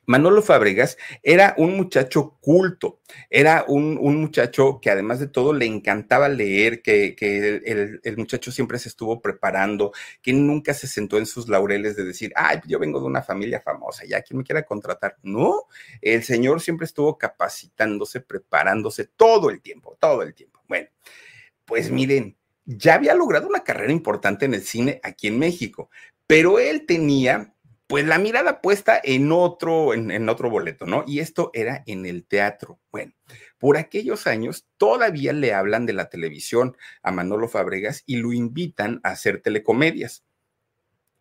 Manolo 0.06 0.42
Fábregas 0.42 0.98
era 1.22 1.54
un 1.58 1.76
muchacho 1.76 2.38
culto, 2.40 3.02
era 3.30 3.66
un, 3.68 3.96
muchacho 3.96 4.80
que 4.82 4.90
además 4.90 5.20
de 5.20 5.28
todo 5.28 5.52
le 5.52 5.66
encantaba 5.66 6.30
leer, 6.30 6.82
que, 6.82 7.16
el, 8.04 8.18
muchacho 8.18 8.52
siempre 8.52 8.80
se 8.80 8.88
estuvo 8.88 9.22
preparando, 9.22 9.92
que 10.22 10.32
nunca 10.32 10.74
se 10.74 10.88
sentó 10.88 11.18
en 11.18 11.26
sus 11.26 11.50
laureles 11.50 11.98
de 11.98 12.06
decir, 12.06 12.32
ay, 12.38 12.60
yo 12.68 12.80
vengo 12.80 13.02
de 13.02 13.06
una 13.06 13.22
familia 13.22 13.60
famosa, 13.60 14.06
ya 14.06 14.22
quien 14.22 14.38
me 14.38 14.44
quiera 14.46 14.64
contratar. 14.64 15.18
No, 15.24 15.64
el 16.02 16.24
señor 16.24 16.62
siempre 16.62 16.86
estuvo 16.86 17.18
capacitándose, 17.18 18.22
preparándose 18.22 19.06
todo 19.06 19.50
el 19.50 19.62
tiempo, 19.62 19.98
todo 20.00 20.22
el 20.22 20.34
tiempo. 20.34 20.62
Bueno, 20.70 20.88
pues 21.66 21.92
miren, 21.92 22.38
ya 22.64 22.96
había 22.96 23.14
logrado 23.14 23.48
una 23.48 23.64
carrera 23.66 23.92
importante 23.92 24.46
en 24.46 24.54
el 24.54 24.64
cine 24.64 25.02
aquí 25.04 25.28
en 25.28 25.38
México, 25.38 25.90
pero 26.28 26.60
él 26.60 26.86
tenía 26.86 27.54
pues 27.88 28.06
la 28.06 28.20
mirada 28.20 28.62
puesta 28.62 29.00
en 29.02 29.32
otro, 29.32 29.94
en, 29.94 30.30
otro 30.30 30.50
boleto, 30.50 30.86
¿no? 30.86 31.06
Y 31.08 31.20
esto 31.20 31.52
era 31.54 31.84
en 31.86 32.06
el 32.06 32.26
teatro. 32.26 32.80
Bueno, 32.92 33.14
por 33.58 33.78
aquellos 33.78 34.28
años 34.28 34.68
todavía 34.78 35.32
le 35.32 35.54
hablan 35.54 35.86
de 35.86 35.94
la 35.94 36.10
televisión 36.10 36.76
a 37.02 37.12
Manolo 37.12 37.48
Fabregas 37.48 38.04
y 38.06 38.18
lo 38.18 38.34
invitan 38.34 39.00
a 39.04 39.12
hacer 39.12 39.42
telecomedias. 39.42 40.26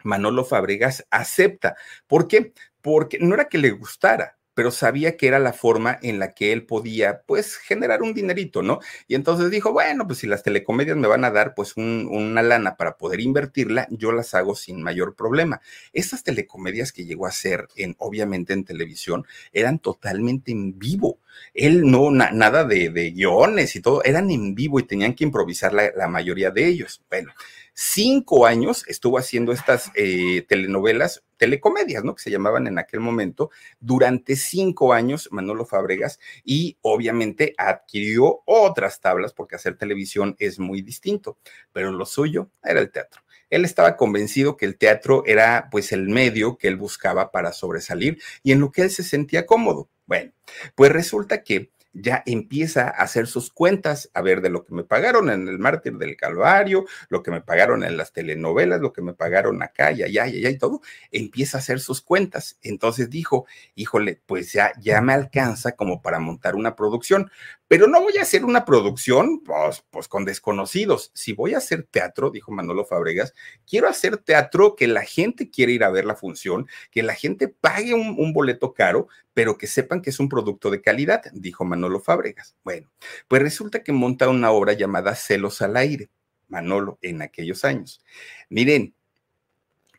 Manolo 0.03 0.45
Fabregas 0.45 1.07
acepta. 1.11 1.77
¿Por 2.09 2.27
qué? 2.27 2.53
Porque 2.81 3.19
no 3.21 3.35
era 3.35 3.49
que 3.49 3.59
le 3.59 3.71
gustara, 3.71 4.36
pero 4.57 4.71
sabía 4.71 5.19
que 5.19 5.29
era 5.29 5.39
la 5.39 5.53
forma 5.53 5.99
en 6.01 6.19
la 6.19 6.33
que 6.33 6.51
él 6.51 6.65
podía, 6.65 7.21
pues, 7.27 7.57
generar 7.59 8.01
un 8.01 8.15
dinerito, 8.15 8.63
¿no? 8.63 8.81
Y 9.07 9.15
entonces 9.15 9.51
dijo, 9.51 9.71
bueno, 9.71 10.07
pues 10.07 10.21
si 10.21 10.27
las 10.27 10.43
telecomedias 10.43 10.97
me 10.97 11.09
van 11.09 11.27
a 11.27 11.31
dar, 11.31 11.55
pues, 11.55 11.77
una 11.77 12.43
lana 12.43 12.77
para 12.77 12.97
poder 12.97 13.21
invertirla, 13.21 13.87
yo 13.91 14.13
las 14.13 14.33
hago 14.33 14.55
sin 14.55 14.83
mayor 14.83 15.15
problema. 15.15 15.61
Estas 15.93 16.25
telecomedias 16.25 16.91
que 16.91 17.05
llegó 17.05 17.27
a 17.27 17.29
hacer, 17.29 17.69
en, 17.77 17.97
obviamente 17.99 18.55
en 18.55 18.65
televisión, 18.65 19.27
eran 19.53 19.79
totalmente 19.79 20.53
en 20.53 20.79
vivo. 20.79 21.19
Él 21.53 21.83
no, 21.91 22.11
nada 22.11 22.65
de, 22.65 22.89
guiones 23.11 23.77
y 23.77 23.83
todo, 23.83 24.03
eran 24.05 24.31
en 24.31 24.55
vivo 24.55 24.81
y 24.81 24.85
tenían 24.85 25.13
que 25.13 25.25
improvisar 25.25 25.75
la, 25.75 25.91
la 25.95 26.09
mayoría 26.09 26.51
de 26.51 26.67
ellos. 26.67 27.03
Bueno, 27.11 27.31
cinco 27.77 28.47
años 28.47 28.85
estuvo 28.89 29.19
haciendo 29.19 29.53
estas 29.53 29.93
eh, 29.95 30.47
telenovelas, 30.49 31.25
telecomedias, 31.37 32.05
¿no? 32.05 32.15
Que 32.15 32.23
se 32.23 32.31
llamaban 32.31 32.67
en 32.67 32.79
aquel 32.79 33.01
momento, 33.01 33.51
durante 33.81 34.35
cinco 34.35 34.95
años 34.95 35.29
Manolo 35.31 35.67
Fabregas 35.67 36.19
y 36.43 36.79
obviamente 36.81 37.55
adquirió 37.59 38.41
otras 38.47 39.01
tablas 39.03 39.35
porque 39.35 39.57
hacer 39.57 39.77
televisión 39.77 40.37
es 40.39 40.59
muy 40.59 40.81
distinto, 40.81 41.39
pero 41.73 41.93
lo 41.93 42.07
suyo 42.07 42.51
era 42.65 42.81
el 42.81 42.91
teatro. 42.91 43.21
Él 43.51 43.67
estaba 43.67 43.97
convencido 43.97 44.57
que 44.57 44.65
el 44.65 44.79
teatro 44.79 45.23
era 45.27 45.69
pues 45.71 45.93
el 45.93 46.09
medio 46.09 46.57
que 46.57 46.69
él 46.69 46.77
buscaba 46.77 47.31
para 47.31 47.53
sobresalir 47.53 48.19
y 48.43 48.53
en 48.53 48.61
lo 48.61 48.73
que 48.73 48.83
él 48.83 48.91
se 48.91 49.05
sentía 49.05 49.45
cómodo. 49.45 49.91
Bueno, 50.07 50.33
pues 50.75 50.91
resulta 50.93 51.43
que 51.43 51.71
ya 51.99 52.23
empieza 52.27 52.89
a 52.89 53.03
hacer 53.03 53.27
sus 53.27 53.51
cuentas, 53.51 54.11
a 54.13 54.21
ver 54.21 54.43
de 54.43 54.51
lo 54.51 54.65
que 54.65 54.75
me 54.75 54.85
pagaron 54.85 55.31
en 55.31 55.49
el 55.49 55.59
Mártir 55.59 55.97
del 55.97 56.17
Calvario, 56.17 56.85
lo 57.09 57.23
que 57.23 57.31
me 57.31 57.41
pagaron 57.41 57.85
en 57.85 57.97
las 57.97 58.13
telenovelas, 58.13 58.81
lo 58.81 58.93
que 58.93 59.03
me 59.03 59.15
pagaron 59.15 59.63
acá 59.63 59.93
y 59.93 60.03
allá 60.03 60.27
y 60.27 60.39
allá 60.39 60.51
y 60.51 60.59
todo, 60.59 60.83
empieza 61.11 61.59
a 61.59 61.61
hacer 61.61 61.81
sus 61.81 62.03
cuentas. 62.03 62.59
Entonces 62.63 63.09
dijo, 63.09 63.47
híjole, 63.75 64.21
pues 64.27 64.53
ya, 64.53 64.73
ya 64.79 65.01
me 65.01 65.15
alcanza 65.15 65.73
como 65.73 66.03
para 66.03 66.19
montar 66.19 66.55
una 66.55 66.77
producción, 66.77 67.31
pero 67.69 67.87
no 67.89 68.01
voy 68.01 68.17
a 68.19 68.23
hacer 68.23 68.45
una 68.45 68.65
producción 68.65 69.43
pues, 69.45 69.85
pues 69.91 70.09
con 70.09 70.25
desconocidos. 70.25 71.11
Si 71.15 71.33
voy 71.33 71.55
a 71.55 71.59
hacer 71.59 71.85
teatro, 71.85 72.31
dijo 72.31 72.53
Manolo 72.53 72.85
Fabregas, 72.85 73.35
quiero 73.67 73.89
hacer 73.89 74.19
teatro 74.19 74.77
que 74.77 74.87
la 74.87 75.03
gente 75.03 75.51
quiere 75.51 75.73
ir 75.73 75.85
a 75.85 75.91
ver 75.91 76.05
la 76.05 76.17
función, 76.17 76.67
que 76.91 77.03
la 77.03 77.15
gente 77.15 77.49
pague 77.49 77.95
un, 77.95 78.17
un 78.19 78.33
boleto 78.33 78.73
caro, 78.73 79.09
pero 79.35 79.59
que 79.59 79.67
sepan 79.67 80.03
que 80.03 80.11
es 80.11 80.21
un 80.21 80.29
producto 80.29 80.71
de 80.71 80.81
calidad, 80.81 81.23
dijo 81.33 81.65
Manolo 81.65 82.01
Fábregas. 82.01 82.57
Bueno, 82.65 82.91
pues 83.29 83.43
resulta 83.43 83.83
que 83.83 83.93
monta 83.93 84.29
una 84.29 84.51
obra 84.51 84.73
llamada 84.73 85.15
Celos 85.15 85.61
al 85.63 85.77
aire, 85.77 86.11
Manolo, 86.49 86.99
en 87.03 87.23
aquellos 87.23 87.65
años. 87.65 88.01
Miren, 88.49 88.96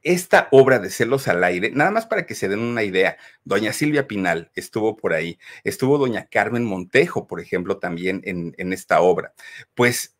esta 0.07 0.47
obra 0.51 0.79
de 0.79 0.89
Celos 0.89 1.27
al 1.27 1.43
aire, 1.43 1.71
nada 1.71 1.91
más 1.91 2.05
para 2.05 2.25
que 2.25 2.35
se 2.35 2.47
den 2.47 2.59
una 2.59 2.83
idea, 2.83 3.17
doña 3.43 3.73
Silvia 3.73 4.07
Pinal 4.07 4.51
estuvo 4.55 4.97
por 4.97 5.13
ahí, 5.13 5.39
estuvo 5.63 5.97
doña 5.97 6.25
Carmen 6.25 6.65
Montejo, 6.65 7.27
por 7.27 7.39
ejemplo, 7.41 7.77
también 7.77 8.21
en, 8.25 8.55
en 8.57 8.73
esta 8.73 9.01
obra. 9.01 9.33
Pues 9.75 10.16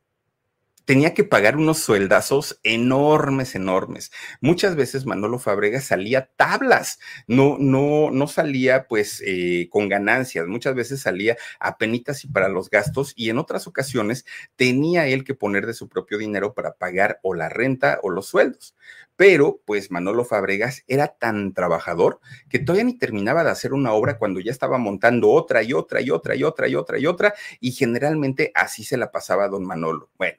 tenía 0.88 1.13
que 1.13 1.25
pagar 1.25 1.57
unos 1.57 1.79
sueldazos 1.79 2.61
enormes, 2.63 3.55
enormes. 3.55 4.09
Muchas 4.39 4.77
veces 4.77 5.05
Manolo 5.05 5.38
Fabrega 5.38 5.81
salía 5.81 6.29
tablas, 6.38 6.97
no, 7.27 7.57
no, 7.59 8.09
no 8.09 8.27
salía 8.27 8.88
pues 8.88 9.21
eh, 9.25 9.67
con 9.69 9.89
ganancias, 9.89 10.47
muchas 10.47 10.75
veces 10.75 11.01
salía 11.01 11.35
a 11.59 11.77
penitas 11.77 12.23
y 12.23 12.29
para 12.29 12.47
los 12.47 12.69
gastos 12.69 13.11
y 13.17 13.29
en 13.29 13.38
otras 13.38 13.67
ocasiones 13.67 14.25
tenía 14.55 15.07
él 15.07 15.25
que 15.25 15.35
poner 15.35 15.65
de 15.65 15.73
su 15.73 15.89
propio 15.89 16.17
dinero 16.17 16.53
para 16.53 16.71
pagar 16.75 17.19
o 17.21 17.33
la 17.33 17.49
renta 17.49 17.99
o 18.01 18.09
los 18.09 18.27
sueldos. 18.27 18.73
Pero 19.17 19.59
pues 19.65 19.91
Manolo 19.91 20.23
Fabregas 20.23 20.85
era 20.88 21.07
tan 21.09 21.53
trabajador 21.53 22.21
que 22.47 22.59
todavía 22.59 22.85
ni 22.85 22.97
terminaba 22.97 23.43
de 23.43 23.49
hacer 23.51 23.73
una 23.73 23.91
obra 23.91 24.17
cuando 24.17 24.39
ya 24.39 24.51
estaba 24.51 24.77
montando 24.77 25.31
otra 25.31 25.63
y 25.63 25.73
otra 25.73 25.99
y 25.99 26.11
otra 26.11 26.33
y 26.33 26.43
otra 26.43 26.69
y 26.69 26.75
otra 26.75 26.97
y 26.97 27.05
otra 27.07 27.33
y 27.59 27.73
generalmente 27.73 28.53
así 28.55 28.85
se 28.85 28.95
la 28.95 29.11
pasaba 29.11 29.49
don 29.49 29.65
Manolo. 29.65 30.09
Bueno, 30.17 30.38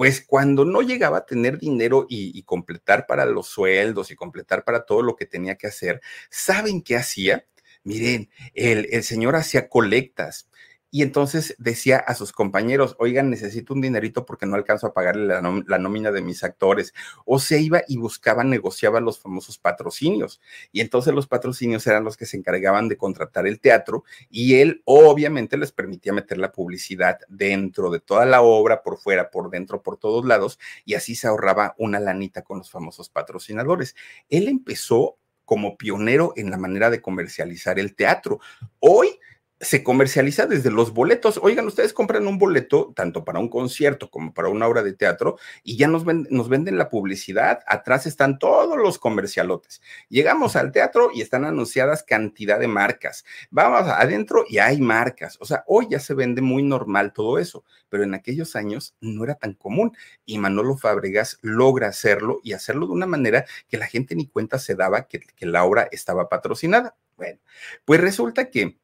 pues 0.00 0.24
cuando 0.26 0.64
no 0.64 0.80
llegaba 0.80 1.18
a 1.18 1.26
tener 1.26 1.58
dinero 1.58 2.06
y, 2.08 2.42
completar 2.44 3.06
para 3.06 3.26
los 3.26 3.48
sueldos 3.48 4.10
y 4.10 4.16
completar 4.16 4.64
para 4.64 4.86
todo 4.86 5.02
lo 5.02 5.14
que 5.14 5.26
tenía 5.26 5.56
que 5.56 5.66
hacer, 5.66 6.00
¿saben 6.30 6.80
qué 6.80 6.96
hacía? 6.96 7.44
Miren, 7.84 8.30
el, 8.54 9.02
señor 9.02 9.36
hacía 9.36 9.68
colectas, 9.68 10.48
y 10.90 11.02
entonces 11.02 11.54
decía 11.58 11.98
a 11.98 12.14
sus 12.14 12.32
compañeros, 12.32 12.96
oigan, 12.98 13.30
necesito 13.30 13.74
un 13.74 13.80
dinerito 13.80 14.26
porque 14.26 14.46
no 14.46 14.56
alcanzo 14.56 14.88
a 14.88 14.92
pagarle 14.92 15.26
la, 15.26 15.78
nómina 15.78 16.10
de 16.10 16.20
mis 16.20 16.42
actores. 16.42 16.92
O 17.24 17.38
se 17.38 17.60
iba 17.60 17.82
y 17.86 17.96
buscaba, 17.96 18.42
negociaba 18.42 19.00
los 19.00 19.20
famosos 19.20 19.58
patrocinios. 19.58 20.40
Y 20.72 20.80
entonces 20.80 21.14
los 21.14 21.28
patrocinios 21.28 21.86
eran 21.86 22.02
los 22.02 22.16
que 22.16 22.26
se 22.26 22.36
encargaban 22.36 22.88
de 22.88 22.96
contratar 22.96 23.46
el 23.46 23.60
teatro 23.60 24.04
y 24.28 24.56
él 24.56 24.82
obviamente 24.84 25.56
les 25.56 25.70
permitía 25.70 26.12
meter 26.12 26.38
la 26.38 26.50
publicidad 26.50 27.20
dentro 27.28 27.90
de 27.90 28.00
toda 28.00 28.26
la 28.26 28.42
obra, 28.42 28.82
por 28.82 28.98
fuera, 28.98 29.30
por 29.30 29.50
dentro, 29.50 29.82
por 29.82 29.96
todos 29.96 30.24
lados. 30.24 30.58
Y 30.84 30.94
así 30.94 31.14
se 31.14 31.28
ahorraba 31.28 31.74
una 31.78 32.00
lanita 32.00 32.42
con 32.42 32.58
los 32.58 32.70
famosos 32.70 33.08
patrocinadores. 33.10 33.94
Él 34.28 34.48
empezó 34.48 35.18
como 35.44 35.76
pionero 35.76 36.32
en 36.36 36.50
la 36.50 36.56
manera 36.56 36.90
de 36.90 37.00
comercializar 37.00 37.78
el 37.78 37.94
teatro. 37.94 38.40
Hoy 38.78 39.18
se 39.60 39.84
comercializa 39.84 40.46
desde 40.46 40.70
los 40.70 40.94
boletos. 40.94 41.38
Oigan, 41.42 41.66
ustedes 41.66 41.92
compran 41.92 42.26
un 42.26 42.38
boleto 42.38 42.92
tanto 42.96 43.24
para 43.26 43.38
un 43.38 43.50
concierto 43.50 44.10
como 44.10 44.32
para 44.32 44.48
una 44.48 44.66
obra 44.66 44.82
de 44.82 44.94
teatro 44.94 45.36
y 45.62 45.76
ya 45.76 45.86
nos, 45.86 46.04
nos 46.06 46.48
venden 46.48 46.78
la 46.78 46.88
publicidad. 46.88 47.60
Atrás 47.66 48.06
están 48.06 48.38
todos 48.38 48.78
los 48.78 48.98
comercialotes. 48.98 49.82
Llegamos 50.08 50.56
al 50.56 50.72
teatro 50.72 51.10
y 51.12 51.20
están 51.20 51.44
anunciadas 51.44 52.02
cantidad 52.02 52.58
de 52.58 52.68
marcas. 52.68 53.24
Vamos 53.50 53.82
adentro 53.82 54.46
y 54.48 54.58
hay 54.58 54.80
marcas. 54.80 55.36
O 55.40 55.44
sea, 55.44 55.62
hoy 55.66 55.88
ya 55.90 56.00
se 56.00 56.14
vende 56.14 56.40
muy 56.40 56.62
normal 56.62 57.12
todo 57.12 57.38
eso, 57.38 57.62
pero 57.90 58.02
en 58.02 58.14
aquellos 58.14 58.56
años 58.56 58.94
no 59.02 59.24
era 59.24 59.34
tan 59.34 59.52
común 59.52 59.94
y 60.24 60.38
Manolo 60.38 60.78
Fábregas 60.78 61.38
logra 61.42 61.88
hacerlo 61.88 62.40
y 62.42 62.54
hacerlo 62.54 62.86
de 62.86 62.92
una 62.92 63.06
manera 63.06 63.44
que 63.68 63.76
la 63.76 63.86
gente 63.86 64.14
ni 64.14 64.26
cuenta 64.26 64.58
se 64.58 64.74
daba 64.74 65.06
que, 65.06 65.20
que 65.20 65.44
la 65.44 65.64
obra 65.64 65.86
estaba 65.92 66.30
patrocinada. 66.30 66.96
Bueno, 67.18 67.38
pues 67.84 68.00
resulta 68.00 68.48
que 68.48 68.78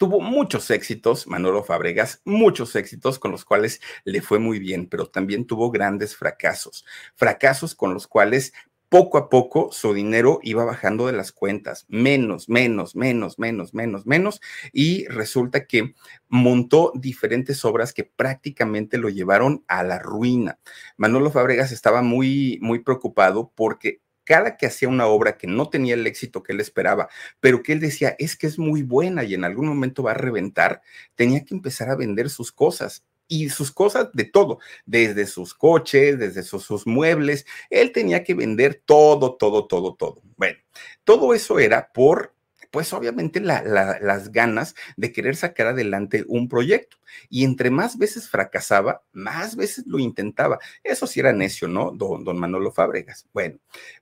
Tuvo 0.00 0.22
muchos 0.22 0.70
éxitos, 0.70 1.26
Manolo 1.26 1.62
Fabregas, 1.62 2.22
muchos 2.24 2.74
éxitos 2.74 3.18
con 3.18 3.32
los 3.32 3.44
cuales 3.44 3.82
le 4.04 4.22
fue 4.22 4.38
muy 4.38 4.58
bien, 4.58 4.86
pero 4.88 5.10
también 5.10 5.46
tuvo 5.46 5.70
grandes 5.70 6.16
fracasos, 6.16 6.86
fracasos 7.16 7.74
con 7.74 7.92
los 7.92 8.06
cuales 8.06 8.54
poco 8.88 9.18
a 9.18 9.28
poco 9.28 9.70
su 9.72 9.92
dinero 9.92 10.40
iba 10.42 10.64
bajando 10.64 11.06
de 11.06 11.12
las 11.12 11.32
cuentas, 11.32 11.84
menos, 11.88 12.48
menos, 12.48 12.96
menos, 12.96 13.38
menos, 13.38 13.74
menos, 13.74 14.06
menos, 14.06 14.40
y 14.72 15.06
resulta 15.08 15.66
que 15.66 15.94
montó 16.28 16.92
diferentes 16.94 17.62
obras 17.66 17.92
que 17.92 18.04
prácticamente 18.04 18.96
lo 18.96 19.10
llevaron 19.10 19.64
a 19.68 19.82
la 19.82 19.98
ruina. 19.98 20.58
Manolo 20.96 21.30
Fabregas 21.30 21.72
estaba 21.72 22.00
muy, 22.00 22.58
muy 22.62 22.78
preocupado 22.78 23.52
porque 23.54 24.00
cada 24.30 24.56
que 24.56 24.66
hacía 24.66 24.88
una 24.88 25.08
obra 25.08 25.36
que 25.36 25.48
no 25.48 25.70
tenía 25.70 25.94
el 25.94 26.06
éxito 26.06 26.44
que 26.44 26.52
él 26.52 26.60
esperaba, 26.60 27.08
pero 27.40 27.64
que 27.64 27.72
él 27.72 27.80
decía, 27.80 28.14
es 28.16 28.36
que 28.36 28.46
es 28.46 28.60
muy 28.60 28.84
buena 28.84 29.24
y 29.24 29.34
en 29.34 29.42
algún 29.42 29.66
momento 29.66 30.04
va 30.04 30.12
a 30.12 30.14
reventar, 30.14 30.82
tenía 31.16 31.44
que 31.44 31.52
empezar 31.52 31.90
a 31.90 31.96
vender 31.96 32.30
sus 32.30 32.52
cosas 32.52 33.04
y 33.26 33.48
sus 33.48 33.72
cosas 33.72 34.10
de 34.12 34.22
todo, 34.22 34.60
desde 34.86 35.26
sus 35.26 35.52
coches, 35.52 36.16
desde 36.16 36.44
sus, 36.44 36.86
muebles, 36.86 37.44
él 37.70 37.90
tenía 37.90 38.22
que 38.22 38.34
vender 38.34 38.80
todo, 38.84 39.34
todo, 39.34 39.66
todo, 39.66 39.96
todo. 39.96 40.22
Bueno, 40.36 40.60
todo 41.02 41.34
eso 41.34 41.58
era 41.58 41.90
por 41.92 42.32
pues 42.70 42.92
obviamente 42.92 43.40
las 43.40 44.32
ganas 44.32 44.74
de 44.96 45.12
querer 45.12 45.36
sacar 45.36 45.68
adelante 45.68 46.24
un 46.28 46.48
proyecto. 46.48 46.98
Y 47.28 47.44
entre 47.44 47.70
más 47.70 47.98
veces 47.98 48.28
fracasaba, 48.28 49.02
más 49.12 49.56
veces 49.56 49.84
lo 49.86 49.98
intentaba. 49.98 50.58
Eso 50.84 51.06
sí 51.06 51.20
era 51.20 51.32
necio, 51.32 51.68
¿no? 51.68 51.90
Don, 51.90 52.24
don 52.24 52.38
Manolo 52.38 52.70
Fábregas. 52.70 53.26
Bueno, 53.32 53.58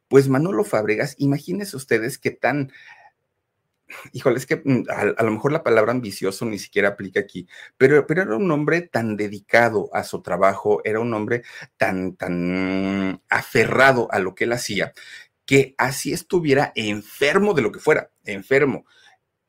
pues 0.09 0.29
Manolo 0.29 0.65
Fábregas, 0.65 1.15
imagínense 1.19 1.77
ustedes 1.77 2.19
qué 2.19 2.31
tan 2.31 2.73
híjole, 4.13 4.39
es 4.39 4.47
que 4.47 4.57
mm, 4.57 4.85
a, 4.91 5.23
lo 5.23 5.31
mejor 5.31 5.53
la 5.53 5.63
palabra 5.63 5.93
ambicioso 5.93 6.45
ni 6.45 6.59
siquiera 6.59 6.89
aplica 6.89 7.21
aquí, 7.21 7.47
pero, 7.77 8.07
pero 8.07 8.23
era 8.23 8.37
un 8.37 8.51
hombre 8.51 8.83
tan 8.83 9.17
dedicado 9.17 9.91
a 9.93 10.05
su 10.05 10.23
trabajo, 10.23 10.81
era 10.85 11.01
un 11.01 11.13
hombre 11.15 11.43
tan, 11.77 12.17
tan 12.17 13.23
aferrado 13.29 14.09
a 14.11 14.19
lo 14.19 14.35
que 14.35 14.45
él 14.45 14.53
hacía, 14.53 14.93
que 15.49 15.75
así 15.79 16.13
estuviera 16.13 16.73
enfermo 16.75 17.55
de 17.55 17.63
lo 17.63 17.73
que 17.73 17.79
fuera, 17.79 18.11
enfermo. 18.25 18.85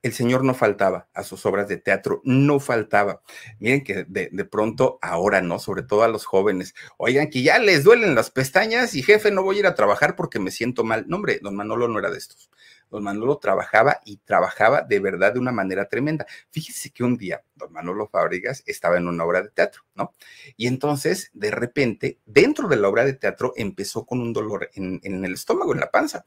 El 0.01 0.13
señor 0.13 0.45
no 0.45 0.53
faltaba 0.53 1.09
a 1.13 1.23
sus 1.23 1.45
obras 1.45 1.67
de 1.67 1.75
teatro, 1.75 2.21
no 2.23 2.61
faltaba. 2.61 3.21
Miren 3.59 3.83
que 3.83 4.05
de, 4.07 4.45
pronto 4.45 4.97
ahora, 5.01 5.41
¿no? 5.41 5.59
Sobre 5.59 5.83
todo 5.83 6.03
a 6.03 6.07
los 6.07 6.23
jóvenes, 6.23 6.73
oigan 6.97 7.29
que 7.29 7.43
ya 7.43 7.59
les 7.59 7.83
duelen 7.83 8.15
las 8.15 8.31
pestañas 8.31 8.95
y 8.95 9.03
jefe, 9.03 9.29
no 9.29 9.43
voy 9.43 9.57
a 9.57 9.59
ir 9.59 9.67
a 9.67 9.75
trabajar 9.75 10.15
porque 10.15 10.39
me 10.39 10.51
siento 10.51 10.85
mal. 10.85 11.03
No, 11.09 11.17
hombre, 11.17 11.41
don 11.43 11.57
Manolo 11.57 11.89
no 11.89 11.99
era 11.99 12.09
de 12.09 12.17
estos 12.17 12.49
don 12.89 13.03
Manolo 13.03 13.37
trabajaba 13.37 13.99
y 14.05 14.17
trabajaba 14.17 14.81
de 14.81 14.99
verdad 14.99 15.33
de 15.33 15.39
una 15.39 15.51
manera 15.51 15.87
tremenda. 15.87 16.25
Fíjese 16.49 16.91
que 16.91 17.03
un 17.03 17.17
día 17.17 17.43
don 17.55 17.71
Manolo 17.71 18.07
Fábregas 18.07 18.63
estaba 18.65 18.97
en 18.97 19.07
una 19.07 19.23
obra 19.25 19.41
de 19.41 19.49
teatro, 19.49 19.83
¿no? 19.95 20.13
Y 20.57 20.67
entonces, 20.67 21.29
de 21.33 21.51
repente, 21.51 22.19
dentro 22.25 22.67
de 22.67 22.77
la 22.77 22.87
obra 22.89 23.05
de 23.05 23.13
teatro 23.13 23.53
empezó 23.55 24.05
con 24.05 24.21
un 24.21 24.33
dolor 24.33 24.69
en, 24.73 24.99
en 25.03 25.25
el 25.25 25.33
estómago, 25.33 25.73
en 25.73 25.79
la 25.79 25.91
panza. 25.91 26.25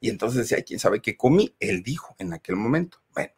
Y 0.00 0.10
entonces 0.10 0.48
decía, 0.48 0.64
¿quién 0.64 0.78
sabe 0.78 1.00
qué 1.00 1.16
comí? 1.16 1.54
Él 1.60 1.82
dijo 1.82 2.14
en 2.18 2.32
aquel 2.32 2.56
momento. 2.56 2.98
Bueno, 3.12 3.32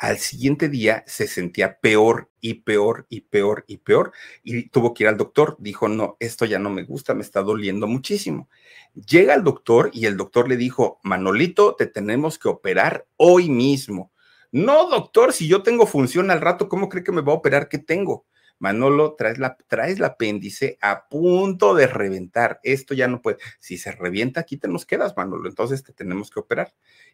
al 0.00 0.16
siguiente 0.16 0.70
día 0.70 1.04
se 1.06 1.26
sentía 1.26 1.78
peor 1.78 2.30
y 2.40 2.54
peor 2.54 3.06
y 3.10 3.20
peor 3.20 3.64
y 3.66 3.76
peor 3.76 4.12
y 4.42 4.70
tuvo 4.70 4.94
que 4.94 5.04
ir 5.04 5.08
al 5.08 5.18
doctor. 5.18 5.56
Dijo, 5.58 5.88
no, 5.88 6.16
esto 6.20 6.46
ya 6.46 6.58
no 6.58 6.70
me 6.70 6.84
gusta, 6.84 7.12
me 7.12 7.20
está 7.20 7.42
doliendo 7.42 7.86
muchísimo. 7.86 8.48
Llega 8.94 9.34
al 9.34 9.44
doctor 9.44 9.90
y 9.92 10.06
el 10.06 10.16
doctor 10.16 10.48
le 10.48 10.56
dijo, 10.56 11.00
Manolito, 11.02 11.74
te 11.76 11.86
tenemos 11.86 12.38
que 12.38 12.48
operar 12.48 13.06
hoy 13.18 13.50
mismo. 13.50 14.10
No, 14.50 14.88
doctor, 14.88 15.34
si 15.34 15.46
yo 15.46 15.62
tengo 15.62 15.86
función 15.86 16.30
al 16.30 16.40
rato, 16.40 16.70
¿cómo 16.70 16.88
cree 16.88 17.04
que 17.04 17.12
me 17.12 17.20
va 17.20 17.32
a 17.32 17.36
operar? 17.36 17.68
¿Qué 17.68 17.76
tengo? 17.76 18.24
Manolo, 18.60 19.14
traes, 19.14 19.38
la, 19.38 19.56
traes 19.66 20.00
apéndice 20.00 20.78
a 20.80 21.08
punto 21.08 21.74
de 21.74 21.88
reventar. 21.88 22.60
Esto 22.62 22.94
ya 22.94 23.08
no 23.08 23.20
puede. 23.22 23.38
Si 23.58 23.78
se 23.78 23.90
revienta, 23.90 24.40
aquí 24.40 24.56
te 24.56 24.68
nos 24.68 24.86
quedas, 24.86 25.16
Manolo. 25.16 25.48
Entonces 25.48 25.82
te 25.82 25.92
tenemos 25.92 26.30
que 26.30 26.40
operar. 26.40 26.72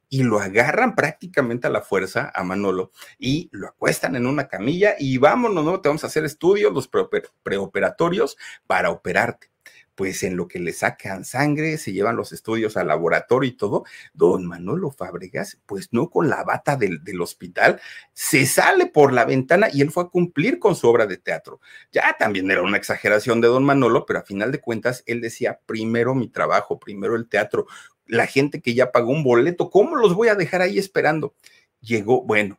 Y 0.09 0.23
lo 0.23 0.39
agarran 0.39 0.95
prácticamente 0.95 1.67
a 1.67 1.71
la 1.71 1.81
fuerza 1.81 2.31
a 2.35 2.45
Manolo 2.45 2.93
y 3.19 3.49
lo 3.53 3.69
acuestan 3.69 4.15
en 4.17 4.27
una 4.27 4.47
camilla 4.47 4.95
y 4.99 5.19
vámonos, 5.19 5.65
¿no? 5.65 5.81
Te 5.81 5.89
vamos 5.89 6.05
a 6.05 6.09
hacer 6.09 6.25
estudios, 6.25 6.73
los 6.73 6.89
preoperatorios 6.89 8.37
para 8.67 8.91
operarte 8.91 9.56
pues 9.97 10.23
en 10.23 10.37
lo 10.37 10.47
que 10.47 10.61
le 10.61 10.73
sacan 10.73 11.25
sangre, 11.25 11.79
se 11.79 11.93
llevan 11.93 12.17
los 12.17 12.31
estudios 12.33 12.77
al 12.77 12.89
laboratorio 12.89 13.49
y 13.49 13.57
todo, 13.57 13.85
don 14.13 14.47
Manolo 14.47 14.91
Fábregas, 14.91 15.59
pues 15.67 15.89
no 15.91 16.11
con 16.11 16.29
la 16.29 16.45
bata 16.45 16.77
del, 16.77 17.01
hospital, 17.21 17.81
se 18.13 18.45
sale 18.45 18.87
por 18.87 19.13
la 19.13 19.25
ventana 19.25 19.69
y 19.73 19.81
él 19.81 19.91
fue 19.91 20.05
a 20.05 20.09
cumplir 20.09 20.59
con 20.59 20.77
su 20.77 20.87
obra 20.87 21.07
de 21.07 21.17
teatro. 21.17 21.61
Ya 21.91 22.15
también 22.19 22.51
era 22.51 22.63
una 22.63 22.77
exageración 22.77 23.41
de 23.41 23.49
don 23.49 23.65
Manolo, 23.65 24.05
pero 24.05 24.19
a 24.19 24.23
final 24.23 24.53
de 24.53 24.61
cuentas 24.61 25.03
él 25.07 25.23
decía, 25.23 25.61
primero 25.65 26.15
mi 26.15 26.29
trabajo, 26.29 26.79
primero 26.79 27.17
el 27.17 27.27
teatro, 27.27 27.67
la 28.07 28.27
gente 28.27 28.61
que 28.61 28.75
ya 28.75 28.93
pagó 28.93 29.13
un 29.13 29.25
boleto, 29.25 29.71
¿cómo 29.71 29.97
los 29.97 30.15
voy 30.15 30.29
a 30.29 30.35
dejar 30.35 30.61
ahí 30.61 30.79
esperando? 30.79 31.35
Llegó, 31.81 32.23
bueno, 32.23 32.59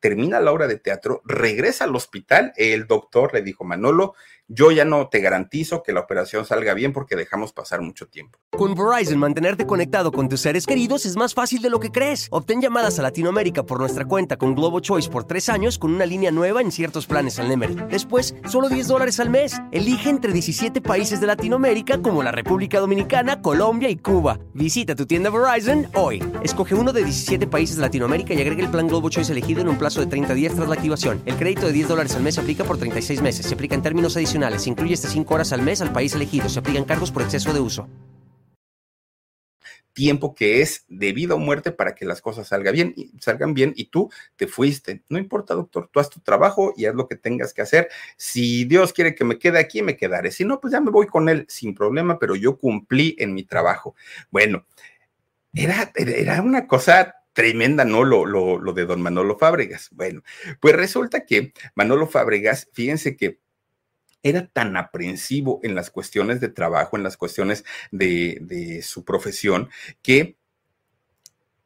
termina 0.00 0.40
la 0.40 0.52
obra 0.52 0.66
de 0.66 0.78
teatro, 0.78 1.22
regresa 1.24 1.84
al 1.84 1.96
hospital, 1.96 2.52
el 2.56 2.86
doctor 2.86 3.34
le 3.34 3.42
dijo, 3.42 3.64
Manolo, 3.64 4.14
yo 4.48 4.70
ya 4.70 4.86
no 4.86 5.08
te 5.08 5.20
garantizo 5.20 5.82
que 5.82 5.92
la 5.92 6.00
operación 6.00 6.46
salga 6.46 6.72
bien 6.72 6.94
porque 6.94 7.16
dejamos 7.16 7.52
pasar 7.52 7.82
mucho 7.82 8.08
tiempo. 8.08 8.38
Con 8.50 8.74
Verizon, 8.74 9.18
mantenerte 9.18 9.66
conectado 9.66 10.10
con 10.10 10.28
tus 10.28 10.40
seres 10.40 10.66
queridos 10.66 11.04
es 11.04 11.16
más 11.16 11.34
fácil 11.34 11.60
de 11.60 11.68
lo 11.68 11.78
que 11.78 11.90
crees. 11.90 12.28
Obtén 12.30 12.62
llamadas 12.62 12.98
a 12.98 13.02
Latinoamérica 13.02 13.64
por 13.64 13.78
nuestra 13.78 14.06
cuenta 14.06 14.38
con 14.38 14.54
Globo 14.54 14.80
Choice 14.80 15.10
por 15.10 15.24
tres 15.24 15.50
años 15.50 15.78
con 15.78 15.92
una 15.92 16.06
línea 16.06 16.30
nueva 16.30 16.62
en 16.62 16.72
ciertos 16.72 17.06
planes 17.06 17.38
al 17.38 17.48
Nemer. 17.48 17.88
Después, 17.88 18.34
solo 18.48 18.70
10 18.70 18.88
dólares 18.88 19.20
al 19.20 19.28
mes. 19.28 19.60
Elige 19.70 20.08
entre 20.08 20.32
17 20.32 20.80
países 20.80 21.20
de 21.20 21.26
Latinoamérica 21.26 22.00
como 22.00 22.22
la 22.22 22.32
República 22.32 22.80
Dominicana, 22.80 23.42
Colombia 23.42 23.90
y 23.90 23.96
Cuba. 23.96 24.38
Visita 24.54 24.94
tu 24.94 25.04
tienda 25.04 25.28
Verizon 25.28 25.88
hoy. 25.94 26.24
Escoge 26.42 26.74
uno 26.74 26.94
de 26.94 27.04
17 27.04 27.46
países 27.48 27.76
de 27.76 27.82
Latinoamérica 27.82 28.32
y 28.32 28.40
agrega 28.40 28.62
el 28.62 28.70
plan 28.70 28.88
Globo 28.88 29.10
Choice 29.10 29.30
elegido 29.30 29.60
en 29.60 29.68
un 29.68 29.76
plazo 29.76 30.00
de 30.00 30.06
30 30.06 30.32
días 30.32 30.54
tras 30.54 30.68
la 30.68 30.74
activación. 30.74 31.20
El 31.26 31.36
crédito 31.36 31.66
de 31.66 31.72
10 31.72 31.88
dólares 31.88 32.16
al 32.16 32.22
mes 32.22 32.38
aplica 32.38 32.64
por 32.64 32.78
36 32.78 33.20
meses. 33.20 33.44
Se 33.44 33.54
aplica 33.54 33.74
en 33.74 33.82
términos 33.82 34.16
adicionales 34.16 34.37
se 34.58 34.70
incluye 34.70 34.94
hasta 34.94 35.08
5 35.08 35.34
horas 35.34 35.52
al 35.52 35.62
mes 35.62 35.80
al 35.80 35.92
país 35.92 36.14
elegido. 36.14 36.48
Se 36.48 36.58
aplican 36.58 36.84
cargos 36.84 37.10
por 37.10 37.22
exceso 37.22 37.52
de 37.52 37.60
uso. 37.60 37.88
Tiempo 39.92 40.34
que 40.34 40.62
es 40.62 40.84
de 40.88 41.12
vida 41.12 41.34
o 41.34 41.38
muerte 41.38 41.72
para 41.72 41.94
que 41.94 42.04
las 42.04 42.20
cosas 42.20 42.46
salgan 42.46 42.72
bien, 42.72 42.94
y, 42.96 43.10
salgan 43.18 43.52
bien 43.52 43.72
y 43.74 43.86
tú 43.86 44.10
te 44.36 44.46
fuiste. 44.46 45.02
No 45.08 45.18
importa, 45.18 45.54
doctor, 45.54 45.90
tú 45.92 45.98
haz 45.98 46.08
tu 46.08 46.20
trabajo 46.20 46.72
y 46.76 46.86
haz 46.86 46.94
lo 46.94 47.08
que 47.08 47.16
tengas 47.16 47.52
que 47.52 47.62
hacer. 47.62 47.88
Si 48.16 48.64
Dios 48.64 48.92
quiere 48.92 49.16
que 49.16 49.24
me 49.24 49.38
quede 49.38 49.58
aquí, 49.58 49.82
me 49.82 49.96
quedaré. 49.96 50.30
Si 50.30 50.44
no, 50.44 50.60
pues 50.60 50.72
ya 50.72 50.80
me 50.80 50.92
voy 50.92 51.06
con 51.06 51.28
él 51.28 51.46
sin 51.48 51.74
problema, 51.74 52.18
pero 52.18 52.36
yo 52.36 52.58
cumplí 52.58 53.16
en 53.18 53.34
mi 53.34 53.42
trabajo. 53.42 53.96
Bueno, 54.30 54.64
era, 55.52 55.90
era 55.96 56.42
una 56.42 56.68
cosa 56.68 57.16
tremenda, 57.32 57.84
¿no? 57.84 58.04
Lo, 58.04 58.24
lo, 58.24 58.58
lo 58.58 58.72
de 58.72 58.86
don 58.86 59.00
Manolo 59.00 59.36
Fábregas. 59.36 59.90
Bueno, 59.92 60.22
pues 60.60 60.76
resulta 60.76 61.24
que 61.24 61.52
Manolo 61.74 62.06
Fábregas, 62.06 62.68
fíjense 62.72 63.16
que 63.16 63.40
era 64.22 64.46
tan 64.46 64.76
aprensivo 64.76 65.60
en 65.62 65.74
las 65.74 65.90
cuestiones 65.90 66.40
de 66.40 66.48
trabajo, 66.48 66.96
en 66.96 67.02
las 67.02 67.16
cuestiones 67.16 67.64
de, 67.90 68.80
su 68.82 69.04
profesión, 69.04 69.68
que 70.02 70.36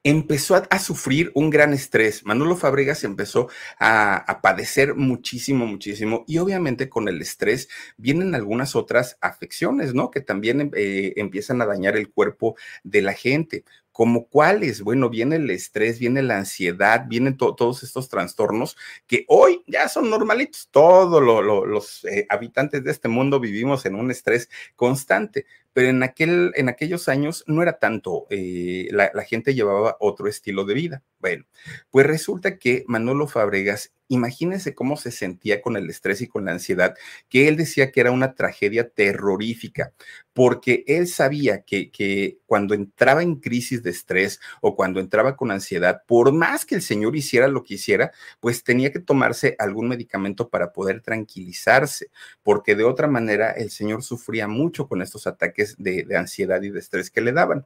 empezó 0.05 0.61
a, 0.69 0.79
sufrir 0.79 1.31
un 1.35 1.51
gran 1.51 1.73
estrés. 1.73 2.25
Manolo 2.25 2.57
Fabregas 2.57 3.05
empezó 3.05 3.49
a, 3.79 4.41
padecer 4.43 4.95
muchísimo, 4.95 5.67
muchísimo. 5.67 6.25
Y 6.27 6.39
obviamente 6.39 6.89
con 6.89 7.09
el 7.09 7.21
estrés 7.23 7.69
vienen 7.97 8.35
algunas 8.35 8.75
otras 8.75 9.17
afecciones, 9.21 9.95
¿no? 9.95 10.11
Que 10.11 10.21
también 10.21 10.73
eh, 10.75 11.15
empiezan 11.17 11.63
a 11.63 11.67
dañar 11.67 11.97
el 11.97 12.11
cuerpo 12.11 12.57
de 12.83 13.03
la 13.03 13.13
gente 13.13 13.65
como 13.93 14.27
cuáles, 14.29 14.81
bueno, 14.83 15.11
viene 15.11 15.37
el 15.37 15.51
estrés, 15.51 15.99
viene 15.99 16.23
la 16.23 16.39
ansiedad, 16.39 17.05
vienen 17.07 17.37
todos 17.37 17.83
estos 17.83 18.09
trastornos 18.09 18.77
que 19.07 19.25
hoy 19.29 19.63
ya 19.67 19.89
son 19.89 20.11
normalitos. 20.11 20.69
Todos 20.71 21.23
los 21.23 22.05
eh, 22.07 22.27
habitantes 22.31 22.83
de 22.83 22.91
este 22.91 23.09
mundo 23.09 23.39
vivimos 23.39 23.85
en 23.87 23.95
un 23.95 24.11
estrés 24.11 24.49
constante, 24.77 25.47
pero 25.73 25.89
en, 25.89 26.03
aquel, 26.03 26.53
en 26.57 26.69
aquellos 26.69 27.09
años 27.09 27.45
no 27.47 27.63
era 27.63 27.79
tanto, 27.79 28.27
eh, 28.31 28.89
la, 28.91 29.11
la 29.15 29.25
gente 29.25 29.55
llevaba 29.55 29.97
otro 30.01 30.27
estilo 30.29 30.65
de 30.65 30.75
vida. 30.75 31.03
Bueno, 31.23 31.47
pues 31.91 32.07
resulta 32.07 32.59
que 32.59 32.85
Manolo 32.87 33.27
Fabregas 33.27 33.93
Imagínense 34.13 34.75
cómo 34.75 34.99
se 34.99 35.11
sentía 35.11 35.63
con 35.63 35.75
el 35.79 35.89
estrés 35.89 36.21
y 36.21 36.29
con 36.29 36.45
la 36.45 36.53
ansiedad, 36.53 36.95
que 37.31 37.49
él 37.49 37.57
decía 37.57 37.91
que 37.91 38.01
era 38.01 38.11
una 38.11 38.35
tragedia 38.35 38.91
terrorífica, 38.91 39.95
porque 40.35 40.85
él 40.87 41.09
sabía 41.09 41.63
que, 41.63 41.91
que, 41.91 42.37
cuando 42.45 42.75
entraba 42.75 43.23
en 43.23 43.37
crisis 43.37 43.83
de 43.83 43.89
estrés 43.89 44.39
o 44.61 44.77
cuando 44.77 45.01
entraba 45.01 45.35
con 45.35 45.51
ansiedad, 45.51 46.03
por 46.07 46.31
más 46.31 46.67
que 46.67 46.75
el 46.75 46.83
señor 46.83 47.17
hiciera 47.17 47.49
lo 47.49 47.65
que 47.65 47.75
hiciera, 47.75 48.13
pues 48.39 48.63
tenía 48.63 48.93
que 48.93 49.01
tomarse 49.01 49.57
algún 49.59 49.89
medicamento 49.89 50.51
para 50.51 50.75
poder 50.75 51.01
tranquilizarse, 51.01 52.11
porque 52.43 52.75
de 52.75 52.85
otra 52.85 53.07
manera 53.09 53.53
el 53.53 53.71
señor 53.71 54.03
sufría 54.03 54.47
mucho 54.47 54.89
con 54.89 55.01
estos 55.01 55.27
ataques 55.27 55.77
de, 55.79 56.03
de 56.03 56.17
ansiedad 56.19 56.61
y 56.61 56.69
de 56.69 56.81
estrés 56.81 57.11
que 57.11 57.23
le 57.23 57.33
daban. 57.33 57.65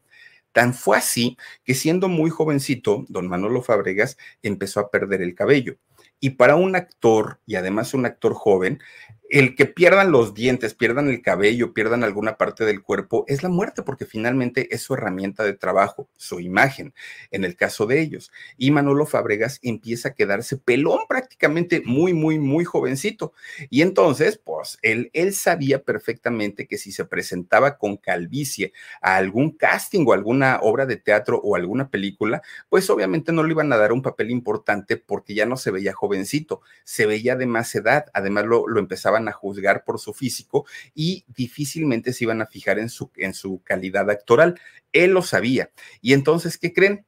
Tan 0.56 0.72
fue 0.72 0.96
así 0.96 1.36
que 1.64 1.74
siendo 1.74 2.08
muy 2.08 2.30
jovencito, 2.30 3.04
don 3.08 3.28
Manolo 3.28 3.60
Fabregas 3.60 4.16
empezó 4.42 4.80
a 4.80 4.90
perder 4.90 5.20
el 5.20 5.34
cabello. 5.34 5.76
Y 6.18 6.30
para 6.30 6.56
un 6.56 6.74
actor, 6.76 7.40
y 7.44 7.56
además 7.56 7.92
un 7.92 8.06
actor 8.06 8.32
joven, 8.32 8.80
el 9.28 9.56
que 9.56 9.66
pierdan 9.66 10.12
los 10.12 10.34
dientes, 10.34 10.74
pierdan 10.74 11.08
el 11.08 11.22
cabello, 11.22 11.72
pierdan 11.72 12.04
alguna 12.04 12.36
parte 12.36 12.64
del 12.64 12.82
cuerpo, 12.82 13.24
es 13.26 13.42
la 13.42 13.48
muerte, 13.48 13.82
porque 13.82 14.06
finalmente 14.06 14.74
es 14.74 14.82
su 14.82 14.94
herramienta 14.94 15.42
de 15.42 15.52
trabajo, 15.52 16.08
su 16.16 16.40
imagen, 16.40 16.94
en 17.30 17.44
el 17.44 17.56
caso 17.56 17.86
de 17.86 18.00
ellos. 18.00 18.30
Y 18.56 18.70
Manolo 18.70 19.06
Fabregas 19.06 19.58
empieza 19.62 20.10
a 20.10 20.14
quedarse 20.14 20.56
pelón 20.56 21.00
prácticamente 21.08 21.82
muy, 21.84 22.14
muy, 22.14 22.38
muy 22.38 22.64
jovencito. 22.64 23.32
Y 23.68 23.82
entonces, 23.82 24.40
pues, 24.42 24.78
él, 24.82 25.10
él 25.12 25.32
sabía 25.34 25.82
perfectamente 25.82 26.66
que 26.66 26.78
si 26.78 26.92
se 26.92 27.04
presentaba 27.04 27.78
con 27.78 27.96
calvicie 27.96 28.72
a 29.00 29.16
algún 29.16 29.50
casting 29.50 30.04
o 30.06 30.12
alguna 30.12 30.60
obra 30.62 30.86
de 30.86 30.96
teatro 30.96 31.40
o 31.42 31.56
alguna 31.56 31.90
película, 31.90 32.42
pues 32.68 32.88
obviamente 32.90 33.32
no 33.32 33.42
le 33.42 33.50
iban 33.52 33.72
a 33.72 33.76
dar 33.76 33.92
un 33.92 34.02
papel 34.02 34.30
importante 34.30 34.96
porque 34.96 35.34
ya 35.34 35.46
no 35.46 35.56
se 35.56 35.70
veía 35.70 35.92
jovencito, 35.92 36.60
se 36.84 37.06
veía 37.06 37.34
de 37.36 37.46
más 37.46 37.74
edad, 37.74 38.06
además 38.14 38.44
lo, 38.44 38.68
lo 38.68 38.78
empezaba 38.78 39.15
a 39.16 39.32
juzgar 39.32 39.84
por 39.84 40.00
su 40.00 40.12
físico 40.12 40.66
y 40.94 41.24
difícilmente 41.28 42.12
se 42.12 42.24
iban 42.24 42.42
a 42.42 42.46
fijar 42.46 42.78
en 42.78 42.88
su, 42.88 43.10
en 43.16 43.34
su 43.34 43.62
calidad 43.62 44.10
actoral. 44.10 44.58
Él 44.92 45.12
lo 45.12 45.22
sabía. 45.22 45.70
Y 46.00 46.12
entonces, 46.12 46.58
¿qué 46.58 46.72
creen? 46.72 47.06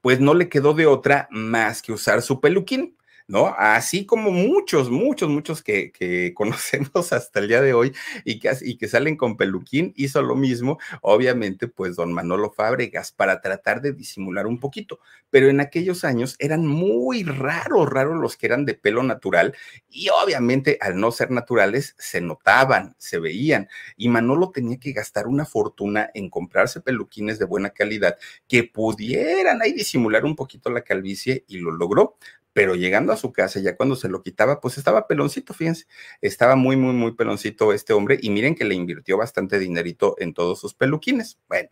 Pues 0.00 0.20
no 0.20 0.34
le 0.34 0.48
quedó 0.48 0.74
de 0.74 0.86
otra 0.86 1.28
más 1.30 1.82
que 1.82 1.92
usar 1.92 2.22
su 2.22 2.40
peluquín. 2.40 2.97
¿No? 3.28 3.54
Así 3.58 4.06
como 4.06 4.30
muchos, 4.30 4.90
muchos, 4.90 5.28
muchos 5.28 5.62
que, 5.62 5.92
conocemos 6.34 7.12
hasta 7.12 7.40
el 7.40 7.48
día 7.48 7.60
de 7.60 7.74
hoy 7.74 7.92
y 8.24 8.40
que, 8.40 8.50
y 8.62 8.76
que 8.78 8.88
salen 8.88 9.16
con 9.16 9.36
peluquín, 9.36 9.92
hizo 9.96 10.22
lo 10.22 10.34
mismo, 10.34 10.78
obviamente, 11.02 11.68
pues 11.68 11.94
don 11.94 12.12
Manolo 12.12 12.50
Fábregas, 12.50 13.12
para 13.12 13.40
tratar 13.40 13.82
de 13.82 13.92
disimular 13.92 14.46
un 14.46 14.58
poquito. 14.58 14.98
Pero 15.30 15.48
en 15.50 15.60
aquellos 15.60 16.04
años 16.04 16.36
eran 16.38 16.66
muy 16.66 17.22
raros, 17.22 17.88
raros 17.88 18.16
los 18.16 18.36
que 18.36 18.46
eran 18.46 18.64
de 18.64 18.74
pelo 18.74 19.02
natural 19.02 19.54
y 19.90 20.08
obviamente 20.08 20.78
al 20.80 20.98
no 20.98 21.10
ser 21.12 21.30
naturales 21.30 21.94
se 21.98 22.22
notaban, 22.22 22.94
se 22.98 23.18
veían 23.18 23.68
y 23.96 24.08
Manolo 24.08 24.50
tenía 24.50 24.78
que 24.78 24.92
gastar 24.92 25.26
una 25.26 25.44
fortuna 25.44 26.10
en 26.14 26.30
comprarse 26.30 26.80
peluquines 26.80 27.38
de 27.38 27.44
buena 27.44 27.70
calidad 27.70 28.16
que 28.46 28.64
pudieran 28.64 29.60
ahí 29.60 29.72
disimular 29.72 30.24
un 30.24 30.34
poquito 30.34 30.70
la 30.70 30.82
calvicie 30.82 31.44
y 31.46 31.58
lo 31.58 31.72
logró 31.72 32.16
pero 32.58 32.74
llegando 32.74 33.12
a 33.12 33.16
su 33.16 33.32
casa, 33.32 33.60
ya 33.60 33.76
cuando 33.76 33.94
se 33.94 34.08
lo 34.08 34.20
quitaba, 34.20 34.60
pues 34.60 34.78
estaba 34.78 35.06
peloncito, 35.06 35.54
fíjense, 35.54 35.86
estaba 36.20 36.56
muy, 36.56 36.74
muy, 36.76 36.92
muy 36.92 37.14
peloncito 37.14 37.72
este 37.72 37.92
hombre 37.92 38.18
y 38.20 38.30
miren 38.30 38.56
que 38.56 38.64
le 38.64 38.74
invirtió 38.74 39.16
bastante 39.16 39.60
dinerito 39.60 40.16
en 40.18 40.34
todos 40.34 40.58
sus 40.58 40.74
peluquines. 40.74 41.38
Bueno, 41.48 41.68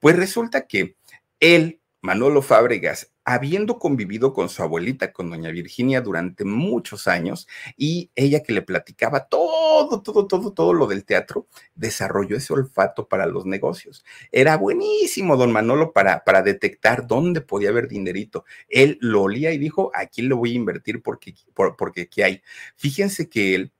pues 0.00 0.16
resulta 0.16 0.66
que 0.66 0.96
él 1.38 1.82
Manolo 2.00 2.40
Fábregas, 2.40 3.11
habiendo 3.24 3.78
convivido 3.78 4.32
con 4.32 4.48
su 4.48 4.62
abuelita, 4.62 5.12
con 5.12 5.30
doña 5.30 5.50
Virginia, 5.50 6.00
durante 6.00 6.44
muchos 6.44 7.08
años, 7.08 7.48
y 7.76 8.10
ella 8.14 8.42
que 8.42 8.52
le 8.52 8.62
platicaba 8.62 9.26
todo, 9.26 10.02
todo, 10.02 10.26
todo, 10.26 10.52
todo 10.52 10.72
lo 10.72 10.86
del 10.86 11.04
teatro, 11.04 11.46
desarrolló 11.74 12.36
ese 12.36 12.52
olfato 12.52 13.08
para 13.08 13.26
los 13.26 13.46
negocios. 13.46 14.04
Era 14.30 14.56
buenísimo, 14.56 15.36
don 15.36 15.52
Manolo, 15.52 15.92
para, 15.92 16.24
para 16.24 16.42
detectar 16.42 17.06
dónde 17.06 17.40
podía 17.40 17.70
haber 17.70 17.88
dinerito. 17.88 18.44
Él 18.68 18.98
lo 19.00 19.22
olía 19.22 19.52
y 19.52 19.58
dijo, 19.58 19.90
aquí 19.94 20.22
lo 20.22 20.36
voy 20.36 20.52
a 20.52 20.56
invertir 20.56 21.02
porque, 21.02 21.34
porque 21.54 22.02
aquí 22.02 22.22
hay. 22.22 22.42
Fíjense 22.76 23.28
que 23.28 23.54
él 23.54 23.72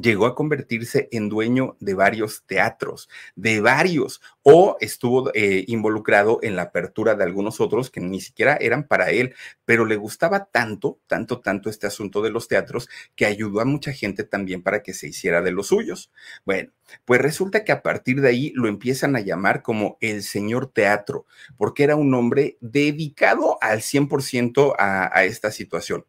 llegó 0.00 0.26
a 0.26 0.34
convertirse 0.34 1.08
en 1.12 1.28
dueño 1.28 1.76
de 1.80 1.94
varios 1.94 2.44
teatros, 2.46 3.08
de 3.34 3.60
varios, 3.60 4.20
o 4.42 4.76
estuvo 4.80 5.32
eh, 5.34 5.64
involucrado 5.66 6.38
en 6.42 6.56
la 6.56 6.62
apertura 6.62 7.14
de 7.14 7.24
algunos 7.24 7.60
otros 7.60 7.90
que 7.90 8.00
ni 8.00 8.20
siquiera 8.20 8.56
eran 8.60 8.86
para 8.86 9.10
él, 9.10 9.34
pero 9.64 9.84
le 9.84 9.96
gustaba 9.96 10.46
tanto, 10.46 10.98
tanto, 11.06 11.40
tanto 11.40 11.70
este 11.70 11.86
asunto 11.86 12.22
de 12.22 12.30
los 12.30 12.48
teatros 12.48 12.88
que 13.14 13.26
ayudó 13.26 13.60
a 13.60 13.64
mucha 13.64 13.92
gente 13.92 14.24
también 14.24 14.62
para 14.62 14.82
que 14.82 14.94
se 14.94 15.08
hiciera 15.08 15.42
de 15.42 15.50
los 15.50 15.68
suyos. 15.68 16.12
Bueno, 16.44 16.72
pues 17.04 17.20
resulta 17.20 17.64
que 17.64 17.72
a 17.72 17.82
partir 17.82 18.20
de 18.20 18.28
ahí 18.28 18.52
lo 18.54 18.68
empiezan 18.68 19.16
a 19.16 19.20
llamar 19.20 19.62
como 19.62 19.98
el 20.00 20.22
señor 20.22 20.72
teatro, 20.72 21.26
porque 21.56 21.84
era 21.84 21.96
un 21.96 22.14
hombre 22.14 22.56
dedicado 22.60 23.58
al 23.60 23.80
100% 23.80 24.74
a, 24.78 25.16
a 25.16 25.24
esta 25.24 25.50
situación. 25.50 26.06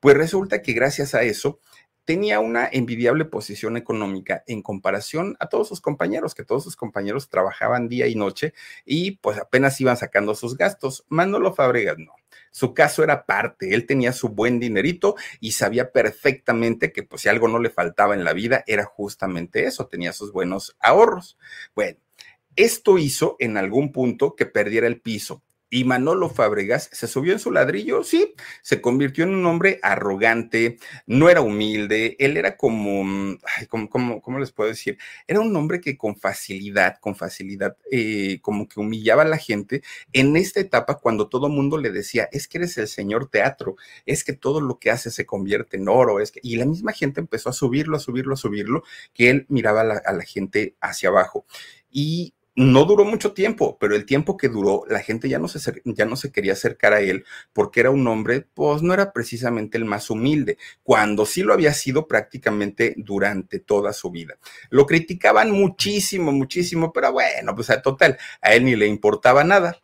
Pues 0.00 0.16
resulta 0.16 0.62
que 0.62 0.72
gracias 0.72 1.14
a 1.14 1.22
eso, 1.22 1.60
tenía 2.06 2.38
una 2.40 2.68
envidiable 2.70 3.24
posición 3.24 3.76
económica 3.76 4.44
en 4.46 4.62
comparación 4.62 5.36
a 5.40 5.48
todos 5.48 5.68
sus 5.68 5.80
compañeros, 5.80 6.34
que 6.34 6.44
todos 6.44 6.62
sus 6.62 6.76
compañeros 6.76 7.28
trabajaban 7.28 7.88
día 7.88 8.06
y 8.06 8.14
noche 8.14 8.54
y 8.84 9.16
pues 9.18 9.38
apenas 9.38 9.78
iban 9.80 9.96
sacando 9.96 10.34
sus 10.34 10.56
gastos. 10.56 11.04
Manolo 11.08 11.52
Fabregas 11.52 11.98
no. 11.98 12.12
Su 12.52 12.72
caso 12.72 13.02
era 13.02 13.26
parte, 13.26 13.74
él 13.74 13.86
tenía 13.86 14.12
su 14.12 14.30
buen 14.30 14.60
dinerito 14.60 15.16
y 15.40 15.52
sabía 15.52 15.90
perfectamente 15.90 16.92
que 16.92 17.02
pues 17.02 17.22
si 17.22 17.28
algo 17.28 17.48
no 17.48 17.58
le 17.58 17.70
faltaba 17.70 18.14
en 18.14 18.24
la 18.24 18.32
vida 18.32 18.64
era 18.66 18.84
justamente 18.84 19.64
eso, 19.64 19.88
tenía 19.88 20.12
sus 20.12 20.32
buenos 20.32 20.76
ahorros. 20.78 21.36
Bueno, 21.74 21.98
esto 22.54 22.98
hizo 22.98 23.36
en 23.40 23.56
algún 23.56 23.92
punto 23.92 24.36
que 24.36 24.46
perdiera 24.46 24.86
el 24.86 25.00
piso 25.00 25.42
y 25.68 25.84
Manolo 25.84 26.28
Fabregas 26.28 26.88
se 26.92 27.06
subió 27.06 27.32
en 27.32 27.38
su 27.38 27.50
ladrillo, 27.50 28.04
sí, 28.04 28.34
se 28.62 28.80
convirtió 28.80 29.24
en 29.24 29.34
un 29.34 29.46
hombre 29.46 29.80
arrogante, 29.82 30.78
no 31.06 31.28
era 31.28 31.40
humilde, 31.40 32.16
él 32.18 32.36
era 32.36 32.56
como, 32.56 33.04
mm, 33.04 33.38
ay, 33.56 33.66
como, 33.66 34.20
¿cómo 34.20 34.38
les 34.38 34.52
puedo 34.52 34.70
decir? 34.70 34.98
Era 35.26 35.40
un 35.40 35.54
hombre 35.56 35.80
que 35.80 35.96
con 35.96 36.16
facilidad, 36.16 36.98
con 37.00 37.16
facilidad, 37.16 37.76
eh, 37.90 38.38
como 38.42 38.68
que 38.68 38.80
humillaba 38.80 39.22
a 39.22 39.26
la 39.26 39.38
gente 39.38 39.82
en 40.12 40.36
esta 40.36 40.60
etapa 40.60 40.98
cuando 40.98 41.28
todo 41.28 41.48
mundo 41.48 41.78
le 41.78 41.90
decía, 41.90 42.28
es 42.32 42.48
que 42.48 42.58
eres 42.58 42.78
el 42.78 42.88
señor 42.88 43.28
teatro, 43.28 43.76
es 44.04 44.24
que 44.24 44.32
todo 44.32 44.60
lo 44.60 44.78
que 44.78 44.90
hace 44.90 45.10
se 45.10 45.26
convierte 45.26 45.76
en 45.76 45.88
oro, 45.88 46.20
es 46.20 46.30
que, 46.30 46.40
y 46.42 46.56
la 46.56 46.66
misma 46.66 46.92
gente 46.92 47.20
empezó 47.20 47.50
a 47.50 47.52
subirlo, 47.52 47.96
a 47.96 48.00
subirlo, 48.00 48.34
a 48.34 48.36
subirlo, 48.36 48.82
que 49.12 49.30
él 49.30 49.46
miraba 49.48 49.80
a 49.80 50.12
la 50.12 50.24
gente 50.24 50.76
hacia 50.80 51.08
abajo. 51.08 51.44
Y 51.90 52.34
no 52.56 52.84
duró 52.86 53.04
mucho 53.04 53.32
tiempo, 53.32 53.76
pero 53.78 53.94
el 53.94 54.06
tiempo 54.06 54.36
que 54.36 54.48
duró, 54.48 54.84
la 54.88 55.00
gente 55.00 55.28
ya 55.28 55.38
no, 55.38 55.46
se, 55.46 55.82
ya 55.84 56.06
no 56.06 56.16
se 56.16 56.32
quería 56.32 56.54
acercar 56.54 56.94
a 56.94 57.00
él 57.00 57.24
porque 57.52 57.80
era 57.80 57.90
un 57.90 58.06
hombre, 58.08 58.46
pues 58.54 58.82
no 58.82 58.94
era 58.94 59.12
precisamente 59.12 59.76
el 59.78 59.84
más 59.84 60.10
humilde, 60.10 60.58
cuando 60.82 61.26
sí 61.26 61.42
lo 61.42 61.52
había 61.52 61.72
sido 61.74 62.08
prácticamente 62.08 62.94
durante 62.96 63.60
toda 63.60 63.92
su 63.92 64.10
vida. 64.10 64.38
Lo 64.70 64.86
criticaban 64.86 65.50
muchísimo, 65.50 66.32
muchísimo, 66.32 66.92
pero 66.92 67.12
bueno, 67.12 67.54
pues 67.54 67.70
a 67.70 67.82
total, 67.82 68.18
a 68.40 68.54
él 68.54 68.64
ni 68.64 68.74
le 68.74 68.86
importaba 68.86 69.44
nada. 69.44 69.80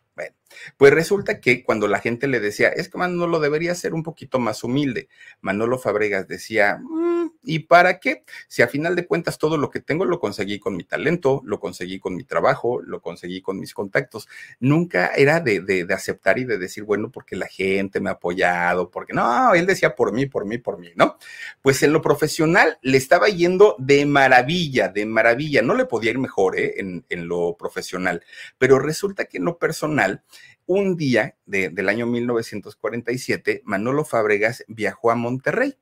Pues 0.77 0.93
resulta 0.93 1.39
que 1.39 1.63
cuando 1.63 1.87
la 1.87 1.99
gente 1.99 2.27
le 2.27 2.39
decía, 2.39 2.69
es 2.69 2.89
que 2.89 2.97
Manolo 2.97 3.39
debería 3.39 3.75
ser 3.75 3.93
un 3.93 4.03
poquito 4.03 4.39
más 4.39 4.63
humilde, 4.63 5.09
Manolo 5.41 5.77
Fabregas 5.77 6.27
decía, 6.27 6.79
mm, 6.81 7.13
¿Y 7.45 7.59
para 7.59 7.99
qué? 7.99 8.23
Si 8.47 8.61
a 8.61 8.67
final 8.67 8.95
de 8.95 9.05
cuentas 9.05 9.37
todo 9.37 9.57
lo 9.57 9.69
que 9.69 9.81
tengo 9.81 10.05
lo 10.05 10.19
conseguí 10.19 10.59
con 10.59 10.77
mi 10.77 10.85
talento, 10.85 11.41
lo 11.43 11.59
conseguí 11.59 11.99
con 11.99 12.15
mi 12.15 12.23
trabajo, 12.23 12.81
lo 12.81 13.01
conseguí 13.01 13.41
con 13.41 13.59
mis 13.59 13.73
contactos. 13.73 14.29
Nunca 14.59 15.07
era 15.07 15.41
de, 15.41 15.59
de, 15.59 15.83
de 15.83 15.93
aceptar 15.93 16.39
y 16.39 16.45
de 16.45 16.57
decir, 16.57 16.83
bueno, 16.83 17.11
porque 17.11 17.35
la 17.35 17.47
gente 17.47 17.99
me 17.99 18.09
ha 18.09 18.13
apoyado, 18.13 18.89
porque 18.89 19.13
no, 19.13 19.53
él 19.53 19.65
decía 19.65 19.95
por 19.95 20.13
mí, 20.13 20.25
por 20.25 20.45
mí, 20.45 20.57
por 20.57 20.79
mí, 20.79 20.91
¿no? 20.95 21.17
Pues 21.61 21.83
en 21.83 21.91
lo 21.91 22.01
profesional 22.01 22.77
le 22.81 22.97
estaba 22.97 23.27
yendo 23.27 23.75
de 23.77 24.05
maravilla, 24.05 24.87
de 24.87 25.05
maravilla. 25.05 25.61
No 25.61 25.75
le 25.75 25.85
podía 25.85 26.11
ir 26.11 26.19
mejor 26.19 26.57
¿eh? 26.57 26.75
en, 26.77 27.05
en 27.09 27.27
lo 27.27 27.57
profesional, 27.57 28.23
pero 28.57 28.79
resulta 28.79 29.25
que 29.25 29.37
en 29.37 29.45
lo 29.45 29.57
personal 29.57 30.23
un 30.65 30.95
día 30.95 31.35
de, 31.45 31.69
del 31.69 31.89
año 31.89 32.05
1947, 32.05 33.61
Manolo 33.65 34.05
Fábregas 34.05 34.63
viajó 34.67 35.11
a 35.11 35.15
Monterrey. 35.15 35.75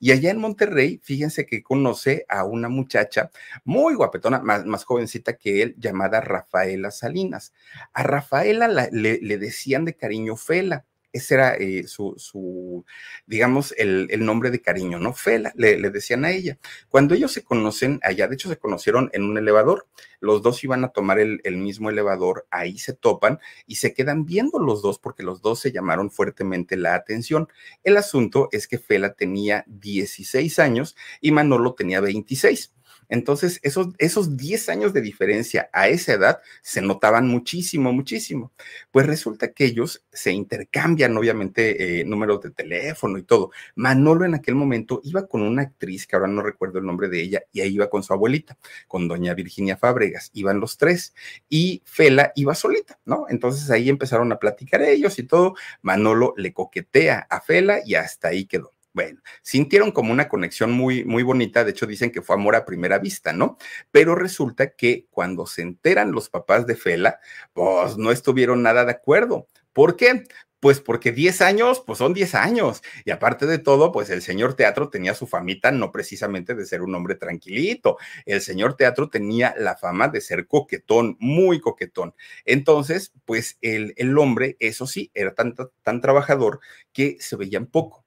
Y 0.00 0.12
allá 0.12 0.30
en 0.30 0.38
Monterrey, 0.38 1.00
fíjense 1.02 1.46
que 1.46 1.62
conoce 1.62 2.26
a 2.28 2.44
una 2.44 2.68
muchacha 2.68 3.30
muy 3.64 3.94
guapetona, 3.94 4.40
más, 4.40 4.66
más 4.66 4.84
jovencita 4.84 5.36
que 5.36 5.62
él, 5.62 5.74
llamada 5.78 6.20
Rafaela 6.20 6.90
Salinas. 6.90 7.52
A 7.92 8.02
Rafaela 8.02 8.68
la, 8.68 8.88
le, 8.92 9.18
le 9.20 9.38
decían 9.38 9.84
de 9.84 9.96
cariño 9.96 10.36
Fela 10.36 10.84
ese 11.12 11.34
era 11.34 11.54
eh, 11.56 11.84
su, 11.86 12.14
su, 12.16 12.84
digamos, 13.26 13.74
el, 13.76 14.08
el, 14.10 14.24
nombre 14.24 14.50
de 14.50 14.60
cariño, 14.60 14.98
¿no? 14.98 15.12
Fela, 15.12 15.52
le, 15.56 15.76
decían 15.90 16.24
a 16.24 16.30
ella. 16.30 16.58
Cuando 16.88 17.14
ellos 17.14 17.32
se 17.32 17.42
conocen 17.42 18.00
allá, 18.02 18.28
de 18.28 18.34
hecho 18.34 18.48
se 18.48 18.58
conocieron 18.58 19.10
en 19.12 19.24
un 19.24 19.36
elevador, 19.38 19.86
los 20.20 20.42
dos 20.42 20.62
iban 20.64 20.84
a 20.84 20.88
tomar 20.88 21.18
el, 21.18 21.40
el 21.44 21.56
mismo 21.56 21.90
elevador, 21.90 22.46
ahí 22.50 22.78
se 22.78 22.94
topan 22.94 23.40
y 23.66 23.76
se 23.76 23.92
quedan 23.92 24.24
viendo 24.24 24.58
los 24.58 24.82
dos 24.82 24.98
porque 24.98 25.22
los 25.22 25.42
dos 25.42 25.60
se 25.60 25.72
llamaron 25.72 26.10
fuertemente 26.10 26.76
la 26.76 26.94
atención. 26.94 27.48
El 27.84 27.96
asunto 27.96 28.48
es 28.52 28.66
que 28.66 28.78
Fela 28.78 29.14
tenía 29.14 29.64
16 29.66 30.58
años 30.58 30.96
y 31.20 31.32
Manolo 31.32 31.74
tenía 31.74 32.00
26. 32.00 32.72
Entonces, 33.12 33.60
esos, 33.62 33.88
esos 33.98 34.38
10 34.38 34.70
años 34.70 34.94
de 34.94 35.02
diferencia 35.02 35.68
a 35.74 35.88
esa 35.88 36.14
edad 36.14 36.40
se 36.62 36.80
notaban 36.80 37.28
muchísimo, 37.28 37.92
muchísimo. 37.92 38.52
Pues 38.90 39.06
resulta 39.06 39.52
que 39.52 39.66
ellos 39.66 40.02
se 40.10 40.32
intercambian, 40.32 41.14
obviamente, 41.14 42.00
eh, 42.00 42.04
números 42.06 42.40
de 42.40 42.52
teléfono 42.52 43.18
y 43.18 43.22
todo. 43.22 43.50
Manolo 43.74 44.24
en 44.24 44.34
aquel 44.34 44.54
momento 44.54 45.02
iba 45.04 45.26
con 45.26 45.42
una 45.42 45.60
actriz, 45.60 46.06
que 46.06 46.16
ahora 46.16 46.26
no 46.26 46.42
recuerdo 46.42 46.78
el 46.78 46.86
nombre 46.86 47.10
de 47.10 47.20
ella, 47.20 47.42
y 47.52 47.60
ahí 47.60 47.74
iba 47.74 47.90
con 47.90 48.02
su 48.02 48.14
abuelita, 48.14 48.56
con 48.88 49.08
doña 49.08 49.34
Virginia 49.34 49.76
Fábregas. 49.76 50.30
Iban 50.32 50.58
los 50.58 50.78
tres. 50.78 51.12
Y 51.50 51.82
Fela 51.84 52.32
iba 52.34 52.54
solita, 52.54 52.98
¿no? 53.04 53.26
Entonces 53.28 53.70
ahí 53.70 53.90
empezaron 53.90 54.32
a 54.32 54.38
platicar 54.38 54.80
ellos 54.80 55.18
y 55.18 55.24
todo. 55.24 55.54
Manolo 55.82 56.32
le 56.38 56.54
coquetea 56.54 57.26
a 57.28 57.42
Fela 57.42 57.80
y 57.84 57.94
hasta 57.94 58.28
ahí 58.28 58.46
quedó. 58.46 58.72
Bueno, 58.94 59.20
sintieron 59.42 59.90
como 59.90 60.12
una 60.12 60.28
conexión 60.28 60.70
muy, 60.72 61.04
muy 61.04 61.22
bonita, 61.22 61.64
de 61.64 61.70
hecho 61.70 61.86
dicen 61.86 62.10
que 62.10 62.20
fue 62.20 62.36
amor 62.36 62.56
a 62.56 62.66
primera 62.66 62.98
vista, 62.98 63.32
¿no? 63.32 63.56
Pero 63.90 64.14
resulta 64.14 64.70
que 64.74 65.06
cuando 65.10 65.46
se 65.46 65.62
enteran 65.62 66.12
los 66.12 66.28
papás 66.28 66.66
de 66.66 66.76
Fela, 66.76 67.18
pues 67.54 67.96
no 67.96 68.10
estuvieron 68.12 68.62
nada 68.62 68.84
de 68.84 68.92
acuerdo. 68.92 69.48
¿Por 69.72 69.96
qué? 69.96 70.24
Pues 70.60 70.78
porque 70.80 71.10
10 71.10 71.40
años, 71.40 71.82
pues 71.84 71.98
son 71.98 72.12
10 72.14 72.34
años. 72.34 72.82
Y 73.04 73.10
aparte 73.10 73.46
de 73.46 73.58
todo, 73.58 73.90
pues 73.92 74.10
el 74.10 74.20
señor 74.22 74.54
teatro 74.54 74.90
tenía 74.90 75.14
su 75.14 75.26
famita 75.26 75.72
no 75.72 75.90
precisamente 75.90 76.54
de 76.54 76.66
ser 76.66 76.82
un 76.82 76.94
hombre 76.94 77.14
tranquilito. 77.16 77.96
El 78.26 78.42
señor 78.42 78.76
teatro 78.76 79.08
tenía 79.08 79.54
la 79.58 79.74
fama 79.76 80.08
de 80.08 80.20
ser 80.20 80.46
coquetón, 80.46 81.16
muy 81.18 81.60
coquetón. 81.60 82.14
Entonces, 82.44 83.12
pues 83.24 83.58
el, 83.62 83.94
el 83.96 84.16
hombre, 84.18 84.56
eso 84.60 84.86
sí, 84.86 85.10
era 85.14 85.34
tan, 85.34 85.54
tan 85.82 86.00
trabajador 86.00 86.60
que 86.92 87.16
se 87.20 87.36
veían 87.36 87.66
poco 87.66 88.01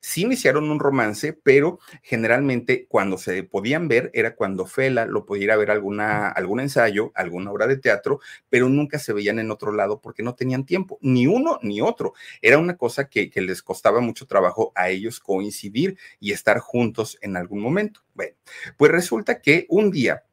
sí 0.00 0.22
iniciaron 0.22 0.70
un 0.70 0.80
romance, 0.80 1.32
pero 1.32 1.78
generalmente 2.02 2.86
cuando 2.88 3.18
se 3.18 3.42
podían 3.42 3.88
ver 3.88 4.10
era 4.14 4.34
cuando 4.34 4.66
Fela 4.66 5.06
lo 5.06 5.26
pudiera 5.26 5.56
ver 5.56 5.70
alguna, 5.70 6.28
algún 6.28 6.60
ensayo, 6.60 7.12
alguna 7.14 7.52
obra 7.52 7.66
de 7.66 7.76
teatro, 7.76 8.20
pero 8.48 8.68
nunca 8.68 8.98
se 8.98 9.12
veían 9.12 9.38
en 9.38 9.50
otro 9.50 9.72
lado 9.72 10.00
porque 10.00 10.22
no 10.22 10.34
tenían 10.34 10.64
tiempo, 10.64 10.98
ni 11.02 11.26
uno 11.26 11.58
ni 11.62 11.80
otro. 11.80 12.14
Era 12.42 12.58
una 12.58 12.76
cosa 12.76 13.08
que, 13.08 13.30
que 13.30 13.40
les 13.40 13.62
costaba 13.62 14.00
mucho 14.00 14.26
trabajo 14.26 14.72
a 14.74 14.88
ellos 14.88 15.20
coincidir 15.20 15.96
y 16.18 16.32
estar 16.32 16.58
juntos 16.58 17.18
en 17.20 17.36
algún 17.36 17.60
momento. 17.60 18.00
Bueno, 18.14 18.36
pues 18.76 18.90
resulta 18.90 19.40
que 19.40 19.66
un 19.68 19.90
día 19.90 20.24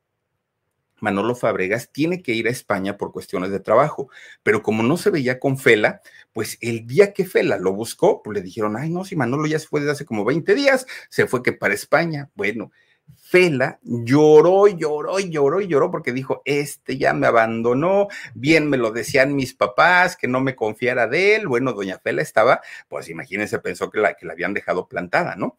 Manolo 1.00 1.36
Fabregas 1.36 1.92
tiene 1.92 2.22
que 2.22 2.34
ir 2.34 2.48
a 2.48 2.52
España 2.52 2.98
por 2.98 3.12
cuestiones 3.12 3.52
de 3.52 3.60
trabajo, 3.60 4.10
pero 4.44 4.62
como 4.62 4.84
no 4.84 4.98
se 4.98 5.10
veía 5.10 5.40
con 5.40 5.58
Fela, 5.58 6.02
pues 6.34 6.58
el 6.62 6.88
día 6.88 7.14
que 7.14 7.26
Fela 7.26 7.58
lo 7.58 7.74
buscó, 7.74 8.22
pues 8.24 8.36
le 8.36 8.42
dijeron, 8.42 8.78
ay, 8.78 8.90
no, 8.90 9.06
si 9.06 9.16
Manolo 9.16 9.48
ya 9.48 9.60
se 9.60 9.68
fue 9.68 9.80
desde 9.80 9.94
hace 9.94 10.06
como 10.06 10.26
20 10.26 10.56
días, 10.56 10.86
se 11.10 11.28
fue 11.28 11.44
que 11.44 11.54
para 11.54 11.74
España. 11.74 12.30
Bueno, 12.36 12.72
Fela 13.16 13.80
lloró, 13.84 14.68
lloró, 14.68 15.20
lloró 15.20 15.62
lloró 15.62 15.92
porque 15.92 16.14
dijo, 16.14 16.42
este 16.46 16.98
ya 16.98 17.14
me 17.14 17.28
abandonó, 17.28 18.08
bien 18.34 18.70
me 18.70 18.78
lo 18.78 18.92
decían 18.92 19.36
mis 19.36 19.54
papás, 19.54 20.16
que 20.16 20.28
no 20.28 20.42
me 20.42 20.56
confiara 20.56 21.08
de 21.08 21.36
él. 21.36 21.48
Bueno, 21.48 21.74
doña 21.74 22.00
Fela 22.00 22.22
estaba, 22.22 22.62
pues 22.88 23.10
imagínense, 23.10 23.60
pensó 23.60 23.90
que 23.90 24.00
la, 24.00 24.14
que 24.16 24.26
la 24.26 24.34
habían 24.34 24.54
dejado 24.54 24.88
plantada, 24.88 25.36
¿no? 25.36 25.58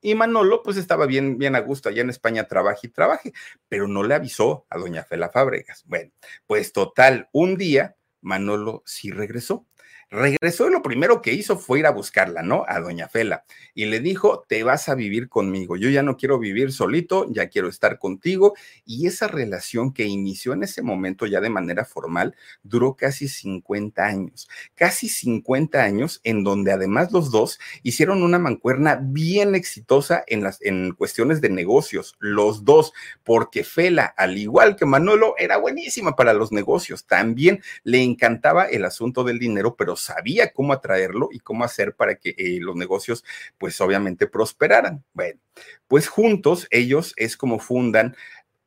Y 0.00 0.14
Manolo, 0.14 0.62
pues 0.62 0.76
estaba 0.76 1.06
bien, 1.06 1.38
bien 1.38 1.56
a 1.56 1.60
gusto 1.60 1.88
allá 1.88 2.02
en 2.02 2.10
España, 2.10 2.46
trabaje 2.46 2.86
y 2.86 2.90
trabaje, 2.90 3.32
pero 3.68 3.88
no 3.88 4.02
le 4.02 4.14
avisó 4.14 4.66
a 4.70 4.78
doña 4.78 5.04
Fela 5.04 5.30
Fábregas. 5.30 5.84
Bueno, 5.86 6.12
pues 6.46 6.72
total, 6.72 7.28
un 7.32 7.56
día 7.56 7.96
Manolo 8.20 8.82
sí 8.86 9.10
regresó 9.10 9.66
Regresó 10.08 10.68
y 10.68 10.70
lo 10.70 10.82
primero 10.82 11.20
que 11.20 11.32
hizo 11.32 11.58
fue 11.58 11.80
ir 11.80 11.86
a 11.86 11.90
buscarla, 11.90 12.42
¿no? 12.42 12.64
A 12.68 12.78
doña 12.78 13.08
Fela. 13.08 13.44
Y 13.74 13.86
le 13.86 13.98
dijo, 13.98 14.44
te 14.46 14.62
vas 14.62 14.88
a 14.88 14.94
vivir 14.94 15.28
conmigo. 15.28 15.76
Yo 15.76 15.90
ya 15.90 16.04
no 16.04 16.16
quiero 16.16 16.38
vivir 16.38 16.70
solito, 16.70 17.26
ya 17.28 17.48
quiero 17.48 17.68
estar 17.68 17.98
contigo. 17.98 18.54
Y 18.84 19.08
esa 19.08 19.26
relación 19.26 19.92
que 19.92 20.04
inició 20.04 20.52
en 20.52 20.62
ese 20.62 20.82
momento 20.82 21.26
ya 21.26 21.40
de 21.40 21.50
manera 21.50 21.84
formal 21.84 22.36
duró 22.62 22.94
casi 22.94 23.26
50 23.26 24.04
años. 24.04 24.48
Casi 24.76 25.08
50 25.08 25.82
años 25.82 26.20
en 26.22 26.44
donde 26.44 26.70
además 26.70 27.10
los 27.10 27.32
dos 27.32 27.58
hicieron 27.82 28.22
una 28.22 28.38
mancuerna 28.38 29.00
bien 29.02 29.56
exitosa 29.56 30.22
en, 30.28 30.44
las, 30.44 30.62
en 30.62 30.92
cuestiones 30.92 31.40
de 31.40 31.50
negocios. 31.50 32.14
Los 32.20 32.64
dos, 32.64 32.92
porque 33.24 33.64
Fela, 33.64 34.04
al 34.16 34.38
igual 34.38 34.76
que 34.76 34.86
Manolo, 34.86 35.34
era 35.36 35.56
buenísima 35.56 36.14
para 36.14 36.32
los 36.32 36.52
negocios. 36.52 37.06
También 37.06 37.60
le 37.82 38.04
encantaba 38.04 38.66
el 38.66 38.84
asunto 38.84 39.24
del 39.24 39.40
dinero, 39.40 39.74
pero 39.74 39.95
sabía 39.96 40.52
cómo 40.52 40.72
atraerlo 40.72 41.28
y 41.32 41.40
cómo 41.40 41.64
hacer 41.64 41.94
para 41.94 42.16
que 42.16 42.34
eh, 42.36 42.58
los 42.60 42.76
negocios, 42.76 43.24
pues 43.58 43.80
obviamente 43.80 44.26
prosperaran. 44.26 45.04
Bueno, 45.12 45.40
pues 45.88 46.08
juntos 46.08 46.66
ellos 46.70 47.14
es 47.16 47.36
como 47.36 47.58
fundan 47.58 48.16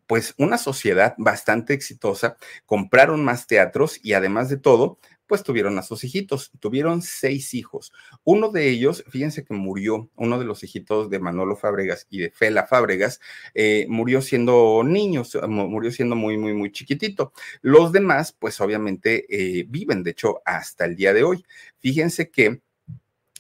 pues 0.10 0.34
una 0.39 0.57
sociedad 0.57 1.14
bastante 1.20 1.76
exitosa, 1.76 2.36
compraron 2.66 3.24
más 3.24 3.45
teatros 3.45 3.99
y 4.01 4.14
además 4.14 4.49
de 4.49 4.57
todo, 4.57 4.97
pues 5.28 5.43
tuvieron 5.43 5.78
a 5.78 5.84
sus 5.84 6.03
hijitos, 6.03 6.51
tuvieron 6.60 7.03
seis 7.03 7.53
hijos. 7.53 7.93
Uno 8.24 8.49
de 8.49 8.70
ellos, 8.70 9.03
fíjense 9.07 9.45
que 9.45 9.53
murió, 9.53 10.10
uno 10.16 10.39
de 10.39 10.45
los 10.45 10.64
hijitos 10.64 11.12
de 11.12 11.20
Manolo 11.20 11.55
Fábregas 11.55 12.07
y 12.10 12.18
de 12.22 12.32
Fela 12.32 12.66
Fábregas, 12.66 13.20
eh, 13.53 13.86
murió 13.88 14.24
siendo 14.24 14.82
niño, 14.84 15.22
murió 15.47 15.91
siendo 15.91 16.16
muy, 16.16 16.39
muy, 16.39 16.55
muy 16.55 16.72
chiquitito. 16.72 17.32
Los 17.62 17.91
demás, 17.91 18.34
pues 18.34 18.60
obviamente 18.62 19.28
eh, 19.30 19.68
viven, 19.70 20.01
de 20.01 20.10
hecho, 20.10 20.41
hasta 20.43 20.86
el 20.86 20.95
día 20.95 21.14
de 21.14 21.24
hoy. 21.24 21.45
Fíjense 21.78 22.32
que 22.32 22.62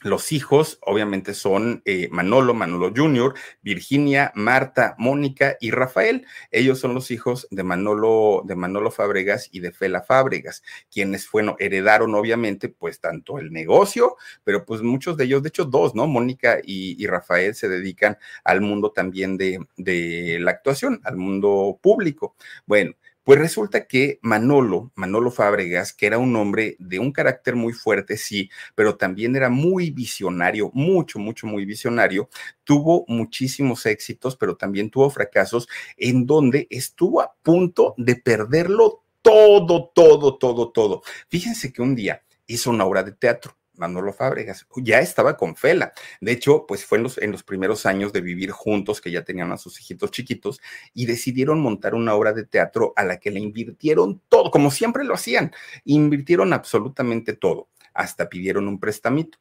los 0.01 0.31
hijos, 0.31 0.79
obviamente, 0.81 1.33
son 1.33 1.81
eh, 1.85 2.07
Manolo, 2.11 2.53
Manolo 2.53 2.91
Jr., 2.95 3.33
Virginia, 3.61 4.31
Marta, 4.35 4.95
Mónica 4.97 5.57
y 5.59 5.71
Rafael. 5.71 6.25
Ellos 6.51 6.79
son 6.79 6.93
los 6.93 7.11
hijos 7.11 7.47
de 7.51 7.63
Manolo, 7.63 8.43
de 8.45 8.55
Manolo 8.55 8.91
Fábregas 8.91 9.49
y 9.51 9.59
de 9.59 9.71
Fela 9.71 10.01
Fábregas, 10.01 10.63
quienes, 10.91 11.29
bueno, 11.31 11.55
heredaron, 11.59 12.15
obviamente, 12.15 12.69
pues 12.69 12.99
tanto 12.99 13.39
el 13.39 13.51
negocio, 13.51 14.15
pero 14.43 14.65
pues 14.65 14.81
muchos 14.81 15.17
de 15.17 15.25
ellos, 15.25 15.43
de 15.43 15.49
hecho, 15.49 15.65
dos, 15.65 15.95
¿no? 15.95 16.07
Mónica 16.07 16.59
y, 16.63 17.01
y 17.01 17.07
Rafael 17.07 17.55
se 17.55 17.67
dedican 17.67 18.17
al 18.43 18.61
mundo 18.61 18.91
también 18.91 19.37
de, 19.37 19.59
de 19.77 20.37
la 20.39 20.51
actuación, 20.51 21.01
al 21.03 21.17
mundo 21.17 21.79
público. 21.81 22.35
Bueno, 22.65 22.93
pues 23.23 23.39
resulta 23.39 23.85
que 23.85 24.19
Manolo, 24.21 24.91
Manolo 24.95 25.31
Fábregas, 25.31 25.93
que 25.93 26.07
era 26.07 26.17
un 26.17 26.35
hombre 26.35 26.75
de 26.79 26.99
un 26.99 27.11
carácter 27.11 27.55
muy 27.55 27.73
fuerte, 27.73 28.17
sí, 28.17 28.49
pero 28.75 28.95
también 28.97 29.35
era 29.35 29.49
muy 29.49 29.91
visionario, 29.91 30.71
mucho, 30.73 31.19
mucho, 31.19 31.45
muy 31.45 31.65
visionario, 31.65 32.29
tuvo 32.63 33.05
muchísimos 33.07 33.85
éxitos, 33.85 34.35
pero 34.35 34.55
también 34.55 34.89
tuvo 34.89 35.09
fracasos 35.09 35.67
en 35.97 36.25
donde 36.25 36.67
estuvo 36.69 37.21
a 37.21 37.35
punto 37.41 37.93
de 37.97 38.15
perderlo 38.15 39.03
todo, 39.21 39.91
todo, 39.93 40.37
todo, 40.37 40.71
todo. 40.71 41.01
Fíjense 41.27 41.71
que 41.71 41.81
un 41.81 41.95
día 41.95 42.23
hizo 42.47 42.71
una 42.71 42.85
obra 42.85 43.03
de 43.03 43.11
teatro 43.11 43.58
Manolo 43.79 44.13
Fábregas, 44.13 44.67
ya 44.77 44.99
estaba 44.99 45.37
con 45.37 45.55
Fela. 45.55 45.93
De 46.21 46.31
hecho, 46.31 46.65
pues 46.67 46.85
fue 46.85 46.97
en 46.99 47.03
los, 47.03 47.17
en 47.17 47.31
los 47.31 47.43
primeros 47.43 47.85
años 47.85 48.13
de 48.13 48.21
vivir 48.21 48.51
juntos, 48.51 49.01
que 49.01 49.11
ya 49.11 49.23
tenían 49.23 49.51
a 49.51 49.57
sus 49.57 49.79
hijitos 49.79 50.11
chiquitos, 50.11 50.61
y 50.93 51.05
decidieron 51.05 51.59
montar 51.59 51.95
una 51.95 52.13
obra 52.13 52.33
de 52.33 52.45
teatro 52.45 52.93
a 52.95 53.03
la 53.03 53.19
que 53.19 53.31
le 53.31 53.39
invirtieron 53.39 54.21
todo, 54.29 54.51
como 54.51 54.69
siempre 54.71 55.03
lo 55.03 55.13
hacían, 55.13 55.51
invirtieron 55.85 56.53
absolutamente 56.53 57.33
todo, 57.33 57.69
hasta 57.93 58.29
pidieron 58.29 58.67
un 58.67 58.79
prestamito 58.79 59.39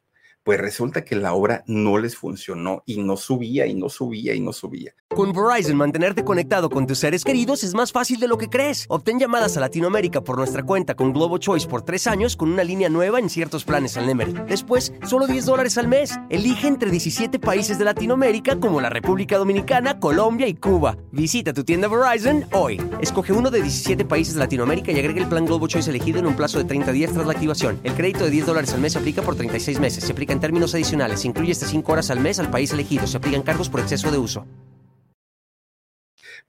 pues 0.49 0.59
resulta 0.59 1.05
que 1.05 1.15
la 1.15 1.35
obra 1.35 1.63
no 1.67 1.99
les 1.99 2.15
funcionó 2.15 2.81
y 2.87 3.03
no 3.03 3.17
subía 3.17 3.67
y 3.67 3.75
no 3.75 3.87
subía 3.87 4.33
y 4.33 4.39
no 4.39 4.51
subía. 4.51 4.95
Con 5.15 5.31
Verizon, 5.31 5.75
mantenerte 5.75 6.23
conectado 6.23 6.69
con 6.69 6.87
tus 6.87 6.99
seres 6.99 7.23
queridos 7.23 7.63
es 7.63 7.73
más 7.73 7.91
fácil 7.91 8.19
de 8.19 8.27
lo 8.27 8.37
que 8.37 8.47
crees. 8.47 8.85
Obtén 8.89 9.19
llamadas 9.19 9.57
a 9.57 9.59
Latinoamérica 9.59 10.21
por 10.21 10.37
nuestra 10.37 10.63
cuenta 10.63 10.95
con 10.95 11.13
Globo 11.13 11.39
Choice 11.39 11.67
por 11.67 11.81
tres 11.81 12.07
años 12.07 12.35
con 12.35 12.51
una 12.51 12.63
línea 12.63 12.89
nueva 12.89 13.19
en 13.19 13.29
ciertos 13.29 13.63
planes 13.63 13.97
al 13.97 14.07
Nemery. 14.07 14.33
Después, 14.47 14.93
solo 15.07 15.27
10 15.27 15.45
dólares 15.45 15.77
al 15.77 15.87
mes. 15.87 16.15
Elige 16.29 16.67
entre 16.67 16.91
17 16.91 17.39
países 17.39 17.77
de 17.77 17.85
Latinoamérica 17.85 18.59
como 18.59 18.81
la 18.81 18.89
República 18.89 19.37
Dominicana, 19.37 19.99
Colombia 19.99 20.47
y 20.47 20.53
Cuba. 20.53 20.95
Visita 21.11 21.53
tu 21.53 21.63
tienda 21.63 21.87
Verizon 21.87 22.45
hoy. 22.53 22.81
Escoge 23.01 23.33
uno 23.33 23.49
de 23.49 23.61
17 23.61 24.05
países 24.05 24.35
de 24.35 24.39
Latinoamérica 24.41 24.91
y 24.91 24.99
agrega 24.99 25.21
el 25.21 25.27
plan 25.29 25.45
Globo 25.45 25.67
Choice 25.67 25.89
elegido 25.89 26.19
en 26.19 26.27
un 26.27 26.35
plazo 26.35 26.59
de 26.59 26.65
30 26.65 26.91
días 26.91 27.11
tras 27.11 27.25
la 27.25 27.33
activación. 27.33 27.79
El 27.83 27.93
crédito 27.93 28.25
de 28.25 28.31
10 28.31 28.45
dólares 28.45 28.73
al 28.73 28.81
mes 28.81 28.93
se 28.93 28.99
aplica 28.99 29.21
por 29.23 29.35
36 29.35 29.79
meses. 29.79 30.03
Se 30.03 30.11
aplica 30.11 30.33
en 30.33 30.38
términos 30.39 30.73
adicionales. 30.73 31.25
Incluye 31.25 31.51
hasta 31.51 31.67
5 31.67 31.91
horas 31.91 32.09
al 32.09 32.19
mes 32.19 32.39
al 32.39 32.49
país 32.49 32.71
elegido. 32.71 33.07
Se 33.07 33.17
aplican 33.17 33.43
cargos 33.43 33.69
por 33.69 33.79
exceso 33.79 34.11
de 34.11 34.17
uso. 34.17 34.45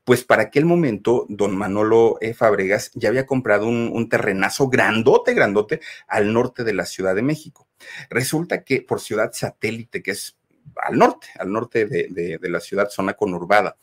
Pues 0.04 0.24
para 0.24 0.42
aquel 0.42 0.64
momento, 0.64 1.26
don 1.28 1.56
Manolo 1.56 2.16
e. 2.20 2.32
Fabregas 2.34 2.90
ya 2.94 3.10
había 3.10 3.26
comprado 3.26 3.66
un, 3.66 3.90
un, 3.92 4.08
terrenazo 4.08 4.68
grandote, 4.68 5.34
grandote 5.34 5.80
al 6.08 6.32
norte 6.32 6.64
de 6.64 6.72
la 6.72 6.86
Ciudad 6.86 7.14
de 7.14 7.22
México. 7.22 7.68
Resulta 8.08 8.64
que 8.64 8.82
por 8.82 9.00
ciudad 9.00 9.30
satélite, 9.32 10.02
que 10.02 10.12
es 10.12 10.39
al 10.76 10.98
norte, 10.98 11.28
al 11.38 11.52
norte 11.52 11.86
de, 11.86 12.38
la 12.42 12.60
ciudad, 12.60 12.88
zona 12.88 13.14
conurbada. 13.14 13.76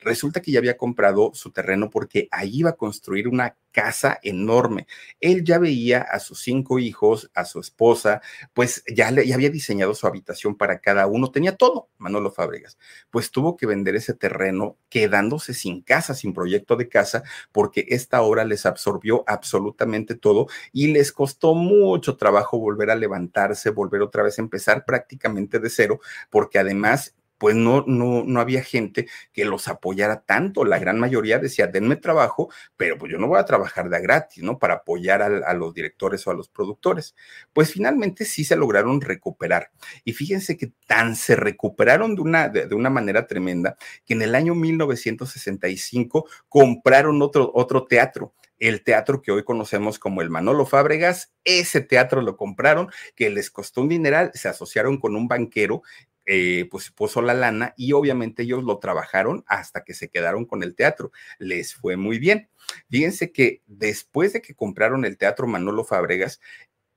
Resulta 0.00 0.40
que 0.40 0.52
ya 0.52 0.58
había 0.58 0.76
comprado 0.76 1.30
su 1.34 1.50
terreno 1.50 1.90
porque 1.90 2.28
ahí 2.30 2.60
iba 2.60 2.70
a 2.70 2.76
construir 2.76 3.28
una 3.28 3.56
casa 3.72 4.18
enorme. 4.22 4.86
Él 5.20 5.44
ya 5.44 5.58
veía 5.58 6.02
a 6.02 6.20
sus 6.20 6.40
cinco 6.40 6.78
hijos, 6.78 7.30
a 7.34 7.44
su 7.44 7.58
esposa, 7.58 8.20
pues 8.52 8.84
ya, 8.94 9.10
le, 9.10 9.26
ya 9.26 9.34
había 9.34 9.50
diseñado 9.50 9.94
su 9.94 10.06
habitación 10.06 10.56
para 10.56 10.80
cada 10.80 11.06
uno, 11.06 11.30
tenía 11.30 11.56
todo, 11.56 11.88
Manolo 11.96 12.30
Fábregas. 12.30 12.78
Pues 13.10 13.30
tuvo 13.30 13.56
que 13.56 13.66
vender 13.66 13.96
ese 13.96 14.12
terreno 14.12 14.76
quedándose 14.90 15.54
sin 15.54 15.80
casa, 15.80 16.14
sin 16.14 16.34
proyecto 16.34 16.76
de 16.76 16.88
casa, 16.88 17.22
porque 17.50 17.86
esta 17.88 18.20
obra 18.20 18.44
les 18.44 18.66
absorbió 18.66 19.24
absolutamente 19.26 20.14
todo 20.14 20.48
y 20.72 20.88
les 20.88 21.10
costó 21.10 21.54
mucho 21.54 22.16
trabajo 22.16 22.58
volver 22.58 22.90
a 22.90 22.94
levantarse, 22.96 23.70
volver 23.70 24.02
otra 24.02 24.22
vez 24.22 24.38
a 24.38 24.42
empezar 24.42 24.84
prácticamente 24.84 25.58
de 25.58 25.70
cero, 25.70 26.00
porque 26.30 26.58
además 26.58 27.14
pues 27.42 27.56
no, 27.56 27.82
no, 27.88 28.22
no 28.24 28.40
había 28.40 28.62
gente 28.62 29.08
que 29.32 29.44
los 29.44 29.66
apoyara 29.66 30.20
tanto. 30.20 30.64
La 30.64 30.78
gran 30.78 31.00
mayoría 31.00 31.40
decía, 31.40 31.66
denme 31.66 31.96
trabajo, 31.96 32.52
pero 32.76 32.96
pues 32.96 33.10
yo 33.10 33.18
no 33.18 33.26
voy 33.26 33.40
a 33.40 33.44
trabajar 33.44 33.90
de 33.90 34.00
gratis, 34.00 34.44
¿no? 34.44 34.60
Para 34.60 34.74
apoyar 34.74 35.22
a, 35.22 35.26
a, 35.26 35.52
los 35.52 35.74
directores 35.74 36.24
o 36.24 36.30
a 36.30 36.34
los 36.34 36.48
productores. 36.48 37.16
Pues 37.52 37.72
finalmente 37.72 38.26
sí 38.26 38.44
se 38.44 38.54
lograron 38.54 39.00
recuperar. 39.00 39.72
Y 40.04 40.12
fíjense 40.12 40.56
que 40.56 40.70
tan 40.86 41.16
se 41.16 41.34
recuperaron 41.34 42.14
de 42.14 42.22
una, 42.22 42.48
de, 42.48 42.68
de 42.68 42.76
una 42.76 42.90
manera 42.90 43.26
tremenda 43.26 43.76
que 44.06 44.14
en 44.14 44.22
el 44.22 44.36
año 44.36 44.54
1965 44.54 46.28
compraron 46.48 47.20
otro, 47.22 47.50
otro 47.52 47.86
teatro 47.86 48.34
el 48.60 48.84
teatro 48.84 49.22
que 49.22 49.32
hoy 49.32 49.42
conocemos 49.42 49.98
como 49.98 50.22
el 50.22 50.30
Manolo 50.30 50.64
Fábregas. 50.66 51.32
Ese 51.42 51.80
teatro 51.80 52.22
lo 52.22 52.36
compraron, 52.36 52.90
que 53.16 53.28
les 53.28 53.50
costó 53.50 53.80
un 53.80 53.88
dineral, 53.88 54.30
se 54.34 54.48
asociaron 54.48 55.00
con 55.00 55.16
un 55.16 55.26
banquero 55.26 55.82
eh, 56.26 56.68
pues 56.70 56.90
puso 56.90 57.20
la 57.22 57.34
lana 57.34 57.74
y 57.76 57.92
obviamente 57.92 58.44
ellos 58.44 58.62
lo 58.64 58.78
trabajaron 58.78 59.44
hasta 59.46 59.84
que 59.84 59.94
se 59.94 60.08
quedaron 60.08 60.44
con 60.44 60.62
el 60.62 60.74
teatro. 60.74 61.12
Les 61.38 61.74
fue 61.74 61.96
muy 61.96 62.18
bien. 62.18 62.48
Fíjense 62.90 63.32
que 63.32 63.62
después 63.66 64.32
de 64.32 64.42
que 64.42 64.54
compraron 64.54 65.04
el 65.04 65.18
teatro 65.18 65.46
Manolo 65.46 65.84
Fábregas, 65.84 66.40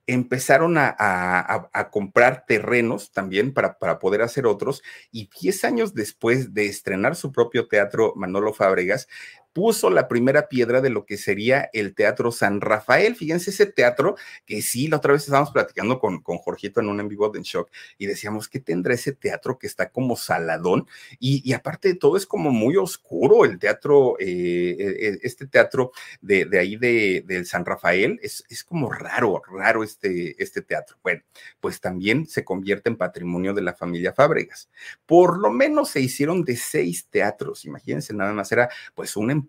empezaron 0.06 0.78
a, 0.78 0.94
a, 0.96 1.68
a, 1.72 1.90
comprar 1.90 2.44
terrenos 2.46 3.10
también 3.10 3.52
para, 3.52 3.78
para 3.78 3.98
poder 3.98 4.22
hacer 4.22 4.46
otros 4.46 4.82
y 5.10 5.28
10 5.40 5.64
años 5.64 5.94
después 5.94 6.54
de 6.54 6.66
estrenar 6.66 7.16
su 7.16 7.32
propio 7.32 7.66
teatro 7.66 8.12
Manolo 8.14 8.54
Fábregas, 8.54 9.08
puso 9.56 9.88
la 9.88 10.06
primera 10.06 10.50
piedra 10.50 10.82
de 10.82 10.90
lo 10.90 11.06
que 11.06 11.16
sería 11.16 11.70
el 11.72 11.94
Teatro 11.94 12.30
San 12.30 12.60
Rafael. 12.60 13.16
Fíjense 13.16 13.48
ese 13.48 13.64
teatro 13.64 14.16
que 14.44 14.60
sí, 14.60 14.86
la 14.86 14.98
otra 14.98 15.14
vez 15.14 15.22
estábamos 15.22 15.50
platicando 15.50 15.98
con, 15.98 16.20
con 16.20 16.36
Jorgito 16.36 16.80
en 16.80 16.90
un 16.90 17.00
en 17.00 17.08
vivo 17.08 17.30
de 17.30 17.40
Shock 17.42 17.70
y 17.96 18.04
decíamos 18.04 18.50
que 18.50 18.60
tendrá 18.60 18.92
ese 18.92 19.12
teatro 19.12 19.58
que 19.58 19.66
está 19.66 19.88
como 19.88 20.14
saladón 20.14 20.86
y, 21.18 21.40
y 21.42 21.54
aparte 21.54 21.88
de 21.88 21.94
todo 21.94 22.18
es 22.18 22.26
como 22.26 22.50
muy 22.50 22.76
oscuro 22.76 23.46
el 23.46 23.58
teatro, 23.58 24.16
eh, 24.18 25.18
este 25.22 25.46
teatro 25.46 25.90
de, 26.20 26.44
de 26.44 26.58
ahí 26.58 26.76
de, 26.76 27.24
del 27.26 27.46
San 27.46 27.64
Rafael 27.64 28.20
es, 28.22 28.44
es 28.50 28.62
como 28.62 28.92
raro, 28.92 29.40
raro 29.50 29.82
este, 29.82 30.36
este 30.42 30.60
teatro. 30.60 30.98
Bueno, 31.02 31.22
pues 31.60 31.80
también 31.80 32.26
se 32.26 32.44
convierte 32.44 32.90
en 32.90 32.96
patrimonio 32.96 33.54
de 33.54 33.62
la 33.62 33.72
familia 33.72 34.12
Fábregas. 34.12 34.68
Por 35.06 35.38
lo 35.38 35.50
menos 35.50 35.88
se 35.88 36.00
hicieron 36.02 36.44
de 36.44 36.56
seis 36.56 37.06
teatros, 37.08 37.64
imagínense 37.64 38.12
nada 38.12 38.34
más, 38.34 38.52
era 38.52 38.68
pues 38.94 39.16
un 39.16 39.45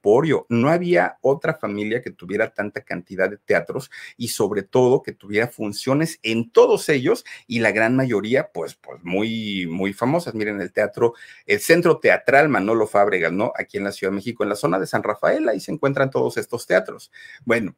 No 0.49 0.69
había 0.69 1.17
otra 1.21 1.55
familia 1.55 2.01
que 2.01 2.11
tuviera 2.11 2.53
tanta 2.53 2.81
cantidad 2.81 3.29
de 3.29 3.37
teatros 3.37 3.89
y 4.17 4.29
sobre 4.29 4.63
todo 4.63 5.03
que 5.03 5.13
tuviera 5.13 5.47
funciones 5.47 6.19
en 6.23 6.51
todos 6.51 6.89
ellos 6.89 7.25
y 7.47 7.59
la 7.59 7.71
gran 7.71 7.95
mayoría, 7.95 8.51
pues, 8.53 8.75
pues 8.75 9.03
muy, 9.03 9.67
muy 9.67 9.93
famosas. 9.93 10.33
Miren 10.35 10.61
el 10.61 10.71
teatro, 10.71 11.13
el 11.45 11.59
Centro 11.59 11.99
Teatral 11.99 12.49
Manolo 12.49 12.87
Fábregas, 12.87 13.31
¿no? 13.31 13.51
Aquí 13.55 13.77
en 13.77 13.83
la 13.83 13.91
Ciudad 13.91 14.11
de 14.11 14.17
México, 14.17 14.43
en 14.43 14.49
la 14.49 14.55
zona 14.55 14.79
de 14.79 14.87
San 14.87 15.03
Rafael, 15.03 15.47
ahí 15.49 15.59
se 15.59 15.71
encuentran 15.71 16.09
todos 16.09 16.37
estos 16.37 16.65
teatros. 16.67 17.11
Bueno, 17.45 17.75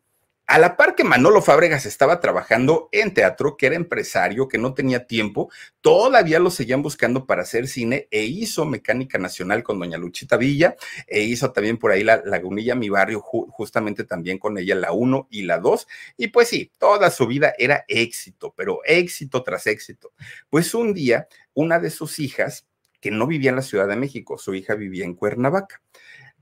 a 0.50 0.58
la 0.58 0.76
par 0.78 0.96
que 0.96 1.04
Manolo 1.04 1.44
Fábregas 1.44 1.86
estaba 1.86 2.20
trabajando 2.20 2.90
en 2.92 3.14
teatro, 3.14 3.56
que 3.56 3.68
era 3.68 3.76
empresario, 3.76 4.48
que 4.48 4.58
no 4.58 4.74
tenía 4.74 5.06
tiempo, 5.06 5.52
todavía 5.80 6.40
lo 6.40 6.50
seguían 6.50 6.82
buscando 6.82 7.28
para 7.28 7.44
hacer 7.44 7.68
cine 7.68 8.08
e 8.10 8.24
hizo 8.24 8.66
Mecánica 8.66 9.20
Nacional 9.20 9.62
con 9.62 9.78
Doña 9.78 10.00
Luchita 10.00 10.38
Villa 10.38 10.76
e 11.06 11.22
hizo 11.22 11.52
también 11.52 11.78
por 11.78 11.92
ahí 11.92 12.04
la 12.04 12.24
Lagunilla, 12.26 12.74
mi 12.74 12.90
barrio, 12.90 13.22
ju 13.22 13.46
justamente 13.52 14.06
también 14.06 14.40
con 14.40 14.58
ella 14.58 14.74
la 14.74 14.92
1 14.92 15.28
y 15.30 15.44
la 15.44 15.60
2. 15.60 15.88
Y 16.18 16.30
pues 16.30 16.48
sí, 16.48 16.72
toda 16.80 17.12
su 17.12 17.28
vida 17.28 17.54
era 17.60 17.86
éxito, 17.88 18.52
pero 18.58 18.80
éxito 18.86 19.44
tras 19.44 19.68
éxito. 19.68 20.14
Pues 20.50 20.74
un 20.74 20.96
día, 20.96 21.28
una 21.54 21.78
de 21.78 21.92
sus 21.92 22.18
hijas, 22.18 22.66
que 23.00 23.12
no 23.12 23.28
vivía 23.28 23.52
en 23.52 23.58
la 23.58 23.62
Ciudad 23.62 23.88
de 23.88 23.98
México, 23.98 24.40
su 24.40 24.56
hija 24.56 24.74
vivía 24.74 25.06
en 25.06 25.14
Cuernavaca 25.14 25.80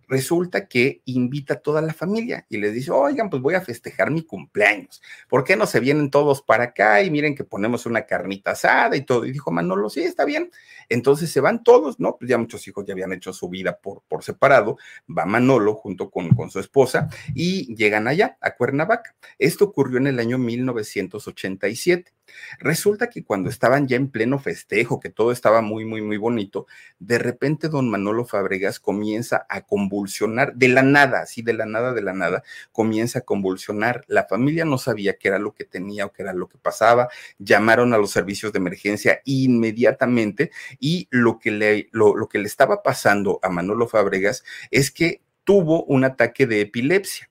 resulta 0.07 0.67
que 0.67 1.01
invita 1.05 1.55
a 1.55 1.59
toda 1.59 1.81
la 1.81 1.93
familia 1.93 2.45
y 2.49 2.57
les 2.57 2.73
dice, 2.73 2.91
oigan, 2.91 3.29
pues 3.29 3.41
voy 3.41 3.55
a 3.55 3.61
festejar 3.61 4.11
mi 4.11 4.23
cumpleaños. 4.23 5.01
¿Por 5.27 5.43
qué 5.43 5.55
no 5.55 5.65
se 5.65 5.79
vienen 5.79 6.09
todos 6.09 6.41
para 6.41 6.65
acá 6.65 7.01
y 7.01 7.11
miren 7.11 7.35
que 7.35 7.43
ponemos 7.43 7.85
una 7.85 8.05
carnita 8.05 8.51
asada 8.51 8.95
y 8.95 9.01
todo? 9.01 9.25
Y 9.25 9.31
dijo 9.31 9.51
Manolo, 9.51 9.89
sí, 9.89 10.01
está 10.01 10.25
bien. 10.25 10.49
Entonces 10.89 11.31
se 11.31 11.41
van 11.41 11.63
todos, 11.63 11.99
¿no? 11.99 12.17
Pues 12.17 12.29
ya 12.29 12.37
muchos 12.37 12.67
hijos 12.67 12.85
ya 12.85 12.93
habían 12.93 13.13
hecho 13.13 13.33
su 13.33 13.49
vida 13.49 13.77
por, 13.77 14.03
por 14.07 14.23
separado. 14.23 14.77
Va 15.15 15.25
Manolo 15.25 15.75
junto 15.75 16.09
con, 16.09 16.29
con 16.29 16.49
su 16.49 16.59
esposa 16.59 17.09
y 17.35 17.75
llegan 17.75 18.07
allá, 18.07 18.37
a 18.41 18.55
Cuernavaca. 18.55 19.15
Esto 19.37 19.65
ocurrió 19.65 19.97
en 19.97 20.07
el 20.07 20.19
año 20.19 20.37
1987. 20.37 22.13
Resulta 22.59 23.09
que 23.09 23.23
cuando 23.23 23.49
estaban 23.49 23.87
ya 23.87 23.95
en 23.95 24.09
pleno 24.09 24.39
festejo, 24.39 24.99
que 24.99 25.09
todo 25.09 25.31
estaba 25.31 25.61
muy, 25.61 25.85
muy, 25.85 26.01
muy 26.01 26.17
bonito, 26.17 26.67
de 26.99 27.17
repente 27.19 27.69
don 27.69 27.89
Manolo 27.89 28.25
Fabregas 28.25 28.79
comienza 28.79 29.45
a 29.49 29.61
convulsionar 29.61 30.55
de 30.55 30.67
la 30.69 30.83
nada, 30.83 31.21
así 31.21 31.41
de 31.41 31.53
la 31.53 31.65
nada, 31.65 31.93
de 31.93 32.01
la 32.01 32.13
nada, 32.13 32.43
comienza 32.71 33.19
a 33.19 33.21
convulsionar. 33.23 34.03
La 34.07 34.25
familia 34.25 34.65
no 34.65 34.77
sabía 34.77 35.17
qué 35.17 35.29
era 35.29 35.39
lo 35.39 35.53
que 35.53 35.65
tenía 35.65 36.05
o 36.05 36.11
qué 36.11 36.23
era 36.23 36.33
lo 36.33 36.47
que 36.47 36.57
pasaba. 36.57 37.09
Llamaron 37.39 37.93
a 37.93 37.97
los 37.97 38.11
servicios 38.11 38.53
de 38.53 38.59
emergencia 38.59 39.21
inmediatamente 39.25 40.51
y 40.79 41.07
lo 41.11 41.39
que 41.39 41.51
le, 41.51 41.89
lo, 41.91 42.15
lo 42.15 42.27
que 42.27 42.39
le 42.39 42.47
estaba 42.47 42.83
pasando 42.83 43.39
a 43.41 43.49
Manolo 43.49 43.87
Fabregas 43.87 44.43
es 44.71 44.91
que 44.91 45.21
tuvo 45.43 45.85
un 45.85 46.03
ataque 46.03 46.45
de 46.45 46.61
epilepsia. 46.61 47.29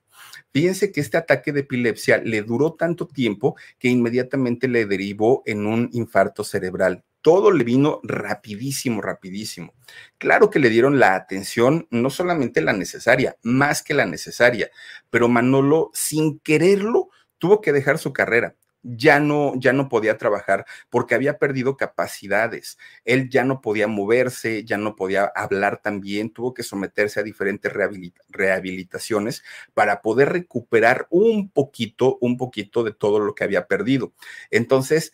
Fíjense 0.57 0.91
que 0.91 1.03
este 1.03 1.19
ataque 1.19 1.53
de 1.53 1.61
epilepsia 1.61 2.17
le 2.17 2.41
duró 2.41 2.73
tanto 2.73 3.07
tiempo 3.07 3.57
que 3.79 3.89
inmediatamente 3.89 4.69
le 4.69 4.87
derivó 4.87 5.43
en 5.45 5.67
un 5.67 5.91
infarto 5.93 6.45
cerebral. 6.45 7.05
Todo 7.21 7.51
le 7.51 7.63
vino 7.63 8.01
rapidísimo, 8.03 9.03
rapidísimo. 9.03 9.75
Claro 10.17 10.49
que 10.49 10.59
le 10.59 10.71
dieron 10.71 10.99
la 10.99 11.15
atención, 11.15 11.87
no 11.91 12.09
solamente 12.09 12.63
la 12.63 12.73
necesaria, 12.73 13.37
más 13.43 13.83
que 13.83 13.93
la 13.93 14.07
necesaria, 14.07 14.71
pero 15.11 15.29
Manolo, 15.29 15.91
sin 15.93 16.39
quererlo, 16.39 17.11
tuvo 17.37 17.61
que 17.61 17.75
dejar 17.75 17.99
su 17.99 18.15
carrera 18.15 18.57
ya 18.97 19.19
no, 19.21 19.53
ya 19.57 19.73
no 19.73 19.89
podía 19.89 20.17
trabajar 20.17 20.65
porque 20.91 21.15
había 21.15 21.39
perdido 21.39 21.77
capacidades. 21.77 22.79
Él 23.05 23.29
ya 23.29 23.45
no 23.45 23.61
podía 23.61 23.89
moverse, 23.89 24.65
ya 24.65 24.77
no 24.77 24.95
podía 24.97 25.25
hablar 25.35 25.83
tan 25.83 26.01
bien, 26.01 26.31
tuvo 26.31 26.55
que 26.55 26.63
someterse 26.63 27.21
a 27.21 27.23
diferentes 27.23 27.73
rehabilita 27.73 28.23
rehabilitaciones 28.29 29.43
para 29.75 30.03
poder 30.03 30.31
recuperar 30.31 31.07
un 31.11 31.51
poquito, 31.51 32.19
un 32.21 32.37
poquito 32.37 32.85
de 32.85 32.93
todo 32.93 33.19
lo 33.19 33.35
que 33.35 33.45
había 33.45 33.67
perdido. 33.67 34.13
Entonces, 34.51 35.13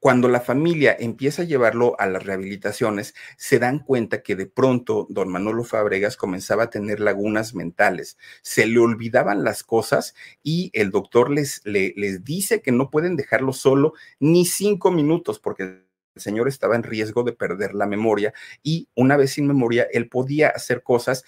cuando 0.00 0.28
la 0.28 0.40
familia 0.40 0.96
empieza 0.98 1.42
a 1.42 1.44
llevarlo 1.44 1.94
a 1.98 2.06
las 2.06 2.24
rehabilitaciones, 2.24 3.14
se 3.36 3.58
dan 3.58 3.80
cuenta 3.80 4.22
que 4.22 4.36
de 4.36 4.46
pronto 4.46 5.06
don 5.10 5.28
Manolo 5.28 5.64
Fabregas 5.64 6.16
comenzaba 6.16 6.64
a 6.64 6.70
tener 6.70 7.00
lagunas 7.00 7.54
mentales, 7.54 8.18
se 8.42 8.66
le 8.66 8.78
olvidaban 8.78 9.44
las 9.44 9.62
cosas 9.62 10.14
y 10.42 10.70
el 10.74 10.90
doctor 10.90 11.30
les, 11.30 11.62
les 11.64 12.24
dice 12.24 12.62
que 12.62 12.72
no 12.72 12.90
pueden 12.90 13.16
dejarlo 13.16 13.52
solo 13.52 13.94
ni 14.20 14.46
cinco 14.46 14.90
minutos 14.90 15.38
porque 15.38 15.62
el 15.62 16.22
señor 16.22 16.48
estaba 16.48 16.76
en 16.76 16.82
riesgo 16.82 17.22
de 17.22 17.32
perder 17.32 17.74
la 17.74 17.86
memoria 17.86 18.32
y 18.62 18.88
una 18.94 19.16
vez 19.16 19.32
sin 19.32 19.46
memoria, 19.46 19.86
él 19.92 20.08
podía 20.08 20.48
hacer 20.48 20.82
cosas 20.82 21.24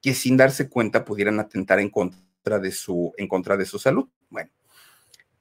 que 0.00 0.14
sin 0.14 0.36
darse 0.36 0.68
cuenta 0.68 1.04
pudieran 1.04 1.40
atentar 1.40 1.80
en 1.80 1.90
contra 1.90 2.58
de 2.58 2.70
su, 2.70 3.12
en 3.16 3.28
contra 3.28 3.56
de 3.56 3.66
su 3.66 3.78
salud. 3.78 4.08
Bueno, 4.30 4.50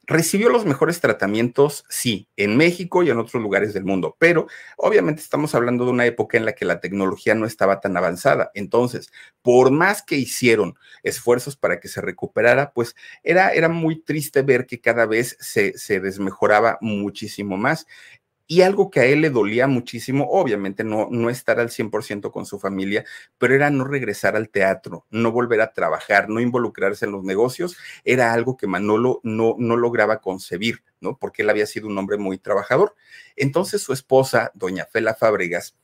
Recibió 0.10 0.48
los 0.48 0.64
mejores 0.66 1.02
tratamientos, 1.02 1.84
sí, 1.90 2.30
en 2.38 2.56
México 2.56 3.04
y 3.04 3.10
en 3.10 3.20
otros 3.20 3.44
lugares 3.44 3.74
del 3.74 3.84
mundo, 3.84 4.16
pero 4.18 4.48
obviamente 4.78 5.22
estamos 5.22 5.54
hablando 5.54 5.84
de 5.84 5.92
una 5.92 6.06
época 6.06 6.38
en 6.38 6.46
la 6.46 6.54
que 6.56 6.64
la 6.64 6.80
tecnología 6.80 7.36
no 7.36 7.46
estaba 7.46 7.82
tan 7.82 7.98
avanzada. 7.98 8.50
Entonces, 8.54 9.12
por 9.42 9.70
más 9.70 10.02
que 10.02 10.16
hicieron 10.16 10.76
esfuerzos 11.04 11.58
para 11.58 11.82
que 11.82 11.90
se 11.90 12.00
recuperara, 12.00 12.72
pues 12.72 12.96
era, 13.22 13.52
era 13.52 13.68
muy 13.68 14.02
triste 14.02 14.44
ver 14.44 14.66
que 14.66 14.80
cada 14.80 15.06
vez 15.06 15.36
se, 15.42 15.78
se 15.78 16.00
desmejoraba 16.00 16.78
muchísimo 16.80 17.58
más. 17.58 17.86
Y 18.48 18.62
algo 18.62 18.90
que 18.90 19.02
a 19.02 19.06
él 19.06 19.22
le 19.22 19.30
dolía 19.30 19.68
muchísimo, 19.68 20.26
obviamente 20.30 20.86
no, 20.86 21.10
no 21.12 21.30
estar 21.30 21.60
al 21.60 21.70
100% 21.70 22.32
con 22.32 22.46
su 22.46 22.60
familia, 22.60 23.04
pero 23.38 23.54
era 23.54 23.70
no 23.70 23.84
regresar 23.84 24.38
al 24.38 24.50
teatro, 24.50 25.06
no 25.10 25.34
volver 25.34 25.60
a 25.60 25.74
trabajar, 25.74 26.30
no 26.30 26.40
involucrarse 26.40 27.06
en 27.06 27.12
los 27.12 27.24
negocios, 27.26 27.78
era 28.06 28.32
algo 28.32 28.56
que 28.56 28.66
Manolo 28.68 29.20
no, 29.24 29.56
no 29.58 29.76
lograba 29.76 30.22
concebir, 30.22 30.84
¿no? 31.02 31.18
Porque 31.18 31.42
él 31.42 31.50
había 31.50 31.66
sido 31.66 31.88
un 31.88 31.98
hombre 31.98 32.18
muy 32.18 32.38
trabajador. 32.38 32.96
Entonces 33.36 33.82
su 33.82 33.92
esposa, 33.92 34.52
doña 34.56 34.86
Fela 34.86 35.14
Fábregas, 35.14 35.76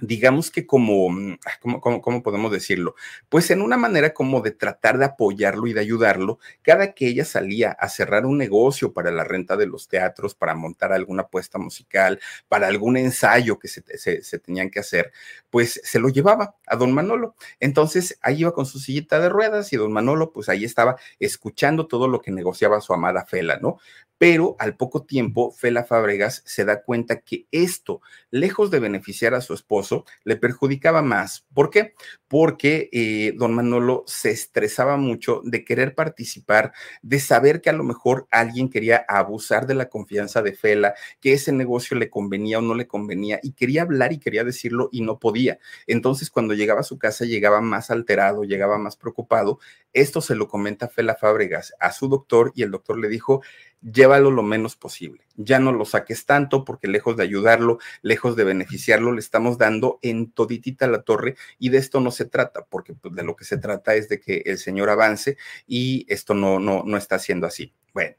digamos 0.00 0.50
que 0.50 0.66
como, 0.66 1.08
mm, 1.10 1.38
¿cómo, 1.80 2.00
cómo, 2.00 2.22
podemos 2.22 2.50
decirlo? 2.52 2.94
Pues 3.28 3.50
en 3.50 3.62
una 3.62 3.76
manera 3.76 4.12
como 4.14 4.40
de 4.40 4.50
tratar 4.50 4.98
de 4.98 5.04
apoyarlo 5.04 5.66
y 5.66 5.72
de 5.72 5.80
ayudarlo, 5.80 6.38
cada 6.62 6.92
que 6.92 7.08
ella 7.08 7.24
salía 7.24 7.70
a 7.72 7.88
cerrar 7.88 8.26
un 8.26 8.38
negocio 8.38 8.92
para 8.92 9.10
la 9.10 9.24
renta 9.24 9.56
de 9.56 9.66
los 9.66 9.88
teatros, 9.88 10.34
para 10.34 10.54
montar 10.54 10.92
alguna 10.92 11.22
apuesta 11.22 11.58
musical, 11.58 12.20
para 12.48 12.66
algún 12.68 12.96
ensayo 12.96 13.58
que 13.58 13.68
se, 13.68 13.82
se, 14.22 14.38
tenían 14.38 14.70
que 14.70 14.80
hacer, 14.80 15.12
pues 15.50 15.80
se 15.84 15.98
lo 15.98 16.08
llevaba 16.08 16.56
a 16.66 16.76
don 16.76 16.92
Manolo. 16.92 17.36
Entonces 17.60 18.18
ahí 18.22 18.40
iba 18.40 18.52
con 18.52 18.66
su 18.66 18.78
sillita 18.78 19.20
de 19.20 19.28
ruedas 19.28 19.72
y 19.72 19.76
don 19.76 19.92
Manolo 19.92 20.32
pues 20.32 20.48
ahí 20.48 20.64
estaba 20.64 20.96
escuchando 21.20 21.86
todo 21.86 22.08
lo 22.08 22.20
que 22.20 22.30
negociaba 22.30 22.80
su 22.80 22.92
amada 22.92 23.24
Fela, 23.26 23.58
¿no? 23.60 23.78
Pero 24.18 24.56
al 24.58 24.76
poco 24.76 25.04
tiempo 25.04 25.52
Fela 25.52 25.84
Fábregas 25.84 26.42
se 26.46 26.64
da 26.64 26.82
cuenta 26.82 27.20
que 27.20 27.46
esto, 27.50 28.00
lejos 28.30 28.70
de 28.70 28.78
beneficiar 28.78 29.34
a 29.34 29.40
su 29.40 29.54
esposo, 29.54 30.04
le 30.24 30.36
perjudicaba 30.36 31.02
más. 31.02 31.46
¿Por 31.52 31.70
qué? 31.70 31.94
Porque 32.28 32.88
eh, 32.92 33.34
don 33.36 33.54
Manolo 33.54 34.04
se 34.06 34.30
estresaba 34.30 34.96
mucho 34.96 35.42
de 35.44 35.64
querer 35.64 35.94
participar, 35.94 36.72
de 37.02 37.20
saber 37.20 37.60
que 37.60 37.70
a 37.70 37.74
lo 37.74 37.84
mejor 37.84 38.26
alguien 38.30 38.68
quería 38.68 39.04
abusar 39.08 39.66
de 39.66 39.74
la 39.74 39.88
confianza 39.88 40.42
de 40.42 40.54
Fela, 40.54 40.94
que 41.20 41.32
ese 41.32 41.52
negocio 41.52 41.96
le 41.96 42.10
convenía 42.10 42.58
o 42.58 42.62
no 42.62 42.74
le 42.74 42.86
convenía, 42.86 43.40
y 43.42 43.52
quería 43.52 43.82
hablar 43.82 44.12
y 44.12 44.18
quería 44.18 44.44
decirlo 44.44 44.88
y 44.92 45.02
no 45.02 45.18
podía. 45.18 45.58
Entonces, 45.86 46.30
cuando 46.30 46.54
llegaba 46.54 46.80
a 46.80 46.84
su 46.84 46.98
casa, 46.98 47.24
llegaba 47.24 47.60
más 47.60 47.90
alterado, 47.90 48.44
llegaba 48.44 48.78
más 48.78 48.96
preocupado. 48.96 49.58
Esto 49.92 50.20
se 50.20 50.34
lo 50.34 50.48
comenta 50.48 50.88
Fela 50.88 51.14
Fábregas 51.14 51.74
a 51.78 51.92
su 51.92 52.08
doctor 52.08 52.52
y 52.54 52.62
el 52.62 52.70
doctor 52.70 52.98
le 52.98 53.08
dijo, 53.08 53.42
llévalo 53.84 54.30
lo 54.30 54.42
menos 54.42 54.76
posible. 54.76 55.26
Ya 55.36 55.58
no 55.58 55.72
lo 55.72 55.84
saques 55.84 56.26
tanto 56.26 56.64
porque 56.64 56.88
lejos 56.88 57.16
de 57.16 57.22
ayudarlo, 57.22 57.78
lejos 58.02 58.36
de 58.36 58.44
beneficiarlo, 58.44 59.12
le 59.12 59.20
estamos 59.20 59.58
dando 59.58 59.98
en 60.02 60.30
toditita 60.30 60.86
la 60.86 61.02
torre 61.02 61.36
y 61.58 61.68
de 61.68 61.78
esto 61.78 62.00
no 62.00 62.10
se 62.10 62.24
trata, 62.24 62.64
porque 62.64 62.94
pues, 62.94 63.14
de 63.14 63.22
lo 63.22 63.36
que 63.36 63.44
se 63.44 63.58
trata 63.58 63.94
es 63.94 64.08
de 64.08 64.20
que 64.20 64.42
el 64.46 64.58
señor 64.58 64.90
avance 64.90 65.36
y 65.66 66.06
esto 66.08 66.34
no, 66.34 66.58
no, 66.58 66.82
no 66.84 66.96
está 66.96 67.18
siendo 67.18 67.46
así. 67.46 67.72
Bueno, 67.92 68.16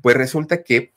pues 0.00 0.16
resulta 0.16 0.62
que 0.62 0.94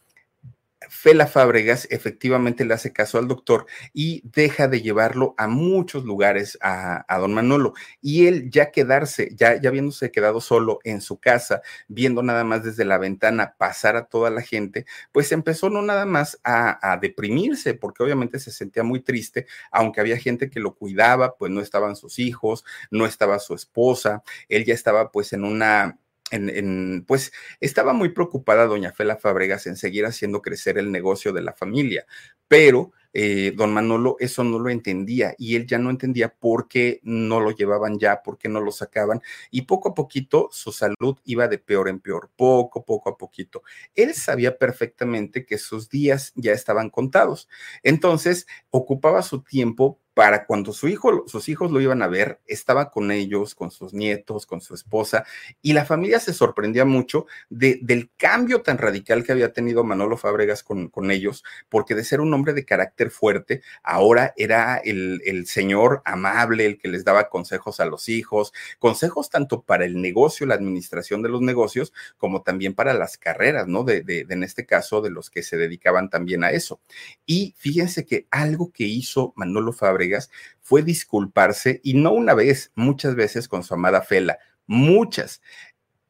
Fela 0.90 1.28
Fábregas 1.28 1.88
efectivamente 1.92 2.66
le 2.66 2.74
hace 2.74 2.92
caso 2.92 3.18
al 3.18 3.28
doctor 3.28 3.66
y 3.94 4.22
deja 4.34 4.68
de 4.68 4.82
llevarlo 4.82 5.36
a 5.38 5.48
muchos 5.48 6.04
lugares 6.04 6.58
a, 6.62 7.06
don 7.20 7.34
Manolo. 7.34 7.74
Y 8.02 8.28
él 8.28 8.50
ya 8.50 8.72
quedarse, 8.72 9.30
ya, 9.36 9.60
ya 9.62 9.70
habiéndose 9.70 10.12
quedado 10.12 10.42
solo 10.42 10.80
en 10.84 11.02
su 11.02 11.20
casa, 11.20 11.62
viendo 11.88 12.24
nada 12.24 12.44
más 12.44 12.64
desde 12.64 12.86
la 12.86 12.98
ventana 12.98 13.56
pasar 13.58 13.96
a 13.96 14.06
toda 14.06 14.30
la 14.30 14.42
gente, 14.42 14.86
pues 15.12 15.32
empezó 15.32 15.70
no 15.70 15.82
nada 15.82 16.06
más 16.06 16.40
a, 16.44 16.92
a 16.92 16.98
deprimirse, 16.98 17.74
porque 17.74 18.04
obviamente 18.04 18.40
se 18.40 18.52
sentía 18.52 18.84
muy 18.84 19.02
triste, 19.02 19.46
aunque 19.72 20.02
había 20.02 20.18
gente 20.18 20.50
que 20.50 20.60
lo 20.60 20.76
cuidaba, 20.76 21.36
pues 21.38 21.52
no 21.52 21.62
estaban 21.62 21.96
sus 21.96 22.20
hijos, 22.20 22.66
no 22.90 23.06
estaba 23.06 23.40
su 23.40 23.54
esposa, 23.54 24.24
él 24.50 24.66
ya 24.66 24.74
estaba 24.74 25.12
pues 25.12 25.34
en 25.34 25.44
una 25.44 26.00
en, 26.32 27.04
pues 27.06 27.32
estaba 27.60 27.94
muy 27.94 28.10
preocupada 28.10 28.66
doña 28.66 28.94
Fela 28.94 29.18
Fabregas 29.18 29.68
en 29.68 29.76
seguir 29.76 30.06
haciendo 30.06 30.42
crecer 30.42 30.78
el 30.78 30.92
negocio 30.92 31.34
de 31.34 31.42
la 31.42 31.54
familia, 31.54 32.06
pero 32.48 32.92
eh, 33.14 33.53
don 33.55 33.74
Manolo 33.74 34.16
eso 34.20 34.43
no 34.43 34.59
lo 34.59 34.70
entendía 34.70 35.36
y 35.38 35.55
él 35.55 35.68
ya 35.68 35.78
no 35.78 35.89
entendía 35.89 36.34
por 36.34 36.68
qué 36.68 36.99
no 37.03 37.39
lo 37.39 37.51
llevaban 37.51 37.99
ya, 37.99 38.22
por 38.24 38.38
qué 38.38 38.49
no 38.49 38.62
lo 38.62 38.72
sacaban 38.72 39.22
y 39.49 39.64
poco 39.64 39.89
a 39.89 39.93
poquito 39.93 40.49
su 40.51 40.72
salud 40.72 41.18
iba 41.26 41.47
de 41.47 41.57
peor 41.57 41.89
en 41.89 41.99
peor, 41.99 42.30
poco, 42.36 42.86
poco 42.86 43.09
a 43.09 43.18
poquito. 43.18 43.64
Él 43.95 44.14
sabía 44.14 44.57
perfectamente 44.57 45.45
que 45.45 45.57
sus 45.57 45.89
días 45.89 46.32
ya 46.36 46.53
estaban 46.53 46.89
contados, 46.89 47.47
entonces 47.84 48.47
ocupaba 48.70 49.22
su 49.22 49.41
tiempo 49.43 50.01
para 50.14 50.45
cuando 50.45 50.74
su 50.74 50.88
hijo, 50.88 51.24
sus 51.28 51.47
hijos 51.47 51.72
lo 51.72 51.80
iban 51.80 52.01
a 52.01 52.07
ver, 52.07 52.41
estaba 52.45 52.91
con 52.91 53.12
ellos, 53.12 53.55
con 53.55 53.72
sus 53.72 53.93
nietos, 53.93 54.45
con 54.45 54.59
su 54.59 54.74
esposa, 54.74 55.26
y 55.62 55.74
la 55.74 55.86
familia 55.86 56.20
se 56.20 56.34
sorprendía 56.34 56.86
mucho 56.86 57.26
de, 57.49 57.80
del 57.82 58.12
cambio 58.18 58.62
tan 58.62 58.78
radical 58.78 59.24
que 59.24 59.32
había 59.32 59.53
tenido 59.53 59.84
Manolo 59.84 60.18
Fábregas 60.18 60.64
con, 60.64 60.89
con, 60.89 61.12
ellos, 61.12 61.43
porque 61.70 61.95
de 61.95 62.03
ser 62.03 62.20
un 62.20 62.34
hombre 62.34 62.53
de 62.53 62.66
carácter 62.66 63.01
fuerte, 63.10 63.62
ahora 63.82 64.34
era 64.38 64.78
el, 64.78 65.22
el, 65.26 65.47
señor 65.47 66.02
amable, 66.06 66.66
el 66.66 66.78
que 66.78 66.88
les 66.88 67.04
daba 67.04 67.30
consejos 67.30 67.80
a 67.80 67.86
los 67.86 68.10
hijos, 68.10 68.54
consejos 68.80 69.30
tanto 69.30 69.64
para 69.64 69.86
el 69.86 70.02
negocio, 70.02 70.45
la 70.45 70.56
administración 70.56 71.22
de 71.24 71.30
los 71.30 71.41
negocios, 71.41 71.93
como 72.18 72.43
también 72.43 72.74
para 72.76 72.93
las 72.93 73.18
carreras, 73.18 73.68
¿no? 73.68 73.84
De, 73.84 74.02
de, 74.02 74.26
de 74.26 74.34
en 74.34 74.43
este 74.43 74.66
caso, 74.66 75.02
de 75.02 75.10
los 75.10 75.30
que 75.30 75.43
se 75.43 75.58
dedicaban 75.58 76.10
también 76.10 76.43
a 76.43 76.52
eso. 76.52 76.80
Y 77.26 77.56
fíjense 77.58 78.06
que 78.06 78.28
algo 78.30 78.72
que 78.72 78.84
hizo 78.84 79.34
Manolo 79.36 79.74
Fábregas, 79.74 80.30
fue 80.62 80.84
disculparse 80.84 81.82
y 81.84 81.95
no 81.95 82.12
una 82.14 82.34
vez, 82.34 82.72
muchas 82.76 83.16
veces 83.16 83.47
con 83.47 83.64
su 83.64 83.74
amada 83.74 84.02
Fela, 84.02 84.39
muchas. 84.68 85.41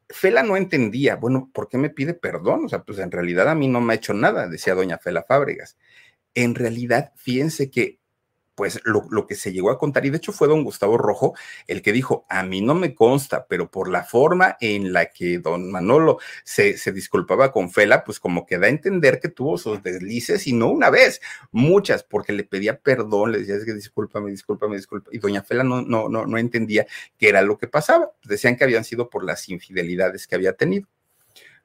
Fela 0.08 0.42
no 0.42 0.56
entendía, 0.56 1.16
bueno, 1.16 1.50
¿por 1.52 1.68
qué 1.68 1.78
me 1.78 1.90
pide 1.90 2.14
perdón? 2.14 2.66
O 2.66 2.68
sea, 2.68 2.84
pues 2.84 2.98
en 2.98 3.10
realidad 3.10 3.48
a 3.48 3.54
mí 3.54 3.66
no 3.66 3.80
me 3.80 3.94
ha 3.94 3.96
hecho 3.96 4.14
nada, 4.14 4.48
decía 4.48 4.74
doña 4.74 4.98
Fela 4.98 5.22
Fábregas. 5.22 5.76
En 6.34 6.54
realidad, 6.54 7.12
fíjense 7.16 7.70
que 7.70 8.02
pues 8.54 8.80
lo, 8.84 9.26
que 9.26 9.34
se 9.34 9.52
llegó 9.52 9.70
a 9.70 9.78
contar, 9.78 10.04
y 10.04 10.10
de 10.10 10.18
hecho 10.18 10.32
fue 10.32 10.46
don 10.48 10.62
Gustavo 10.62 10.98
Rojo 10.98 11.34
el 11.66 11.80
que 11.82 11.92
dijo, 11.92 12.26
a 12.28 12.42
mí 12.42 12.60
no 12.60 12.74
me 12.74 12.94
consta, 12.94 13.46
pero 13.48 13.70
por 13.70 13.88
la 13.88 14.04
forma 14.04 14.56
en 14.60 14.92
la 14.92 15.06
que 15.06 15.38
don 15.38 15.70
Manolo 15.70 16.18
se, 16.44 16.74
disculpaba 16.92 17.50
con 17.50 17.70
Fela, 17.70 18.04
pues 18.04 18.20
como 18.20 18.46
que 18.46 18.58
da 18.58 18.66
a 18.66 18.70
entender 18.70 19.20
que 19.20 19.28
tuvo 19.28 19.56
sus 19.56 19.82
deslices 19.82 20.46
y 20.46 20.52
no 20.52 20.68
una 20.68 20.90
vez, 20.90 21.20
muchas, 21.50 22.04
porque 22.04 22.32
le 22.32 22.44
pedía 22.44 22.78
perdón, 22.78 23.32
le 23.32 23.38
decía, 23.38 23.56
es 23.56 23.64
que 23.64 23.74
discúlpame, 23.74 24.30
discúlpame, 24.30 24.76
discúlpame, 24.76 25.16
y 25.16 25.18
doña 25.18 25.42
Fela 25.42 25.64
no, 25.64 25.82
no, 25.82 26.08
no, 26.08 26.26
no 26.26 26.38
entendía 26.38 26.86
qué 27.18 27.30
era 27.30 27.42
lo 27.42 27.56
que 27.58 27.68
pasaba, 27.68 28.12
decían 28.24 28.56
que 28.56 28.64
habían 28.64 28.84
sido 28.84 29.08
por 29.08 29.24
las 29.24 29.48
infidelidades 29.48 30.26
que 30.26 30.34
había 30.34 30.52
tenido. 30.52 30.88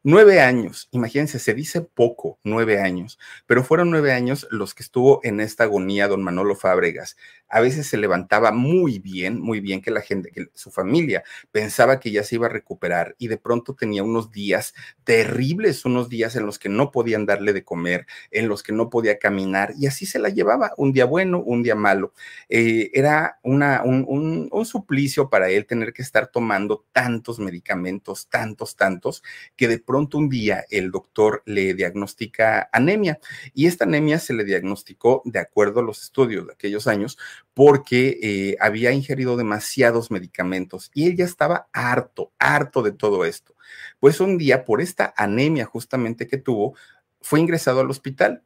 Nueve 0.03 0.39
años, 0.39 0.87
imagínense, 0.91 1.37
se 1.37 1.53
dice 1.53 1.81
poco, 1.81 2.39
nueve 2.43 2.79
años, 2.79 3.19
pero 3.45 3.63
fueron 3.63 3.89
nueve 3.89 4.13
años 4.13 4.47
los 4.51 4.73
que 4.73 4.83
estuvo 4.83 5.19
en 5.23 5.41
esta 5.41 5.65
agonía 5.65 6.07
don 6.07 6.23
Manolo 6.23 6.55
Fábregas. 6.55 7.17
A 7.49 7.59
veces 7.61 7.87
se 7.87 7.97
levantaba 7.97 8.51
muy 8.51 8.99
bien, 8.99 9.39
muy 9.41 9.59
bien 9.59 9.81
que 9.81 9.91
la 9.91 10.01
gente, 10.01 10.31
que 10.31 10.47
su 10.53 10.69
familia 10.71 11.23
pensaba 11.51 11.99
que 11.99 12.11
ya 12.11 12.23
se 12.23 12.35
iba 12.35 12.45
a 12.45 12.49
recuperar 12.49 13.15
y 13.17 13.27
de 13.27 13.37
pronto 13.37 13.73
tenía 13.75 14.03
unos 14.03 14.31
días 14.31 14.73
terribles, 15.03 15.83
unos 15.83 16.07
días 16.09 16.35
en 16.37 16.45
los 16.45 16.59
que 16.59 16.69
no 16.69 16.91
podían 16.91 17.25
darle 17.25 17.51
de 17.51 17.63
comer, 17.65 18.05
en 18.31 18.47
los 18.47 18.63
que 18.63 18.73
no 18.73 18.89
podía 18.89 19.17
caminar 19.19 19.73
y 19.77 19.87
así 19.87 20.05
se 20.05 20.19
la 20.19 20.29
llevaba, 20.29 20.73
un 20.77 20.93
día 20.93 21.05
bueno, 21.05 21.39
un 21.41 21.63
día 21.63 21.75
malo. 21.75 22.13
Eh, 22.49 22.91
era 22.93 23.39
una, 23.43 23.81
un, 23.83 24.47
un 24.51 24.65
suplicio 24.65 25.29
para 25.29 25.49
él 25.49 25.65
tener 25.65 25.91
que 25.91 26.01
estar 26.01 26.27
tomando 26.27 26.85
tantos 26.93 27.39
medicamentos, 27.39 28.27
tantos, 28.29 28.75
tantos, 28.75 29.23
que 29.55 29.67
de 29.67 29.79
pronto 29.87 30.17
un 30.17 30.27
día 30.27 30.65
el 30.69 30.91
doctor 30.91 31.41
le 31.45 31.73
diagnostica 31.73 32.69
anemia 32.73 33.19
y 33.53 33.67
esta 33.67 33.85
anemia 33.85 34.19
se 34.19 34.33
le 34.33 34.43
diagnosticó 34.43 35.21
de 35.23 35.39
acuerdo 35.39 35.79
a 35.79 35.83
los 35.83 36.03
estudios 36.03 36.45
de 36.45 36.53
aquellos 36.53 36.87
años 36.87 37.17
porque 37.53 38.19
eh, 38.21 38.57
había 38.59 38.91
ingerido 38.91 39.37
demasiados 39.37 40.11
medicamentos 40.11 40.91
y 40.93 41.07
él 41.07 41.15
ya 41.15 41.23
estaba 41.23 41.69
harto, 41.71 42.33
harto 42.37 42.83
de 42.83 42.91
todo 42.91 43.23
esto. 43.23 43.55
Pues 43.99 44.19
un 44.19 44.37
día 44.37 44.65
por 44.65 44.81
esta 44.81 45.13
anemia 45.15 45.65
justamente 45.65 46.27
que 46.27 46.37
tuvo, 46.37 46.75
fue 47.21 47.39
ingresado 47.39 47.79
al 47.79 47.89
hospital 47.89 48.43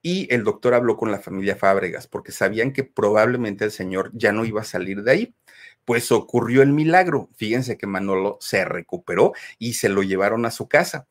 y 0.00 0.32
el 0.32 0.44
doctor 0.44 0.74
habló 0.74 0.96
con 0.96 1.10
la 1.10 1.18
familia 1.18 1.56
Fábregas 1.56 2.06
porque 2.06 2.30
sabían 2.30 2.72
que 2.72 2.84
probablemente 2.84 3.64
el 3.64 3.72
señor 3.72 4.12
ya 4.14 4.32
no 4.32 4.44
iba 4.44 4.60
a 4.60 4.64
salir 4.64 5.02
de 5.02 5.10
ahí. 5.10 5.34
Pues 5.84 6.10
ocurrió 6.12 6.62
el 6.62 6.72
milagro. 6.72 7.28
Fíjense 7.36 7.76
que 7.76 7.86
Manolo 7.86 8.38
se 8.40 8.64
recuperó 8.64 9.32
y 9.58 9.74
se 9.74 9.88
lo 9.88 10.02
llevaron 10.02 10.46
a 10.46 10.50
su 10.50 10.68
casa 10.68 11.06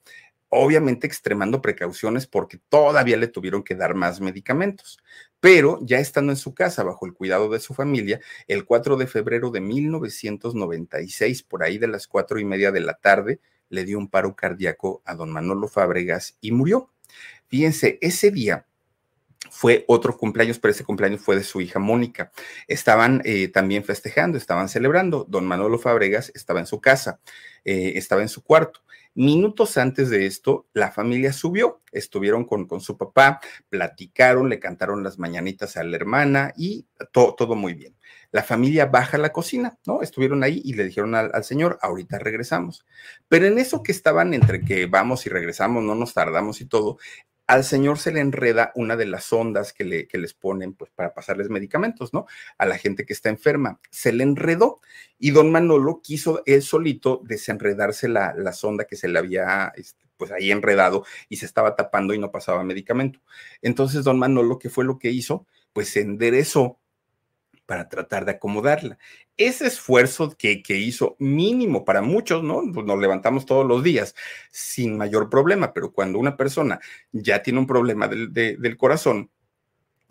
obviamente 0.55 1.07
extremando 1.07 1.61
precauciones 1.61 2.27
porque 2.27 2.59
todavía 2.69 3.17
le 3.17 3.27
tuvieron 3.27 3.63
que 3.63 3.75
dar 3.75 3.95
más 3.95 4.21
medicamentos. 4.21 4.99
Pero 5.39 5.79
ya 5.81 5.99
estando 5.99 6.31
en 6.31 6.37
su 6.37 6.53
casa 6.53 6.83
bajo 6.83 7.05
el 7.05 7.13
cuidado 7.13 7.49
de 7.49 7.59
su 7.59 7.73
familia, 7.73 8.21
el 8.47 8.63
4 8.65 8.95
de 8.97 9.07
febrero 9.07 9.49
de 9.49 9.61
1996, 9.61 11.43
por 11.43 11.63
ahí 11.63 11.77
de 11.77 11.87
las 11.87 12.07
cuatro 12.07 12.39
y 12.39 12.45
media 12.45 12.71
de 12.71 12.81
la 12.81 12.93
tarde, 12.93 13.39
le 13.69 13.83
dio 13.83 13.97
un 13.97 14.09
paro 14.09 14.35
cardíaco 14.35 15.01
a 15.05 15.15
don 15.15 15.31
Manolo 15.31 15.67
Fábregas 15.67 16.37
y 16.39 16.51
murió. 16.51 16.91
Fíjense, 17.47 17.97
ese 18.01 18.29
día 18.29 18.67
fue 19.53 19.85
otro 19.87 20.17
cumpleaños, 20.17 20.57
pero 20.57 20.71
ese 20.71 20.83
cumpleaños 20.83 21.21
fue 21.21 21.35
de 21.35 21.43
su 21.43 21.61
hija 21.61 21.77
Mónica. 21.77 22.31
Estaban 22.67 23.21
eh, 23.23 23.49
también 23.49 23.83
festejando, 23.83 24.35
estaban 24.37 24.67
celebrando. 24.67 25.25
Don 25.29 25.45
Manolo 25.45 25.77
Fábregas 25.77 26.31
estaba 26.33 26.59
en 26.59 26.65
su 26.65 26.81
casa, 26.81 27.19
eh, 27.63 27.93
estaba 27.95 28.23
en 28.23 28.29
su 28.29 28.43
cuarto. 28.43 28.81
Minutos 29.13 29.77
antes 29.77 30.09
de 30.09 30.25
esto, 30.25 30.65
la 30.73 30.91
familia 30.91 31.31
subió, 31.33 31.81
estuvieron 31.91 32.45
con, 32.45 32.65
con 32.65 32.81
su 32.81 32.97
papá, 32.97 33.41
platicaron, 33.69 34.49
le 34.49 34.59
cantaron 34.59 35.03
las 35.03 35.19
mañanitas 35.19 35.77
a 35.77 35.83
la 35.83 35.95
hermana 35.95 36.51
y 36.57 36.87
todo 37.11 37.53
muy 37.53 37.75
bien. 37.75 37.95
La 38.31 38.41
familia 38.41 38.87
baja 38.87 39.17
a 39.17 39.19
la 39.19 39.31
cocina, 39.31 39.77
¿no? 39.85 40.01
Estuvieron 40.01 40.43
ahí 40.43 40.63
y 40.65 40.73
le 40.73 40.85
dijeron 40.85 41.13
al, 41.13 41.29
al, 41.31 41.43
señor, 41.43 41.77
ahorita 41.83 42.17
regresamos. 42.17 42.87
Pero 43.29 43.45
en 43.45 43.59
eso 43.59 43.83
que 43.83 43.91
estaban 43.91 44.33
entre 44.33 44.65
que 44.65 44.87
vamos 44.87 45.27
y 45.27 45.29
regresamos, 45.29 45.83
no 45.83 45.93
nos 45.93 46.15
tardamos 46.15 46.59
y 46.59 46.65
todo, 46.65 46.97
al 47.47 47.63
señor 47.63 47.99
se 47.99 48.11
le 48.11 48.21
enreda 48.21 48.71
una 48.75 48.95
de 48.95 49.05
las 49.05 49.31
ondas 49.33 49.73
que, 49.73 49.83
le, 49.83 50.07
les 50.11 50.33
ponen 50.33 50.73
pues, 50.73 50.91
para 50.91 51.13
pasarles 51.13 51.49
medicamentos, 51.49 52.13
¿no? 52.13 52.25
A 52.57 52.65
la 52.65 52.77
gente 52.77 53.05
que 53.05 53.13
está 53.13 53.29
enferma. 53.29 53.79
Se 53.91 54.13
le 54.13 54.23
enredó 54.23 54.79
y 55.19 55.31
don 55.31 55.51
Manolo 55.51 56.01
quiso 56.01 56.41
él 56.45 56.61
solito 56.61 57.21
desenredarse 57.23 58.07
la, 58.07 58.33
la 58.37 58.53
sonda 58.53 58.85
que 58.85 58.95
se 58.95 59.07
le 59.07 59.19
había 59.19 59.73
este, 59.75 60.03
pues 60.17 60.31
ahí 60.31 60.51
enredado 60.51 61.05
y 61.27 61.37
se 61.37 61.45
estaba 61.45 61.75
tapando 61.75 62.13
y 62.13 62.19
no 62.19 62.31
pasaba 62.31 62.63
medicamento. 62.63 63.19
Entonces 63.61 64.03
don 64.03 64.19
Manolo, 64.19 64.59
¿qué 64.59 64.69
fue 64.69 64.85
lo 64.85 64.97
que 64.97 65.11
hizo? 65.11 65.45
Pues 65.73 65.89
se 65.89 66.01
enderezó 66.01 66.79
para 67.73 67.89
tratar 67.89 68.23
de 68.23 68.33
acomodarla. 68.33 68.99
Ese 69.35 69.65
esfuerzo 69.65 70.35
que, 70.37 70.61
que, 70.61 70.77
hizo 70.77 71.15
mínimo 71.17 71.83
para 71.83 72.03
muchos, 72.03 72.43
¿no? 72.43 72.61
Pues 72.71 72.85
nos 72.85 72.99
levantamos 72.99 73.47
todos 73.47 73.65
los 73.65 73.81
días 73.83 74.13
sin 74.51 74.95
mayor 74.95 75.27
problema, 75.27 75.73
pero 75.73 75.91
cuando 75.91 76.19
una 76.19 76.37
persona 76.37 76.79
ya 77.11 77.41
tiene 77.41 77.57
un 77.57 77.65
problema 77.65 78.07
del, 78.07 78.31
de, 78.31 78.57
del 78.57 78.77
corazón, 78.77 79.31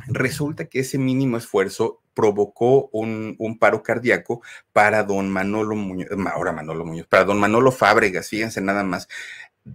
resulta 0.09 0.65
que 0.65 0.81
ese 0.81 0.99
mínimo 0.99 1.37
esfuerzo 1.37 2.03
provocó 2.15 2.89
un, 2.91 3.37
un, 3.39 3.61
paro 3.61 3.85
cardíaco 3.85 4.43
para 4.73 5.05
don 5.05 5.31
Manolo 5.31 5.77
Muñoz, 5.77 6.09
ahora 6.35 6.51
Manolo 6.51 6.85
Muñoz, 6.85 7.07
para 7.07 7.25
don 7.25 7.39
Manolo 7.39 7.71
Fábregas, 7.71 8.29
fíjense 8.29 8.61
nada 8.61 8.83
más 8.83 9.07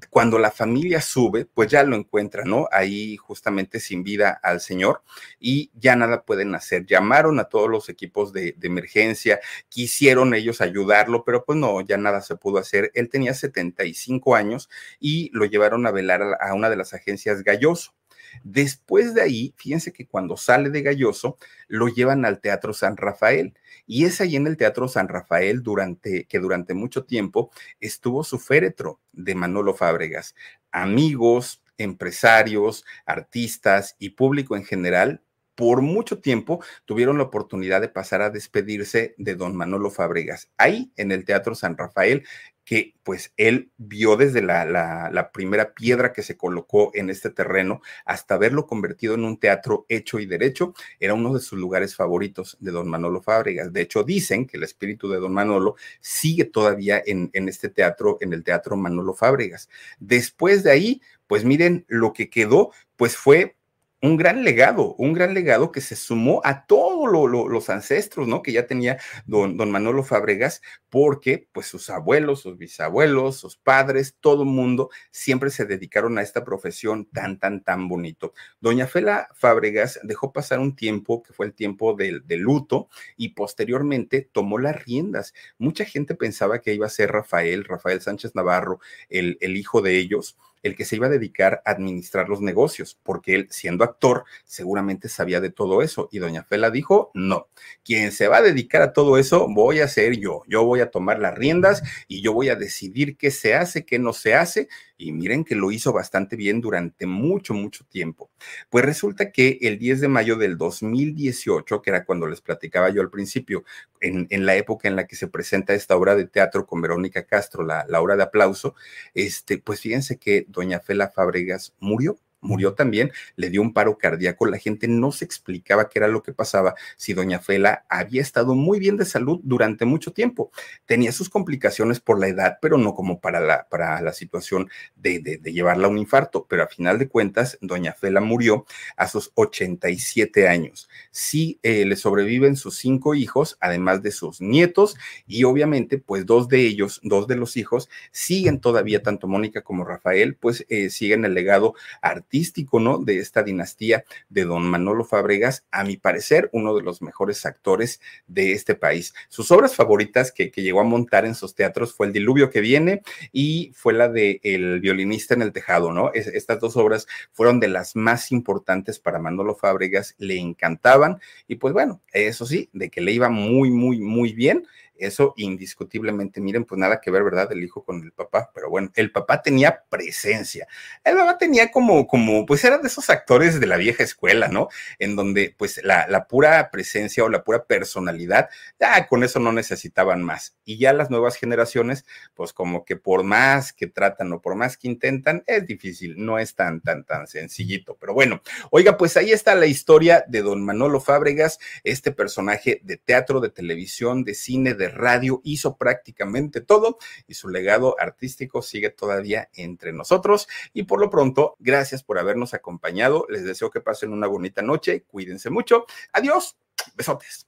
cuando 0.10 0.38
la 0.38 0.52
familia 0.52 1.02
sube, 1.02 1.46
pues 1.46 1.70
ya 1.70 1.84
lo 1.84 1.96
encuentra, 1.96 2.44
¿no? 2.44 2.68
Ahí 2.72 3.18
justamente 3.18 3.80
sin 3.80 4.04
vida 4.04 4.40
al 4.44 4.60
señor 4.60 5.02
y 5.40 5.72
ya 5.76 5.96
nada 5.96 6.24
pueden 6.24 6.54
hacer. 6.56 6.86
Llamaron 6.86 7.40
a 7.40 7.46
todos 7.46 7.70
los 7.70 7.90
equipos 7.90 8.34
de, 8.34 8.54
de, 8.58 8.68
emergencia, 8.68 9.40
quisieron 9.70 10.34
ellos 10.34 10.62
ayudarlo, 10.62 11.24
pero 11.24 11.46
pues 11.46 11.58
no, 11.58 11.82
ya 11.82 11.98
nada 11.98 12.22
se 12.22 12.36
pudo 12.36 12.60
hacer. 12.60 12.92
Él 12.96 13.10
tenía 13.10 13.34
75 13.34 14.36
años 14.36 14.70
y 15.00 15.30
lo 15.34 15.46
llevaron 15.46 15.88
a 15.88 15.92
velar 15.92 16.22
a, 16.22 16.34
a 16.50 16.54
una 16.54 16.70
de 16.70 16.76
las 16.76 16.94
agencias 16.94 17.44
Galloso. 17.44 17.97
Después 18.44 19.14
de 19.14 19.22
ahí, 19.22 19.54
fíjense 19.58 19.94
que 19.94 20.08
cuando 20.08 20.38
sale 20.38 20.70
de 20.70 20.82
Galloso, 20.82 21.38
lo 21.68 21.88
llevan 21.88 22.26
al 22.26 22.40
Teatro 22.40 22.74
San 22.74 22.98
Rafael. 22.98 23.54
Y 23.86 24.06
es 24.06 24.22
ahí 24.22 24.36
en 24.36 24.48
el 24.48 24.58
Teatro 24.58 24.88
San 24.88 25.08
Rafael 25.08 25.64
durante, 25.64 26.26
que 26.26 26.40
durante 26.40 26.74
mucho 26.74 27.06
tiempo 27.06 27.52
estuvo 27.80 28.24
su 28.24 28.40
féretro 28.40 29.00
de 29.12 29.36
Manolo 29.36 29.74
Fábregas. 29.74 30.36
Amigos, 30.72 31.62
empresarios, 31.78 32.86
artistas 33.06 33.96
y 34.00 34.10
público 34.10 34.56
en 34.56 34.66
general 34.66 35.22
por 35.58 35.82
mucho 35.82 36.20
tiempo 36.20 36.64
tuvieron 36.86 37.18
la 37.18 37.24
oportunidad 37.24 37.82
de 37.82 37.90
pasar 37.90 38.22
a 38.22 38.30
despedirse 38.30 39.16
de 39.18 39.34
don 39.34 39.56
Manolo 39.56 39.90
Fábregas, 39.90 40.52
ahí 40.56 40.92
en 40.98 41.12
el 41.12 41.26
Teatro 41.26 41.56
San 41.56 41.76
Rafael, 41.76 42.28
que 42.68 42.96
pues 43.04 43.34
él 43.38 43.72
vio 43.78 44.18
desde 44.18 44.42
la, 44.42 44.66
la, 44.66 45.32
primera 45.32 45.74
piedra 45.74 46.12
que 46.12 46.22
se 46.22 46.36
colocó 46.36 46.92
en 46.96 47.10
este 47.10 47.30
terreno 47.30 47.82
hasta 48.04 48.38
verlo 48.38 48.68
convertido 48.68 49.14
en 49.14 49.24
un 49.24 49.38
teatro 49.38 49.86
hecho 49.88 50.20
y 50.20 50.26
derecho, 50.26 50.74
era 51.00 51.14
uno 51.14 51.34
de 51.34 51.40
sus 51.40 51.58
lugares 51.58 51.96
favoritos 51.96 52.58
de 52.60 52.72
don 52.72 52.90
Manolo 52.90 53.22
Fábregas. 53.22 53.72
De 53.72 53.80
hecho, 53.80 54.04
dicen 54.04 54.46
que 54.46 54.58
el 54.58 54.64
espíritu 54.64 55.08
de 55.08 55.20
don 55.20 55.32
Manolo 55.32 55.78
sigue 56.02 56.44
todavía 56.44 57.02
en, 57.06 57.30
en 57.32 57.48
este 57.48 57.70
teatro, 57.70 58.18
en 58.20 58.34
el 58.34 58.44
Teatro 58.44 58.76
Manolo 58.76 59.14
Fábregas. 59.14 59.70
Después 60.00 60.64
de 60.64 60.72
ahí, 60.72 61.02
pues 61.26 61.46
miren, 61.46 61.86
lo 61.88 62.12
que 62.12 62.30
quedó, 62.30 62.74
pues 62.98 63.16
fue 63.16 63.56
un 64.02 64.16
gran 64.16 64.44
legado, 64.44 64.94
un 64.96 65.14
gran 65.14 65.34
legado 65.34 65.72
que 65.72 65.82
se 65.82 65.96
sumó 65.96 66.42
a 66.44 66.66
todos 66.68 67.12
lo, 67.12 67.28
lo, 67.28 67.48
los 67.48 67.70
ancestros, 67.70 68.28
¿no? 68.28 68.44
Que 68.44 68.52
ya 68.52 68.68
tenía 68.68 69.00
don, 69.26 69.58
don, 69.58 69.72
Manolo 69.72 70.04
Fábregas, 70.04 70.62
porque 70.90 71.48
pues 71.52 71.66
sus 71.66 71.90
abuelos, 71.90 72.42
sus 72.42 72.58
bisabuelos, 72.58 73.38
sus 73.38 73.58
padres, 73.58 74.16
todo 74.20 74.44
el 74.44 74.50
mundo 74.50 74.90
siempre 75.12 75.50
se 75.50 75.66
dedicaron 75.66 76.18
a 76.18 76.22
esta 76.22 76.46
profesión 76.46 77.06
tan, 77.06 77.40
tan, 77.40 77.64
tan 77.64 77.88
bonito. 77.88 78.34
Doña 78.62 78.86
Fela 78.86 79.30
Fábregas 79.34 80.00
dejó 80.04 80.32
pasar 80.32 80.60
un 80.60 80.76
tiempo, 80.76 81.24
que 81.24 81.34
fue 81.34 81.48
el 81.48 81.54
tiempo 81.54 81.96
del 81.96 82.26
de 82.28 82.38
luto, 82.38 82.90
y 83.16 83.30
posteriormente 83.30 84.30
tomó 84.32 84.60
las 84.60 84.86
riendas. 84.86 85.34
Mucha 85.58 85.86
gente 85.86 86.14
pensaba 86.14 86.62
que 86.62 86.74
iba 86.74 86.86
a 86.86 86.90
ser 86.90 87.12
Rafael, 87.12 87.64
Rafael 87.64 88.02
Sánchez 88.02 88.36
Navarro, 88.36 88.80
el, 89.10 89.38
el 89.42 89.58
hijo 89.58 89.82
de 89.82 89.98
ellos, 89.98 90.38
el 90.68 90.76
que 90.76 90.86
se 90.86 90.96
iba 90.96 91.08
a 91.08 91.10
dedicar 91.10 91.62
a 91.66 91.72
administrar 91.72 92.30
los 92.30 92.42
negocios, 92.42 93.00
porque 93.04 93.36
él, 93.36 93.48
siendo 93.50 93.84
actor, 93.84 94.26
seguramente 94.46 95.10
sabía 95.10 95.42
de 95.42 95.50
todo 95.50 95.82
eso. 95.82 96.10
Y 96.12 96.20
doña 96.20 96.44
Fela 96.44 96.70
dijo, 96.70 97.12
no, 97.14 97.48
quien 97.84 98.12
se 98.12 98.28
va 98.28 98.38
a 98.38 98.42
dedicar 98.42 98.82
a 98.82 98.94
todo 98.94 99.18
eso 99.18 99.48
voy 99.50 99.80
a 99.80 99.88
ser 99.88 100.18
yo. 100.18 100.44
Yo 100.48 100.64
voy 100.64 100.82
a 100.82 100.92
tomar 100.92 101.20
las 101.20 101.36
riendas 101.36 101.82
y 102.08 102.22
yo 102.22 102.34
voy 102.34 102.50
a 102.50 102.56
decidir 102.56 103.18
qué 103.18 103.32
se 103.32 103.56
hace, 103.56 103.86
qué 103.86 104.00
no 104.00 104.14
se 104.14 104.36
hace. 104.36 104.68
Y 104.98 105.12
miren 105.12 105.44
que 105.44 105.56
lo 105.56 105.72
hizo 105.72 105.94
bastante 105.94 106.36
bien 106.36 106.60
durante 106.60 107.06
mucho, 107.06 107.54
mucho 107.54 107.86
tiempo. 107.86 108.30
Pues 108.70 108.84
resulta 108.84 109.32
que 109.32 109.60
el 109.62 109.78
10 109.78 110.02
de 110.02 110.08
mayo 110.08 110.36
del 110.38 110.58
2018, 110.58 111.82
que 111.82 111.90
era 111.90 112.06
cuando 112.06 112.28
les 112.28 112.42
platicaba 112.42 112.90
yo 112.90 113.02
al 113.02 113.10
principio, 113.10 113.64
en, 114.02 114.28
la 114.46 114.56
época 114.56 114.88
en 114.88 114.96
la 114.96 115.08
que 115.08 115.16
se 115.16 115.28
presenta 115.28 115.74
esta 115.74 115.96
obra 115.96 116.16
de 116.16 116.26
teatro 116.28 116.66
con 116.66 116.82
Verónica 116.82 117.24
Castro, 117.26 117.64
la, 117.64 117.86
la 117.88 118.02
obra 118.02 118.16
de 118.16 118.24
aplauso, 118.24 118.76
este, 119.14 119.58
pues 119.58 119.82
fíjense 119.82 120.18
que 120.18 120.46
doña 120.48 120.80
Fela 120.80 121.10
Fábregas 121.10 121.74
murió 121.80 122.18
murió 122.48 122.74
también, 122.74 123.12
le 123.36 123.50
dio 123.50 123.62
un 123.62 123.74
paro 123.74 123.98
cardíaco, 123.98 124.46
la 124.46 124.58
gente 124.58 124.88
no 124.88 125.12
se 125.12 125.26
explicaba 125.26 125.90
qué 125.90 126.00
era 126.00 126.08
lo 126.08 126.24
que 126.24 126.34
pasaba 126.34 126.76
si 126.96 127.14
doña 127.14 127.40
Fela 127.40 127.86
había 127.90 128.22
estado 128.22 128.56
muy 128.56 128.80
bien 128.80 128.98
de 128.98 129.06
salud 129.06 129.40
durante 129.44 129.86
mucho 129.86 130.14
tiempo. 130.14 130.52
Tenía 130.86 131.12
sus 131.12 131.30
complicaciones 131.30 132.00
por 132.00 132.20
la 132.20 132.28
edad, 132.28 132.58
pero 132.62 132.78
no 132.78 132.96
como 132.96 133.20
para 133.20 133.40
la, 133.40 133.68
para 133.70 134.02
la 134.02 134.14
situación 134.14 134.70
de, 134.96 135.20
de, 135.20 135.54
llevarla 135.54 135.88
a 135.88 135.90
un 135.90 135.98
infarto, 135.98 136.46
pero 136.50 136.64
a 136.64 136.68
final 136.68 136.98
de 137.00 137.10
cuentas, 137.10 137.58
doña 137.62 137.94
Fela 137.94 138.22
murió 138.22 138.66
a 138.96 139.08
sus 139.08 139.32
87 139.36 140.48
años. 140.48 140.90
Sí, 141.12 141.60
eh, 141.64 141.86
le 141.86 141.96
sobreviven 141.96 142.56
sus 142.56 142.78
cinco 142.78 143.16
hijos, 143.16 143.58
además 143.60 144.02
de 144.02 144.12
sus 144.12 144.40
nietos, 144.40 144.96
y 145.26 145.44
obviamente, 145.44 145.98
pues 145.98 146.26
dos 146.26 146.48
de 146.48 146.62
ellos, 146.62 147.02
dos 147.04 147.28
de 147.28 147.36
los 147.36 147.58
hijos, 147.58 147.90
siguen 148.12 148.60
todavía, 148.60 149.04
tanto 149.04 149.28
Mónica 149.28 149.62
como 149.62 149.84
Rafael, 149.84 150.36
pues 150.36 150.66
eh, 150.70 150.90
siguen 150.90 151.26
el 151.26 151.34
legado 151.34 151.74
artístico 152.02 152.37
¿no? 152.80 153.00
De 153.00 153.20
esta 153.20 153.44
dinastía 153.44 154.04
de 154.30 154.46
don 154.46 154.70
Manolo 154.70 155.04
Fábregas, 155.04 155.66
a 155.72 155.84
mi 155.84 155.98
parecer, 155.98 156.50
uno 156.54 156.76
de 156.76 156.84
los 156.84 157.02
mejores 157.02 157.46
actores 157.46 158.00
de 158.28 158.54
este 158.54 158.76
país. 158.76 159.14
Sus 159.30 159.52
obras 159.52 159.76
favoritas 159.76 160.32
que, 160.32 160.52
que 160.52 160.62
llegó 160.62 160.82
a 160.82 160.84
montar 160.84 161.26
en 161.26 161.36
sus 161.36 161.56
teatros 161.56 161.94
fue 161.94 162.08
El 162.08 162.14
Diluvio 162.14 162.50
que 162.50 162.62
viene 162.62 163.02
y 163.32 163.72
fue 163.74 163.94
la 163.94 164.10
de 164.10 164.40
El 164.44 164.80
violinista 164.80 165.34
en 165.34 165.42
el 165.42 165.52
tejado, 165.52 165.92
¿no? 165.92 166.12
Es, 166.14 166.28
estas 166.28 166.60
dos 166.60 166.78
obras 166.78 167.08
fueron 167.32 167.60
de 167.60 167.68
las 167.68 167.96
más 167.96 168.32
importantes 168.32 169.00
para 169.00 169.20
Manolo 169.20 169.56
Fábregas, 169.56 170.16
le 170.18 170.38
encantaban 170.38 171.20
y 171.48 171.56
pues 171.56 171.74
bueno, 171.74 172.02
eso 172.12 172.46
sí, 172.46 172.70
de 172.74 172.90
que 172.90 173.02
le 173.02 173.12
iba 173.12 173.30
muy, 173.30 173.70
muy, 173.72 174.00
muy 174.00 174.34
bien 174.34 174.68
Eso 175.00 175.34
indiscutiblemente, 175.38 176.42
miren, 176.42 176.66
pues 176.66 176.80
nada 176.80 177.00
que 177.02 177.12
ver, 177.12 177.24
¿verdad? 177.24 177.52
El 177.52 177.64
hijo 177.64 177.84
con 177.84 178.04
el 178.04 178.12
papá, 178.12 178.52
pero 178.54 178.70
bueno, 178.70 178.92
el 178.96 179.12
papá 179.12 179.42
tenía 179.42 179.84
presencia. 179.90 180.68
El 181.04 181.16
papá 181.16 181.38
tenía 181.38 181.72
como, 181.72 182.08
como, 182.08 182.46
pues 182.46 182.64
era 182.64 182.78
de 182.78 182.88
esos 182.88 183.10
actores 183.10 183.60
de 183.60 183.68
la 183.68 183.78
vieja 183.78 184.04
escuela, 184.04 184.48
¿no? 184.48 184.70
En 185.00 185.16
donde 185.16 185.56
pues 185.58 185.82
la, 185.84 186.08
la 186.08 186.28
pura 186.28 186.70
presencia 186.72 187.24
o 187.24 187.30
la 187.30 187.44
pura 187.44 187.66
personalidad, 187.66 188.50
ya 188.80 189.08
con 189.08 189.24
eso 189.24 189.40
no 189.40 189.52
necesitaban 189.52 190.24
más. 190.24 190.56
Y 190.66 190.78
ya 190.78 190.94
las 190.94 191.10
nuevas 191.10 191.36
generaciones, 191.36 192.06
pues 192.34 192.54
como 192.54 192.86
que 192.86 192.96
por 192.96 193.24
más 193.24 193.74
que 193.74 193.88
tratan 193.88 194.32
o 194.34 194.42
por 194.42 194.56
más 194.56 194.78
que 194.78 194.88
intentan, 194.88 195.44
es 195.48 195.66
difícil, 195.66 196.16
no 196.18 196.40
es 196.40 196.56
tan, 196.56 196.82
tan, 196.82 197.04
tan 197.04 197.28
sencillito. 197.28 197.98
Pero 198.00 198.14
bueno, 198.14 198.42
oiga, 198.72 198.98
pues 198.98 199.18
ahí 199.18 199.32
está 199.32 199.56
la 199.56 199.66
historia 199.66 200.26
de 200.28 200.42
don 200.42 200.64
Manolo 200.64 201.00
Fábregas, 201.00 201.60
este 201.84 202.12
personaje 202.12 202.82
de 202.84 202.98
teatro, 202.98 203.40
de 203.40 203.50
televisión, 203.50 204.24
de 204.24 204.34
cine, 204.34 204.74
radio, 204.88 205.42
hizo 205.44 205.78
prácticamente 205.78 206.62
todo 206.62 206.98
y 207.28 207.34
su 207.34 207.50
legado 207.50 207.96
artístico 208.00 208.62
sigue 208.62 208.90
todavía 208.90 209.50
entre 209.54 209.94
nosotros. 209.94 210.48
Y 210.74 210.84
por 210.84 211.00
lo 211.00 211.10
pronto, 211.10 211.56
gracias 211.60 212.04
por 212.04 212.20
habernos 212.20 212.54
acompañado. 212.54 213.26
Les 213.30 213.44
deseo 213.44 213.70
que 213.70 213.82
pasen 213.82 214.14
una 214.14 214.28
bonita 214.28 214.62
noche, 214.62 215.04
cuídense 215.04 215.50
mucho. 215.50 215.86
Adiós, 216.14 216.58
besotes. 216.96 217.48